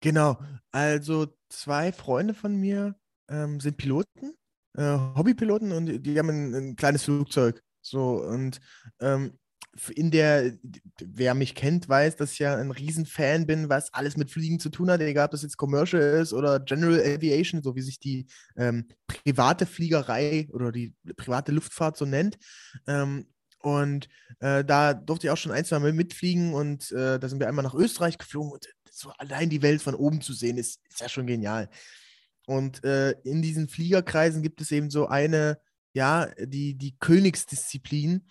Genau, 0.00 0.38
also 0.70 1.26
zwei 1.48 1.92
Freunde 1.92 2.34
von 2.34 2.54
mir 2.56 2.96
ähm, 3.28 3.60
sind 3.60 3.76
Piloten, 3.76 4.34
äh, 4.76 4.96
Hobbypiloten 5.16 5.72
und 5.72 6.02
die 6.04 6.18
haben 6.18 6.30
ein, 6.30 6.54
ein, 6.54 6.76
kleines 6.76 7.04
Flugzeug. 7.04 7.62
So 7.80 8.22
und 8.22 8.60
ähm, 9.00 9.38
in 9.94 10.10
der, 10.10 10.56
wer 11.00 11.34
mich 11.34 11.54
kennt, 11.54 11.88
weiß, 11.88 12.16
dass 12.16 12.32
ich 12.32 12.40
ja 12.40 12.56
ein 12.56 12.70
Riesenfan 12.70 13.46
bin, 13.46 13.68
was 13.68 13.92
alles 13.92 14.16
mit 14.16 14.30
Fliegen 14.30 14.58
zu 14.58 14.70
tun 14.70 14.90
hat, 14.90 15.00
egal 15.00 15.26
ob 15.26 15.30
das 15.32 15.42
jetzt 15.42 15.56
Commercial 15.56 16.02
ist 16.02 16.32
oder 16.32 16.60
General 16.60 17.00
Aviation, 17.00 17.62
so 17.62 17.76
wie 17.76 17.82
sich 17.82 18.00
die 18.00 18.26
ähm, 18.56 18.88
private 19.06 19.66
Fliegerei 19.66 20.48
oder 20.52 20.72
die 20.72 20.94
private 21.16 21.52
Luftfahrt 21.52 21.96
so 21.96 22.06
nennt. 22.06 22.38
Ähm, 22.86 23.26
und 23.60 24.08
äh, 24.40 24.64
da 24.64 24.94
durfte 24.94 25.26
ich 25.26 25.30
auch 25.30 25.36
schon 25.36 25.52
ein, 25.52 25.64
zwei 25.64 25.80
Mal 25.80 25.92
mitfliegen 25.92 26.54
und 26.54 26.92
äh, 26.92 27.18
da 27.18 27.28
sind 27.28 27.40
wir 27.40 27.48
einmal 27.48 27.64
nach 27.64 27.74
Österreich 27.74 28.16
geflogen 28.16 28.52
und 28.52 28.66
so 28.98 29.10
allein 29.18 29.50
die 29.50 29.62
Welt 29.62 29.82
von 29.82 29.94
oben 29.94 30.20
zu 30.20 30.32
sehen, 30.32 30.58
ist, 30.58 30.80
ist 30.88 31.00
ja 31.00 31.08
schon 31.08 31.26
genial. 31.26 31.68
Und 32.46 32.82
äh, 32.84 33.12
in 33.24 33.42
diesen 33.42 33.68
Fliegerkreisen 33.68 34.42
gibt 34.42 34.60
es 34.60 34.70
eben 34.72 34.90
so 34.90 35.06
eine, 35.06 35.60
ja, 35.92 36.26
die, 36.38 36.74
die 36.74 36.96
Königsdisziplin 36.98 38.26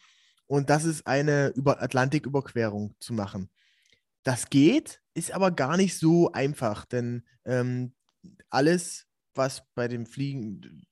und 0.47 0.69
das 0.69 0.85
ist 0.85 1.05
eine 1.05 1.49
über 1.49 1.81
Atlantiküberquerung 1.81 2.95
zu 2.99 3.13
machen. 3.13 3.49
Das 4.23 4.49
geht, 4.49 5.01
ist 5.13 5.31
aber 5.31 5.51
gar 5.51 5.77
nicht 5.77 5.97
so 5.97 6.31
einfach, 6.31 6.85
denn 6.85 7.23
ähm, 7.45 7.93
alles, 8.49 9.05
was 9.35 9.63
bei 9.75 9.87
dem 9.87 10.05
Fliegen, 10.05 10.85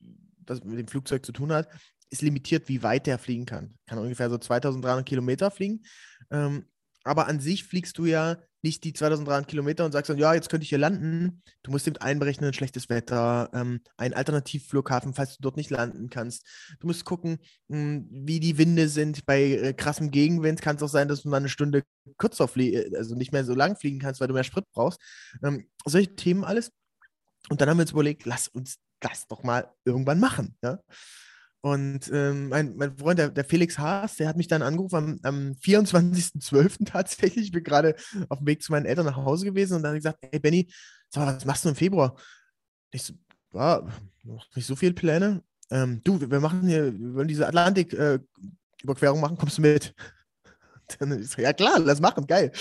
was 0.46 0.64
mit 0.64 0.80
dem 0.80 0.88
Flugzeug 0.88 1.26
zu 1.26 1.32
tun 1.32 1.52
hat, 1.52 1.68
ist 2.10 2.22
limitiert, 2.22 2.70
wie 2.70 2.84
weit 2.84 3.08
der 3.08 3.18
fliegen 3.18 3.46
kann. 3.46 3.78
Kann 3.88 3.98
ungefähr 3.98 4.30
so 4.30 4.38
2300 4.38 5.06
Kilometer 5.06 5.52
fliegen. 5.52 5.84
Ähm, 6.32 6.66
aber 7.04 7.28
an 7.28 7.40
sich 7.40 7.64
fliegst 7.64 7.98
du 7.98 8.06
ja 8.06 8.38
nicht 8.66 8.84
die 8.84 8.94
2300 8.94 9.48
Kilometer 9.48 9.86
und 9.86 9.92
sagst 9.92 10.10
dann, 10.10 10.18
ja, 10.18 10.34
jetzt 10.34 10.50
könnte 10.50 10.64
ich 10.64 10.70
hier 10.70 10.80
landen. 10.80 11.44
Du 11.62 11.70
musst 11.70 11.88
eben 11.88 11.98
einberechnen, 11.98 12.52
schlechtes 12.52 12.90
Wetter, 12.90 13.50
ähm, 13.54 13.82
einen 13.96 14.16
Alternativflughafen, 14.16 15.14
falls 15.14 15.38
du 15.38 15.42
dort 15.44 15.56
nicht 15.56 15.70
landen 15.70 16.10
kannst. 16.10 16.46
Du 16.80 16.88
musst 16.88 17.06
gucken, 17.06 17.38
mh, 17.68 17.78
hm, 17.78 18.08
wie 18.10 18.40
die 18.40 18.58
Winde 18.58 18.90
sind. 18.90 19.26
Bei 19.28 19.42
äh, 19.42 19.74
krassem 19.74 20.10
Gegenwind 20.10 20.64
kann 20.64 20.78
es 20.78 20.84
auch 20.84 20.90
sein, 20.90 21.08
dass 21.08 21.22
du 21.22 21.30
mal 21.30 21.38
eine 21.38 21.50
Stunde 21.50 21.84
kürzer 22.18 22.48
fliegen, 22.48 22.94
äh, 22.94 22.98
also 22.98 23.16
nicht 23.16 23.32
mehr 23.32 23.46
so 23.46 23.54
lang 23.54 23.78
fliegen 23.78 24.00
kannst, 24.00 24.20
weil 24.20 24.28
du 24.28 24.34
mehr 24.34 24.44
Sprit 24.44 24.66
brauchst. 24.74 25.00
Ähm, 25.44 25.70
solche 25.86 26.16
Themen 26.16 26.44
alles. 26.44 26.72
Und 27.50 27.62
dann 27.62 27.70
haben 27.70 27.78
wir 27.78 27.84
uns 27.84 27.92
überlegt, 27.92 28.26
lass 28.26 28.48
uns 28.48 28.78
das 29.00 29.28
doch 29.28 29.44
mal 29.44 29.72
irgendwann 29.86 30.20
machen. 30.20 30.58
Ja? 30.64 30.80
Und 31.66 32.12
ähm, 32.14 32.50
mein, 32.50 32.76
mein 32.76 32.96
Freund, 32.96 33.18
der, 33.18 33.30
der, 33.30 33.44
Felix 33.44 33.80
Haas, 33.80 34.18
der 34.18 34.28
hat 34.28 34.38
mich 34.38 34.48
dann 34.48 34.62
angerufen 34.62 34.98
am, 34.98 35.20
am 35.24 35.52
24.12. 35.54 36.86
tatsächlich. 36.86 37.46
Ich 37.46 37.52
bin 37.52 37.64
gerade 37.64 37.96
auf 38.30 38.38
dem 38.38 38.46
Weg 38.46 38.62
zu 38.62 38.72
meinen 38.72 38.86
Eltern 38.86 39.08
nach 39.08 39.16
Hause 39.16 39.46
gewesen 39.46 39.78
und 39.78 39.82
dann 39.82 39.96
gesagt, 39.96 40.20
hey 40.32 40.40
Benny, 40.40 40.72
was 41.12 41.44
machst 41.44 41.66
du 41.66 41.70
im 41.70 41.76
Februar? 41.76 42.16
Ich 42.92 43.02
so, 43.02 43.14
noch 43.52 44.56
nicht 44.56 44.68
so 44.68 44.76
viele 44.76 44.94
Pläne. 44.94 45.42
Ähm, 45.72 46.02
du, 46.04 46.22
wir 46.22 46.40
machen 46.40 46.68
hier, 46.68 46.94
wir 46.94 47.16
wollen 47.16 47.28
diese 47.28 47.48
Atlantik-Überquerung 47.48 49.18
äh, 49.18 49.22
machen, 49.22 49.38
kommst 49.38 49.58
du 49.58 49.64
mit? 49.64 49.96
Dann 51.00 51.14
ist 51.14 51.32
so, 51.32 51.42
ja 51.42 51.52
klar, 51.52 51.80
lass 51.80 52.00
machen, 52.00 52.28
geil. 52.28 52.52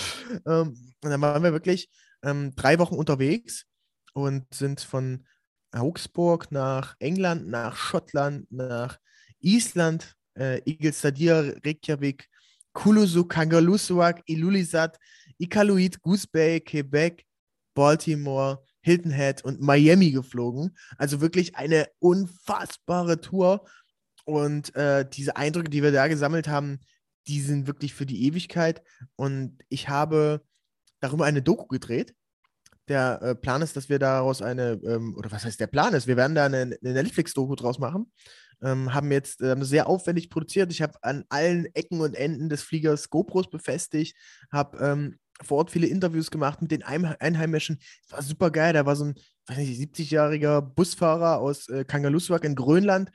Ähm, 0.47 0.75
und 1.03 1.11
dann 1.11 1.21
waren 1.21 1.43
wir 1.43 1.53
wirklich 1.53 1.91
ähm, 2.23 2.55
drei 2.55 2.79
Wochen 2.79 2.95
unterwegs 2.95 3.67
und 4.13 4.51
sind 4.51 4.81
von 4.81 5.27
Augsburg, 5.75 6.51
nach 6.51 6.95
England, 6.99 7.47
nach 7.47 7.75
Schottland, 7.75 8.51
nach 8.51 8.99
Island, 9.39 10.15
äh, 10.37 10.61
Igilstadir, 10.69 11.57
Reykjavik, 11.65 12.27
Kulusu, 12.73 13.25
Kangalusuak, 13.25 14.21
Ilulissat, 14.25 14.97
Iqaluit, 15.37 16.01
Goose 16.01 16.27
Bay, 16.31 16.59
Quebec, 16.59 17.25
Baltimore, 17.73 18.63
Hilton 18.81 19.11
Head 19.11 19.43
und 19.43 19.61
Miami 19.61 20.11
geflogen. 20.11 20.75
Also 20.97 21.21
wirklich 21.21 21.55
eine 21.55 21.87
unfassbare 21.99 23.19
Tour. 23.19 23.65
Und 24.25 24.75
äh, 24.75 25.07
diese 25.07 25.35
Eindrücke, 25.35 25.69
die 25.69 25.83
wir 25.83 25.91
da 25.91 26.07
gesammelt 26.07 26.47
haben, 26.47 26.79
die 27.27 27.41
sind 27.41 27.67
wirklich 27.67 27.93
für 27.93 28.05
die 28.05 28.25
Ewigkeit. 28.25 28.83
Und 29.15 29.63
ich 29.69 29.89
habe 29.89 30.41
darüber 30.99 31.25
eine 31.25 31.41
Doku 31.41 31.67
gedreht. 31.67 32.13
Der 32.87 33.21
äh, 33.21 33.35
Plan 33.35 33.61
ist, 33.61 33.75
dass 33.75 33.89
wir 33.89 33.99
daraus 33.99 34.41
eine, 34.41 34.79
ähm, 34.83 35.15
oder 35.15 35.31
was 35.31 35.45
heißt 35.45 35.59
der 35.59 35.67
Plan 35.67 35.93
ist? 35.93 36.07
Wir 36.07 36.17
werden 36.17 36.35
da 36.35 36.45
eine, 36.45 36.57
eine 36.57 36.93
Netflix-Doku 36.93 37.55
draus 37.55 37.79
machen. 37.79 38.11
Ähm, 38.61 38.93
haben 38.93 39.11
jetzt 39.11 39.41
äh, 39.41 39.55
sehr 39.61 39.87
aufwendig 39.87 40.29
produziert. 40.29 40.71
Ich 40.71 40.81
habe 40.81 40.93
an 41.01 41.25
allen 41.29 41.65
Ecken 41.73 42.01
und 42.01 42.15
Enden 42.15 42.47
des 42.49 42.61
Fliegers 42.61 43.09
GoPros 43.09 43.49
befestigt, 43.49 44.15
habe 44.51 44.77
ähm, 44.77 45.19
vor 45.41 45.57
Ort 45.57 45.71
viele 45.71 45.87
Interviews 45.87 46.31
gemacht 46.31 46.61
mit 46.61 46.71
den 46.71 46.83
Einheimischen. 46.83 47.79
Das 48.03 48.13
war 48.13 48.21
super 48.21 48.51
geil. 48.51 48.73
Da 48.73 48.85
war 48.85 48.95
so 48.95 49.05
ein 49.05 49.15
70-jähriger 49.49 50.61
Busfahrer 50.61 51.39
aus 51.39 51.67
äh, 51.69 51.83
Kangalussuaq 51.83 52.43
in 52.45 52.55
Grönland. 52.55 53.11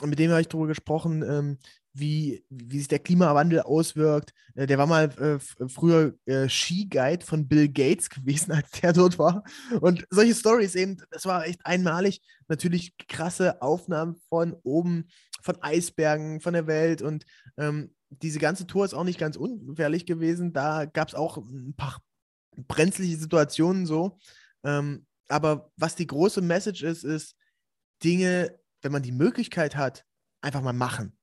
Und 0.00 0.10
mit 0.10 0.18
dem 0.18 0.30
habe 0.30 0.40
ich 0.40 0.48
darüber 0.48 0.68
gesprochen, 0.68 1.22
ähm, 1.22 1.58
wie, 1.92 2.44
wie 2.48 2.78
sich 2.78 2.88
der 2.88 2.98
Klimawandel 3.00 3.60
auswirkt. 3.60 4.32
Äh, 4.54 4.66
der 4.66 4.78
war 4.78 4.86
mal 4.86 5.10
äh, 5.18 5.68
früher 5.68 6.14
äh, 6.26 6.48
Ski-Guide 6.48 7.24
von 7.24 7.48
Bill 7.48 7.68
Gates 7.68 8.08
gewesen, 8.10 8.52
als 8.52 8.70
der 8.72 8.92
dort 8.92 9.18
war. 9.18 9.44
Und 9.80 10.06
solche 10.10 10.34
Stories 10.34 10.74
eben, 10.74 11.02
das 11.10 11.26
war 11.26 11.46
echt 11.46 11.64
einmalig. 11.64 12.20
Natürlich 12.48 12.96
krasse 13.08 13.60
Aufnahmen 13.62 14.16
von 14.28 14.54
oben, 14.62 15.08
von 15.42 15.60
Eisbergen, 15.62 16.40
von 16.40 16.52
der 16.52 16.66
Welt. 16.66 17.02
Und 17.02 17.24
ähm, 17.56 17.94
diese 18.10 18.38
ganze 18.38 18.66
Tour 18.66 18.84
ist 18.84 18.94
auch 18.94 19.04
nicht 19.04 19.18
ganz 19.18 19.36
ungefährlich 19.36 20.06
gewesen. 20.06 20.52
Da 20.52 20.84
gab 20.84 21.08
es 21.08 21.14
auch 21.14 21.38
ein 21.38 21.74
paar 21.76 22.00
brenzliche 22.56 23.16
Situationen 23.16 23.86
so. 23.86 24.18
Ähm, 24.64 25.06
aber 25.28 25.70
was 25.76 25.94
die 25.94 26.06
große 26.06 26.40
Message 26.40 26.82
ist, 26.82 27.04
ist, 27.04 27.36
Dinge, 28.02 28.58
wenn 28.82 28.92
man 28.92 29.02
die 29.02 29.12
Möglichkeit 29.12 29.76
hat, 29.76 30.04
einfach 30.40 30.62
mal 30.62 30.72
machen. 30.72 31.16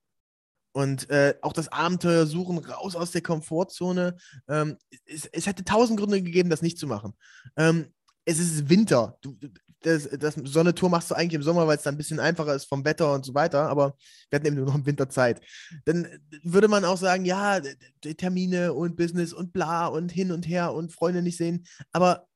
Und 0.77 1.09
äh, 1.09 1.33
auch 1.41 1.53
das 1.53 1.69
Abenteuer 1.69 2.27
suchen, 2.27 2.59
raus 2.59 2.95
aus 2.95 3.09
der 3.09 3.23
Komfortzone. 3.23 4.15
Ähm, 4.47 4.77
es, 5.07 5.25
es, 5.25 5.47
hätte 5.47 5.63
tausend 5.63 5.99
Gründe 5.99 6.21
gegeben, 6.21 6.51
das 6.51 6.61
nicht 6.61 6.77
zu 6.77 6.85
machen. 6.85 7.15
Ähm, 7.55 7.87
es 8.25 8.37
ist 8.37 8.69
Winter. 8.69 9.17
Du, 9.21 9.35
das, 9.81 10.07
das, 10.19 10.35
so 10.35 10.89
machst 10.89 11.09
du 11.09 11.15
eigentlich 11.15 11.33
im 11.33 11.41
Sommer, 11.41 11.65
weil 11.65 11.77
es 11.77 11.81
dann 11.81 11.95
ein 11.95 11.97
bisschen 11.97 12.19
einfacher 12.19 12.53
ist 12.53 12.65
vom 12.65 12.85
Wetter 12.85 13.11
und 13.11 13.25
so 13.25 13.33
weiter, 13.33 13.67
aber 13.67 13.95
wir 14.29 14.37
hatten 14.37 14.45
eben 14.45 14.55
nur 14.55 14.67
noch 14.67 14.75
im 14.75 14.85
Winter 14.85 15.09
Zeit. 15.09 15.41
Dann 15.85 16.07
würde 16.43 16.67
man 16.67 16.85
auch 16.85 16.97
sagen, 16.97 17.25
ja, 17.25 17.59
Termine 18.15 18.71
und 18.73 18.97
Business 18.97 19.33
und 19.33 19.53
bla 19.53 19.87
und 19.87 20.11
hin 20.11 20.31
und 20.31 20.47
her 20.47 20.75
und 20.75 20.93
Freunde 20.93 21.23
nicht 21.23 21.37
sehen, 21.37 21.65
aber 21.91 22.27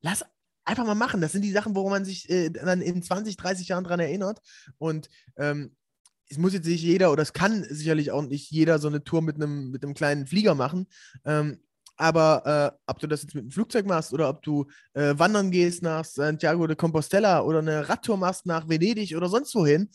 lass 0.00 0.24
einfach 0.64 0.86
mal 0.86 0.96
machen. 0.96 1.20
Das 1.20 1.30
sind 1.30 1.42
die 1.42 1.52
Sachen, 1.52 1.76
worum 1.76 1.92
man 1.92 2.04
sich 2.04 2.28
äh, 2.30 2.50
dann 2.50 2.82
in 2.82 3.00
20, 3.00 3.36
30 3.36 3.68
Jahren 3.68 3.84
dran 3.84 4.00
erinnert 4.00 4.40
und 4.78 5.08
ähm, 5.36 5.76
es 6.30 6.38
muss 6.38 6.52
jetzt 6.52 6.66
nicht 6.66 6.82
jeder, 6.82 7.12
oder 7.12 7.22
es 7.22 7.32
kann 7.32 7.64
sicherlich 7.68 8.12
auch 8.12 8.22
nicht 8.22 8.50
jeder 8.50 8.78
so 8.78 8.88
eine 8.88 9.02
Tour 9.02 9.20
mit 9.20 9.36
einem, 9.36 9.70
mit 9.70 9.82
einem 9.82 9.94
kleinen 9.94 10.26
Flieger 10.26 10.54
machen. 10.54 10.86
Ähm, 11.24 11.58
aber 11.96 12.46
äh, 12.46 12.78
ob 12.86 12.98
du 13.00 13.06
das 13.08 13.22
jetzt 13.22 13.34
mit 13.34 13.42
einem 13.42 13.50
Flugzeug 13.50 13.84
machst 13.84 14.12
oder 14.14 14.28
ob 14.30 14.40
du 14.42 14.66
äh, 14.94 15.12
wandern 15.18 15.50
gehst 15.50 15.82
nach 15.82 16.04
Santiago 16.04 16.66
de 16.66 16.76
Compostela 16.76 17.42
oder 17.42 17.58
eine 17.58 17.88
Radtour 17.88 18.16
machst 18.16 18.46
nach 18.46 18.68
Venedig 18.68 19.14
oder 19.16 19.28
sonst 19.28 19.54
wohin, 19.54 19.90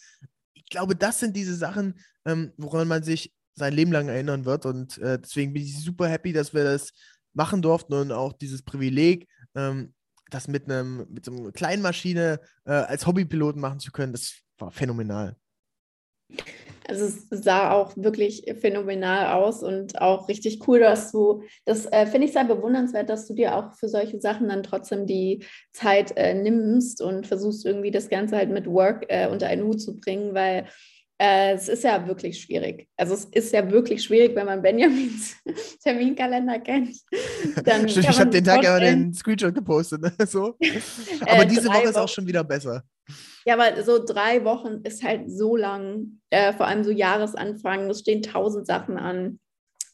ich 0.54 0.66
glaube, 0.66 0.96
das 0.96 1.20
sind 1.20 1.36
diese 1.36 1.56
Sachen, 1.56 2.00
ähm, 2.26 2.52
woran 2.58 2.88
man 2.88 3.02
sich 3.02 3.34
sein 3.56 3.74
Leben 3.74 3.92
lang 3.92 4.10
erinnern 4.10 4.46
wird. 4.46 4.66
Und 4.66 4.98
äh, 4.98 5.20
deswegen 5.20 5.54
bin 5.54 5.64
ich 5.64 5.82
super 5.82 6.08
happy, 6.08 6.34
dass 6.34 6.54
wir 6.54 6.64
das 6.64 6.92
machen 7.34 7.62
durften 7.62 7.94
und 7.94 8.12
auch 8.12 8.34
dieses 8.34 8.62
Privileg, 8.62 9.28
ähm, 9.56 9.94
das 10.32 10.48
mit 10.48 10.70
einem 10.70 11.08
mit 11.10 11.26
so 11.26 11.32
einer 11.32 11.52
kleinen 11.52 11.82
Maschine 11.82 12.40
äh, 12.66 12.72
als 12.72 13.08
Hobbypiloten 13.08 13.62
machen 13.62 13.80
zu 13.80 13.92
können, 13.92 14.12
das 14.12 14.36
war 14.58 14.72
phänomenal. 14.72 15.38
Also 16.88 17.06
es 17.06 17.28
sah 17.32 17.72
auch 17.72 17.98
wirklich 17.98 18.46
phänomenal 18.62 19.34
aus 19.34 19.64
und 19.64 20.00
auch 20.00 20.30
richtig 20.30 20.68
cool, 20.68 20.80
dass 20.80 21.12
du, 21.12 21.42
das 21.66 21.88
äh, 21.88 22.06
finde 22.06 22.28
ich 22.28 22.34
sehr 22.34 22.46
bewundernswert, 22.46 23.10
dass 23.10 23.28
du 23.28 23.34
dir 23.34 23.56
auch 23.56 23.74
für 23.74 23.88
solche 23.88 24.20
Sachen 24.20 24.50
dann 24.50 24.62
trotzdem 24.62 25.08
die 25.08 25.44
Zeit 25.74 26.16
äh, 26.16 26.36
nimmst 26.36 27.02
und 27.02 27.26
versuchst 27.26 27.66
irgendwie 27.66 27.90
das 27.90 28.10
Ganze 28.10 28.38
halt 28.38 28.52
mit 28.52 28.68
Work 28.68 29.06
äh, 29.08 29.28
unter 29.28 29.48
einen 29.48 29.64
Hut 29.64 29.82
zu 29.82 29.96
bringen, 29.96 30.36
weil 30.36 30.68
äh, 31.18 31.54
es 31.54 31.70
ist 31.70 31.84
ja 31.84 32.08
wirklich 32.08 32.42
schwierig. 32.42 32.88
Also 32.98 33.14
es 33.14 33.26
ist 33.26 33.54
ja 33.54 33.70
wirklich 33.72 34.04
schwierig, 34.04 34.36
wenn 34.36 34.46
man 34.46 34.62
Benjamins 34.62 35.38
Terminkalender 35.84 36.60
kennt. 36.60 36.98
Dann 37.64 37.88
Stimmt, 37.88 38.10
ich 38.10 38.20
habe 38.20 38.30
den 38.30 38.44
Tag 38.44 38.64
ja 38.64 38.80
den 38.80 39.14
Screenshot 39.14 39.56
gepostet. 39.56 40.02
Ne? 40.02 40.14
So. 40.28 40.58
Aber 41.22 41.44
äh, 41.44 41.48
diese 41.48 41.70
Woche 41.70 41.90
ist 41.90 41.98
auch 41.98 42.10
schon 42.10 42.28
wieder 42.28 42.44
besser. 42.44 42.84
Ja, 43.46 43.54
aber 43.54 43.84
so 43.84 44.04
drei 44.04 44.44
Wochen 44.44 44.82
ist 44.84 45.04
halt 45.04 45.30
so 45.30 45.56
lang, 45.56 46.20
äh, 46.32 46.52
vor 46.52 46.66
allem 46.66 46.84
so 46.84 46.90
Jahresanfang, 46.90 47.90
es 47.90 48.00
stehen 48.00 48.24
tausend 48.24 48.66
Sachen 48.66 48.98
an. 48.98 49.40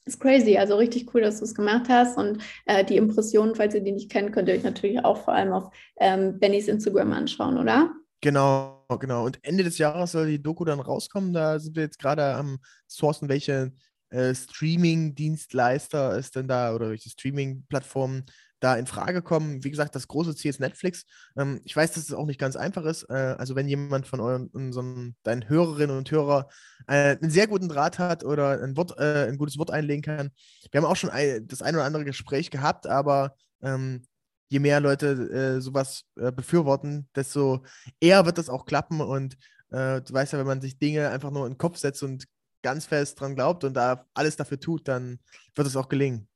Ist 0.06 0.20
crazy, 0.20 0.58
also 0.58 0.78
richtig 0.78 1.14
cool, 1.14 1.22
dass 1.22 1.40
du 1.40 1.46
es 1.46 1.54
gemacht 1.54 1.88
hast. 1.90 2.18
Und 2.18 2.42
äh, 2.66 2.84
die 2.86 2.98
Impressionen, 2.98 3.54
falls 3.54 3.76
ihr 3.76 3.82
die 3.82 3.92
nicht 3.92 4.10
kennt, 4.10 4.32
könnt 4.32 4.48
ihr 4.48 4.56
euch 4.56 4.64
natürlich 4.64 5.04
auch 5.04 5.18
vor 5.18 5.34
allem 5.34 5.52
auf 5.52 5.70
ähm, 6.00 6.40
Bennys 6.40 6.70
Instagram 6.70 7.12
anschauen, 7.12 7.58
oder? 7.58 7.92
Genau, 8.22 8.86
genau. 9.00 9.26
Und 9.26 9.40
Ende 9.44 9.64
des 9.64 9.78
Jahres 9.78 10.14
soll 10.14 10.28
die 10.28 10.42
Doku 10.42 10.64
dann 10.64 10.80
rauskommen. 10.80 11.34
Da 11.34 11.60
sind 11.60 11.76
wir 11.76 11.84
jetzt 11.84 12.00
gerade 12.00 12.34
am 12.36 12.60
Sourcen, 12.88 13.30
welche 13.30 13.74
äh, 14.12 14.36
Streaming-Dienstleister 14.36 16.18
es 16.18 16.32
denn 16.32 16.48
da 16.48 16.76
oder 16.76 16.90
welche 16.90 17.10
Streaming-Plattformen 17.10 18.26
da 18.62 18.76
in 18.76 18.86
Frage 18.86 19.22
kommen. 19.22 19.64
Wie 19.64 19.72
gesagt, 19.72 19.96
das 19.96 20.08
große 20.08 20.36
Ziel 20.36 20.50
ist 20.50 20.60
Netflix. 20.60 21.06
Ähm, 21.36 21.62
ich 21.66 21.76
weiß, 21.76 21.92
dass 21.94 22.04
es 22.04 22.14
auch 22.14 22.28
nicht 22.28 22.40
ganz 22.40 22.56
einfach 22.56 22.86
ist. 22.86 23.04
Äh, 23.10 23.36
also 23.38 23.56
wenn 23.56 23.68
jemand 23.68 24.08
von 24.08 24.20
euren, 24.22 24.48
unseren, 24.48 25.16
deinen 25.24 25.50
Hörerinnen 25.50 25.98
und 25.98 26.10
Hörer 26.10 26.48
äh, 26.88 27.18
einen 27.18 27.32
sehr 27.32 27.48
guten 27.48 27.68
Draht 27.68 28.00
hat 28.00 28.24
oder 28.24 28.62
ein, 28.62 28.78
Wort, 28.78 28.98
äh, 28.98 29.28
ein 29.28 29.38
gutes 29.38 29.58
Wort 29.58 29.72
einlegen 29.72 30.04
kann. 30.04 30.30
Wir 30.72 30.80
haben 30.80 30.90
auch 30.90 30.96
schon 30.96 31.10
ein, 31.10 31.48
das 31.48 31.62
ein 31.62 31.76
oder 31.76 31.86
andere 31.86 32.06
Gespräch 32.06 32.52
gehabt, 32.52 32.86
aber 32.88 33.36
ähm, 33.64 34.04
je 34.50 34.60
mehr 34.60 34.80
Leute 34.80 35.58
äh, 35.58 35.62
sowas 35.62 36.04
äh, 36.16 36.32
befürworten, 36.32 37.10
desto 37.16 37.64
eher 38.00 38.26
wird 38.26 38.38
das 38.38 38.50
auch 38.50 38.66
klappen. 38.66 39.02
Und 39.02 39.38
du 39.74 40.04
weißt 40.10 40.34
ja, 40.34 40.40
wenn 40.40 40.48
man 40.48 40.60
sich 40.60 40.80
Dinge 40.80 41.12
einfach 41.12 41.32
nur 41.32 41.46
in 41.48 41.54
den 41.54 41.58
Kopf 41.58 41.78
setzt 41.78 42.04
und 42.04 42.26
ganz 42.62 42.86
fest 42.86 43.20
dran 43.20 43.36
glaubt 43.36 43.64
und 43.64 43.74
da 43.74 44.08
alles 44.14 44.36
dafür 44.36 44.60
tut, 44.60 44.88
dann 44.88 45.20
wird 45.56 45.68
es 45.68 45.76
auch 45.76 45.90
gelingen. 45.90 46.28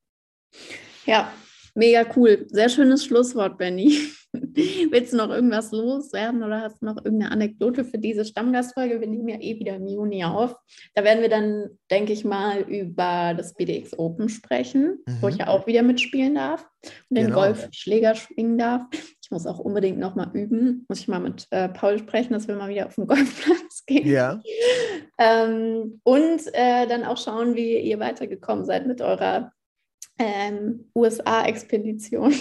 Ja, 1.05 1.31
Mega 1.75 2.05
cool. 2.15 2.47
Sehr 2.49 2.69
schönes 2.69 3.03
Schlusswort, 3.03 3.57
Benny. 3.57 3.97
Willst 4.91 5.13
du 5.13 5.17
noch 5.17 5.29
irgendwas 5.29 5.71
loswerden 5.71 6.43
oder 6.43 6.61
hast 6.61 6.81
du 6.81 6.85
noch 6.85 6.97
irgendeine 6.97 7.31
Anekdote 7.31 7.85
für 7.85 7.97
diese 7.97 8.25
Stammgastfolge? 8.25 8.99
Wir 8.99 9.07
nehmen 9.07 9.27
ja 9.27 9.39
eh 9.39 9.59
wieder 9.59 9.75
im 9.75 9.87
Juni 9.87 10.23
auf. 10.23 10.55
Da 10.93 11.03
werden 11.03 11.21
wir 11.21 11.29
dann, 11.29 11.69
denke 11.91 12.13
ich 12.13 12.25
mal, 12.25 12.61
über 12.61 13.33
das 13.35 13.53
BDX 13.53 13.97
Open 13.97 14.29
sprechen, 14.29 14.99
mhm. 15.05 15.17
wo 15.21 15.27
ich 15.27 15.37
ja 15.37 15.47
auch 15.47 15.67
wieder 15.67 15.83
mitspielen 15.83 16.35
darf 16.35 16.67
und 17.09 17.17
den 17.17 17.27
genau. 17.27 17.39
Golfschläger 17.41 18.15
schwingen 18.15 18.57
darf. 18.57 18.83
Ich 19.21 19.31
muss 19.31 19.47
auch 19.47 19.59
unbedingt 19.59 19.97
nochmal 19.97 20.29
üben. 20.33 20.85
Muss 20.87 20.99
ich 20.99 21.07
mal 21.07 21.19
mit 21.19 21.47
äh, 21.49 21.69
Paul 21.69 21.97
sprechen, 21.97 22.33
dass 22.33 22.47
wir 22.47 22.55
mal 22.55 22.69
wieder 22.69 22.85
auf 22.85 22.95
den 22.95 23.07
Golfplatz 23.07 23.85
gehen. 23.85 24.07
Ja. 24.07 24.41
ähm, 25.17 25.99
und 26.03 26.41
äh, 26.53 26.87
dann 26.87 27.03
auch 27.03 27.17
schauen, 27.17 27.55
wie 27.55 27.79
ihr 27.79 27.99
weitergekommen 27.99 28.65
seid 28.65 28.85
mit 28.85 29.01
eurer 29.01 29.51
ähm, 30.19 30.91
USA-Expedition. 30.95 32.33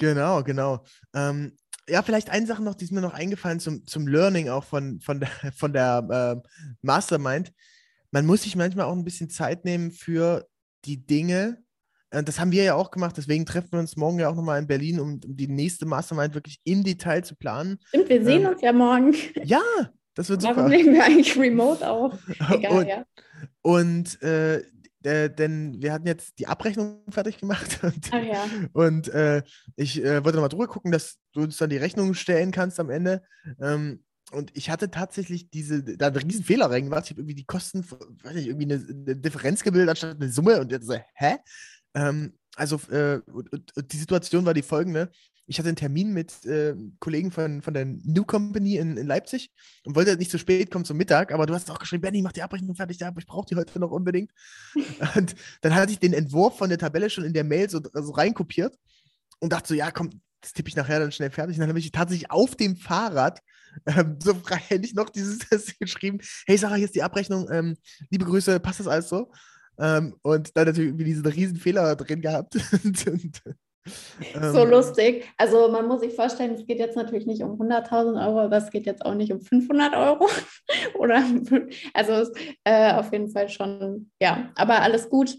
Genau, 0.00 0.42
genau. 0.42 0.82
Ähm, 1.14 1.52
ja, 1.86 2.02
vielleicht 2.02 2.30
eine 2.30 2.46
Sache 2.46 2.62
noch, 2.62 2.74
die 2.74 2.84
ist 2.84 2.92
mir 2.92 3.02
noch 3.02 3.12
eingefallen 3.12 3.60
zum, 3.60 3.86
zum 3.86 4.06
Learning 4.06 4.48
auch 4.48 4.64
von, 4.64 4.98
von 5.00 5.20
der, 5.20 5.28
von 5.54 5.72
der 5.72 6.42
äh, 6.42 6.48
Mastermind. 6.80 7.52
Man 8.10 8.24
muss 8.26 8.42
sich 8.42 8.56
manchmal 8.56 8.86
auch 8.86 8.96
ein 8.96 9.04
bisschen 9.04 9.28
Zeit 9.28 9.64
nehmen 9.64 9.92
für 9.92 10.48
die 10.86 11.04
Dinge. 11.04 11.62
Äh, 12.10 12.22
das 12.22 12.40
haben 12.40 12.50
wir 12.50 12.62
ja 12.62 12.74
auch 12.74 12.90
gemacht, 12.90 13.16
deswegen 13.18 13.44
treffen 13.44 13.72
wir 13.72 13.78
uns 13.78 13.96
morgen 13.96 14.18
ja 14.18 14.30
auch 14.30 14.34
nochmal 14.34 14.58
in 14.58 14.66
Berlin, 14.66 15.00
um, 15.00 15.20
um, 15.22 15.36
die 15.36 15.48
nächste 15.48 15.84
Mastermind 15.84 16.34
wirklich 16.34 16.60
im 16.64 16.82
Detail 16.82 17.22
zu 17.22 17.36
planen. 17.36 17.78
Stimmt, 17.88 18.08
wir 18.08 18.24
sehen 18.24 18.42
ähm, 18.42 18.48
uns 18.48 18.62
ja 18.62 18.72
morgen. 18.72 19.14
Ja, 19.44 19.60
das 20.14 20.30
wird 20.30 20.42
Warum 20.42 20.56
super. 20.56 20.70
Warum 20.70 20.70
nehmen 20.70 20.94
wir 20.94 21.04
eigentlich 21.04 21.38
remote 21.38 21.88
auf? 21.88 22.14
Egal, 22.50 22.72
und, 22.72 22.86
ja. 22.88 23.04
Und 23.60 24.22
äh, 24.22 24.62
äh, 25.04 25.30
denn 25.30 25.80
wir 25.80 25.92
hatten 25.92 26.06
jetzt 26.06 26.38
die 26.38 26.46
Abrechnung 26.46 27.02
fertig 27.08 27.38
gemacht 27.38 27.80
und, 27.82 28.08
Ach 28.12 28.22
ja. 28.22 28.44
und 28.72 29.08
äh, 29.08 29.42
ich 29.76 30.02
äh, 30.02 30.24
wollte 30.24 30.36
nochmal 30.36 30.48
drüber 30.48 30.68
gucken, 30.68 30.92
dass 30.92 31.18
du 31.32 31.42
uns 31.42 31.56
dann 31.56 31.70
die 31.70 31.76
Rechnung 31.76 32.14
stellen 32.14 32.50
kannst 32.50 32.80
am 32.80 32.90
Ende. 32.90 33.22
Ähm, 33.60 34.02
und 34.32 34.56
ich 34.56 34.70
hatte 34.70 34.90
tatsächlich 34.90 35.50
diese, 35.50 35.82
da 35.82 36.06
einen 36.06 36.16
riesen 36.16 36.44
Fehler 36.44 36.70
reingemacht. 36.70 37.04
Ich 37.04 37.10
habe 37.10 37.22
irgendwie 37.22 37.34
die 37.34 37.46
Kosten, 37.46 37.84
weiß 38.22 38.34
nicht, 38.34 38.46
irgendwie 38.46 38.72
eine, 38.72 38.86
eine, 38.88 39.16
Differenz 39.16 39.62
gebildet 39.62 39.90
anstatt 39.90 40.20
eine 40.20 40.30
Summe 40.30 40.60
und 40.60 40.70
jetzt 40.70 40.86
so, 40.86 40.94
hä? 41.14 41.36
Ähm, 41.94 42.38
also, 42.54 42.76
äh, 42.90 43.20
und, 43.26 43.52
und 43.52 43.92
die 43.92 43.96
Situation 43.96 44.44
war 44.44 44.54
die 44.54 44.62
folgende. 44.62 45.10
Ich 45.50 45.58
hatte 45.58 45.68
einen 45.68 45.76
Termin 45.76 46.12
mit 46.12 46.46
äh, 46.46 46.76
Kollegen 47.00 47.32
von, 47.32 47.60
von 47.60 47.74
der 47.74 47.84
New 47.84 48.24
Company 48.24 48.76
in, 48.76 48.96
in 48.96 49.04
Leipzig 49.04 49.50
und 49.84 49.96
wollte 49.96 50.16
nicht 50.16 50.30
zu 50.30 50.38
spät 50.38 50.70
kommen 50.70 50.84
zum 50.84 50.96
Mittag, 50.96 51.32
aber 51.32 51.44
du 51.44 51.54
hast 51.54 51.68
auch 51.72 51.80
geschrieben, 51.80 52.02
Benny, 52.02 52.22
mach 52.22 52.30
die 52.30 52.42
Abrechnung 52.42 52.76
fertig, 52.76 53.00
ja, 53.00 53.08
aber 53.08 53.18
ich 53.18 53.26
brauche 53.26 53.48
die 53.48 53.56
heute 53.56 53.80
noch 53.80 53.90
unbedingt. 53.90 54.30
und 55.16 55.34
dann 55.62 55.74
hatte 55.74 55.90
ich 55.90 55.98
den 55.98 56.12
Entwurf 56.12 56.56
von 56.56 56.68
der 56.68 56.78
Tabelle 56.78 57.10
schon 57.10 57.24
in 57.24 57.32
der 57.32 57.42
Mail 57.42 57.68
so, 57.68 57.80
so 57.92 58.12
reinkopiert 58.12 58.78
und 59.40 59.52
dachte 59.52 59.66
so, 59.66 59.74
ja, 59.74 59.90
komm, 59.90 60.10
das 60.40 60.52
tippe 60.52 60.68
ich 60.68 60.76
nachher 60.76 61.00
dann 61.00 61.10
schnell 61.10 61.30
fertig. 61.30 61.56
Und 61.56 61.62
dann 61.62 61.68
habe 61.68 61.80
ich 61.80 61.90
tatsächlich 61.90 62.30
auf 62.30 62.54
dem 62.54 62.76
Fahrrad 62.76 63.40
ähm, 63.86 64.18
so 64.22 64.34
freihändig 64.34 64.94
noch 64.94 65.10
dieses 65.10 65.38
Test 65.48 65.80
geschrieben. 65.80 66.20
Hey 66.46 66.58
Sarah, 66.58 66.76
hier 66.76 66.84
ist 66.84 66.94
die 66.94 67.02
Abrechnung. 67.02 67.48
Ähm, 67.50 67.76
liebe 68.08 68.24
Grüße, 68.24 68.60
passt 68.60 68.78
das 68.78 68.86
alles 68.86 69.08
so? 69.08 69.32
Ähm, 69.80 70.14
und 70.22 70.56
dann 70.56 70.66
natürlich 70.66 70.90
irgendwie 70.90 71.06
diesen 71.06 71.26
riesen 71.26 71.56
Fehler 71.56 71.96
drin 71.96 72.20
gehabt. 72.20 72.54
und, 72.84 73.06
und, 73.08 73.42
so 74.52 74.62
ähm, 74.62 74.70
lustig. 74.70 75.24
Also 75.36 75.68
man 75.68 75.86
muss 75.86 76.00
sich 76.00 76.14
vorstellen, 76.14 76.54
es 76.54 76.66
geht 76.66 76.78
jetzt 76.78 76.96
natürlich 76.96 77.26
nicht 77.26 77.42
um 77.42 77.60
100.000 77.60 78.26
Euro, 78.26 78.40
aber 78.40 78.56
es 78.56 78.70
geht 78.70 78.86
jetzt 78.86 79.04
auch 79.04 79.14
nicht 79.14 79.32
um 79.32 79.40
500 79.40 79.94
Euro. 79.94 80.28
Oder 80.98 81.24
also 81.94 82.30
äh, 82.64 82.92
auf 82.94 83.12
jeden 83.12 83.30
Fall 83.30 83.48
schon, 83.48 84.10
ja, 84.20 84.50
aber 84.56 84.82
alles 84.82 85.08
gut. 85.08 85.36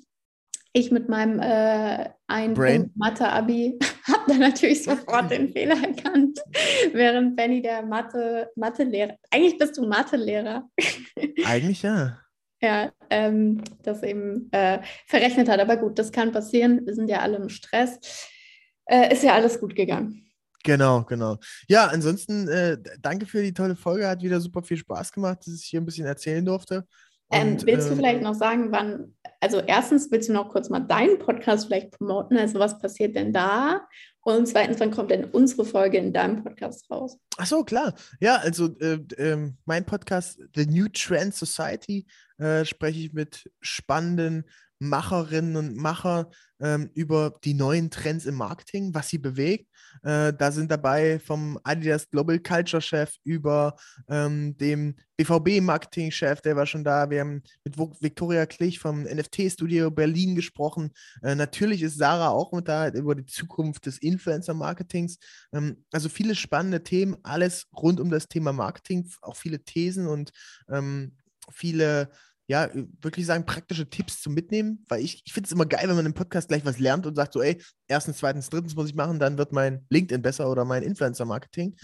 Ich 0.74 0.90
mit 0.90 1.10
meinem 1.10 1.40
äh, 1.40 2.10
ein 2.28 2.54
Mathe-Abi 2.96 3.78
habe 4.08 4.24
dann 4.28 4.40
natürlich 4.40 4.84
sofort 4.84 5.30
den 5.30 5.50
Fehler 5.54 5.76
erkannt, 5.76 6.40
während 6.94 7.36
Benny 7.36 7.62
der 7.62 7.84
Mathe, 7.84 8.50
Mathe-Lehrer, 8.56 9.18
eigentlich 9.32 9.58
bist 9.58 9.78
du 9.78 9.86
Mathe-Lehrer. 9.86 10.70
Eigentlich 11.46 11.82
ja. 11.82 12.18
Ja, 12.64 12.92
ähm, 13.10 13.64
das 13.82 14.04
eben 14.04 14.52
äh, 14.52 14.80
verrechnet 15.08 15.50
hat. 15.50 15.60
Aber 15.60 15.78
gut, 15.78 15.98
das 15.98 16.12
kann 16.12 16.32
passieren. 16.32 16.86
Wir 16.86 16.94
sind 16.94 17.10
ja 17.10 17.20
alle 17.20 17.38
im 17.38 17.50
Stress. 17.50 18.00
Äh, 18.86 19.14
ist 19.14 19.24
ja 19.24 19.34
alles 19.34 19.60
gut 19.60 19.76
gegangen. 19.76 20.26
Genau, 20.64 21.04
genau. 21.04 21.38
Ja, 21.68 21.88
ansonsten 21.88 22.48
äh, 22.48 22.78
danke 23.00 23.26
für 23.26 23.42
die 23.42 23.54
tolle 23.54 23.76
Folge. 23.76 24.08
Hat 24.08 24.22
wieder 24.22 24.40
super 24.40 24.62
viel 24.62 24.78
Spaß 24.78 25.12
gemacht, 25.12 25.40
dass 25.40 25.56
ich 25.56 25.66
hier 25.66 25.82
ein 25.82 25.86
bisschen 25.86 26.06
erzählen 26.06 26.46
durfte. 26.46 26.86
Ähm, 27.32 27.54
Und, 27.54 27.62
ähm, 27.62 27.68
willst 27.68 27.90
du 27.90 27.96
vielleicht 27.96 28.22
noch 28.22 28.36
sagen, 28.36 28.72
wann, 28.72 29.16
also 29.40 29.60
erstens 29.60 30.12
willst 30.12 30.30
du 30.30 30.34
noch 30.34 30.50
kurz 30.50 30.70
mal 30.70 30.82
deinen 30.82 31.18
Podcast 31.18 31.66
vielleicht 31.66 31.92
promoten? 31.92 32.38
Also 32.38 32.60
was 32.60 32.78
passiert 32.78 33.16
denn 33.16 33.34
da? 33.34 33.88
Und 34.24 34.48
zweitens, 34.48 34.80
wann 34.80 34.92
kommt 34.92 35.10
denn 35.10 35.26
unsere 35.26 35.66
Folge 35.66 35.98
in 35.98 36.14
deinem 36.14 36.44
Podcast 36.44 36.92
raus? 36.92 37.18
Ach 37.38 37.46
so, 37.48 37.64
klar. 37.64 37.96
Ja, 38.20 38.36
also 38.36 38.78
äh, 38.80 39.00
äh, 39.18 39.52
mein 39.66 39.86
Podcast 39.86 40.40
The 40.56 40.68
New 40.68 40.90
Trend 40.90 41.34
Society 41.34 42.06
äh, 42.38 42.66
spreche 42.66 43.00
ich 43.00 43.14
mit 43.14 43.50
spannenden 43.62 44.46
Macherinnen 44.82 45.56
und 45.58 45.76
Macher 45.76 46.32
ähm, 46.60 46.90
über 46.96 47.36
die 47.44 47.54
neuen 47.54 47.92
Trends 47.92 48.26
im 48.26 48.36
Marketing, 48.36 48.94
was 48.96 49.10
sie 49.10 49.20
bewegt. 49.20 49.70
Äh, 50.02 50.34
da 50.34 50.52
sind 50.52 50.72
dabei 50.72 51.20
vom 51.20 51.60
Adidas 51.64 52.10
Global 52.10 52.40
Culture 52.40 52.82
Chef 52.82 53.14
über 53.24 53.76
ähm, 54.10 54.58
dem 54.58 54.96
BVB 55.18 55.62
Marketing 55.62 56.10
Chef, 56.10 56.42
der 56.42 56.56
war 56.56 56.66
schon 56.66 56.84
da. 56.84 57.12
Wir 57.12 57.20
haben 57.22 57.44
mit 57.64 57.78
Viktoria 57.78 58.48
Klich 58.48 58.80
vom 58.80 59.04
NFT 59.04 59.52
Studio 59.52 59.92
Berlin 59.92 60.34
gesprochen. 60.36 60.90
Äh, 61.22 61.36
natürlich 61.36 61.84
ist 61.84 62.00
Sarah 62.00 62.30
auch 62.30 62.52
mit 62.52 62.68
da 62.68 62.90
über 62.90 63.14
die 63.14 63.28
Zukunft 63.28 63.86
des 63.86 64.00
Influencer 64.00 64.56
Marketings. 64.56 65.20
Ähm, 65.54 65.86
also 65.92 66.10
viele 66.10 66.34
spannende 66.34 66.84
Themen, 66.84 67.18
alles 67.22 67.68
rund 67.78 68.00
um 68.00 68.10
das 68.10 68.28
Thema 68.30 68.52
Marketing, 68.52 69.08
auch 69.22 69.36
viele 69.36 69.64
Thesen 69.64 70.08
und 70.08 70.32
ähm, 70.70 71.18
viele 71.52 72.10
ja, 72.52 72.70
wirklich 73.02 73.26
sagen, 73.26 73.46
praktische 73.46 73.90
Tipps 73.90 74.22
zum 74.22 74.34
Mitnehmen, 74.34 74.84
weil 74.90 75.02
ich, 75.02 75.22
ich 75.26 75.32
finde 75.32 75.48
es 75.48 75.54
immer 75.54 75.66
geil, 75.66 75.88
wenn 75.88 75.96
man 75.96 76.06
im 76.06 76.14
Podcast 76.14 76.50
gleich 76.50 76.66
was 76.66 76.80
lernt 76.80 77.06
und 77.06 77.16
sagt 77.16 77.32
so, 77.32 77.42
ey, 77.42 77.64
erstens, 77.88 78.18
zweitens, 78.18 78.50
drittens 78.50 78.76
muss 78.76 78.90
ich 78.90 78.94
machen, 78.94 79.20
dann 79.20 79.38
wird 79.38 79.54
mein 79.54 79.86
LinkedIn 79.88 80.22
besser 80.22 80.52
oder 80.52 80.66
mein 80.66 80.84
Influencer-Marketing. 80.84 81.78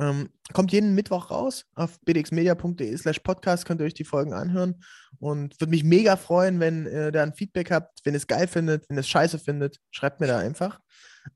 Ähm, 0.00 0.30
kommt 0.52 0.72
jeden 0.72 0.96
Mittwoch 0.96 1.30
raus 1.30 1.66
auf 1.76 2.00
bdxmedia.de 2.00 2.96
slash 2.96 3.20
podcast, 3.20 3.64
könnt 3.64 3.80
ihr 3.80 3.84
euch 3.84 3.94
die 3.94 4.02
Folgen 4.02 4.32
anhören 4.32 4.82
und 5.20 5.60
würde 5.60 5.70
mich 5.70 5.84
mega 5.84 6.16
freuen, 6.16 6.58
wenn 6.58 6.86
ihr 6.86 7.12
da 7.12 7.22
ein 7.22 7.34
Feedback 7.34 7.70
habt, 7.70 8.00
wenn 8.02 8.14
ihr 8.14 8.18
es 8.18 8.26
geil 8.26 8.48
findet, 8.48 8.88
wenn 8.88 8.98
ihr 8.98 9.02
es 9.02 9.08
scheiße 9.08 9.38
findet, 9.38 9.78
schreibt 9.92 10.18
mir 10.18 10.26
da 10.26 10.38
einfach. 10.38 10.80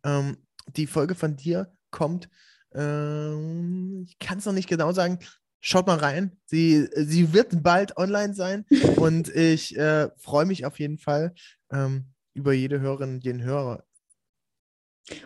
Ähm, 0.02 0.38
die 0.76 0.88
Folge 0.88 1.14
von 1.14 1.36
dir 1.36 1.72
kommt, 1.92 2.28
ähm, 2.74 4.06
ich 4.08 4.18
kann 4.18 4.38
es 4.38 4.46
noch 4.46 4.52
nicht 4.52 4.68
genau 4.68 4.90
sagen, 4.90 5.20
Schaut 5.64 5.86
mal 5.86 5.98
rein. 5.98 6.32
Sie, 6.44 6.88
sie 6.92 7.32
wird 7.32 7.62
bald 7.62 7.96
online 7.96 8.34
sein 8.34 8.66
und 8.96 9.28
ich 9.28 9.76
äh, 9.78 10.08
freue 10.16 10.44
mich 10.44 10.66
auf 10.66 10.80
jeden 10.80 10.98
Fall 10.98 11.34
ähm, 11.72 12.06
über 12.34 12.52
jede 12.52 12.80
Hörerin, 12.80 13.20
jeden 13.20 13.44
Hörer. 13.44 13.84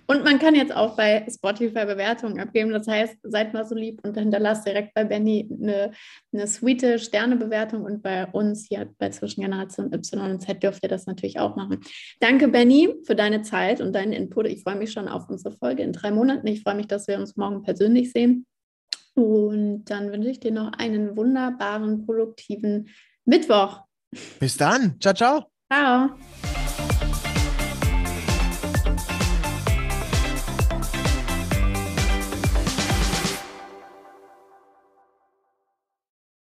Und 0.07 0.25
man 0.25 0.39
kann 0.39 0.55
jetzt 0.55 0.75
auch 0.75 0.97
bei 0.97 1.27
Spotify 1.31 1.87
Bewertungen 1.87 2.41
abgeben. 2.41 2.71
Das 2.71 2.87
heißt, 2.87 3.17
seid 3.23 3.55
mal 3.55 3.65
so 3.67 3.75
lieb 3.75 4.01
und 4.05 4.17
hinterlasst 4.17 4.67
direkt 4.67 4.95
bei 4.95 5.05
Benny 5.05 5.49
eine, 5.51 5.93
eine 6.33 6.47
sweete 6.47 6.99
Sternebewertung 6.99 7.85
und 7.85 8.03
bei 8.03 8.27
uns 8.27 8.67
hier 8.69 8.91
bei 8.99 9.11
Zwischengeneration 9.11 9.93
Y 9.93 10.31
und 10.31 10.41
Z 10.41 10.63
dürft 10.63 10.83
ihr 10.83 10.89
das 10.89 11.07
natürlich 11.07 11.39
auch 11.39 11.57
machen. 11.57 11.81
Danke, 12.21 12.49
Benny, 12.49 12.95
für 13.05 13.15
deine 13.15 13.43
Zeit 13.43 13.81
und 13.81 13.95
deinen 13.95 14.13
Input. 14.13 14.49
Ich 14.49 14.63
freue 14.63 14.77
mich 14.77 14.93
schon 14.93 15.09
auf 15.09 15.29
unsere 15.29 15.57
Folge 15.57 15.83
in 15.83 15.93
drei 15.93 16.11
Monaten. 16.11 16.47
Ich 16.47 16.63
freue 16.63 16.75
mich, 16.75 16.89
dass 16.89 17.07
wir 17.07 17.19
uns 17.19 17.37
morgen 17.37 17.63
persönlich 17.63 18.13
sehen. 18.13 18.47
Und 19.17 19.87
dann 19.87 20.13
wünsche 20.13 20.29
ich 20.29 20.41
dir 20.41 20.53
noch 20.53 20.73
einen 20.75 21.17
wunderbaren, 21.17 22.05
produktiven 22.05 22.89
Mittwoch. 23.25 23.81
Bis 24.39 24.57
dann. 24.57 25.01
Ciao, 25.01 25.15
ciao. 25.15 25.47
Ciao. 25.73 26.11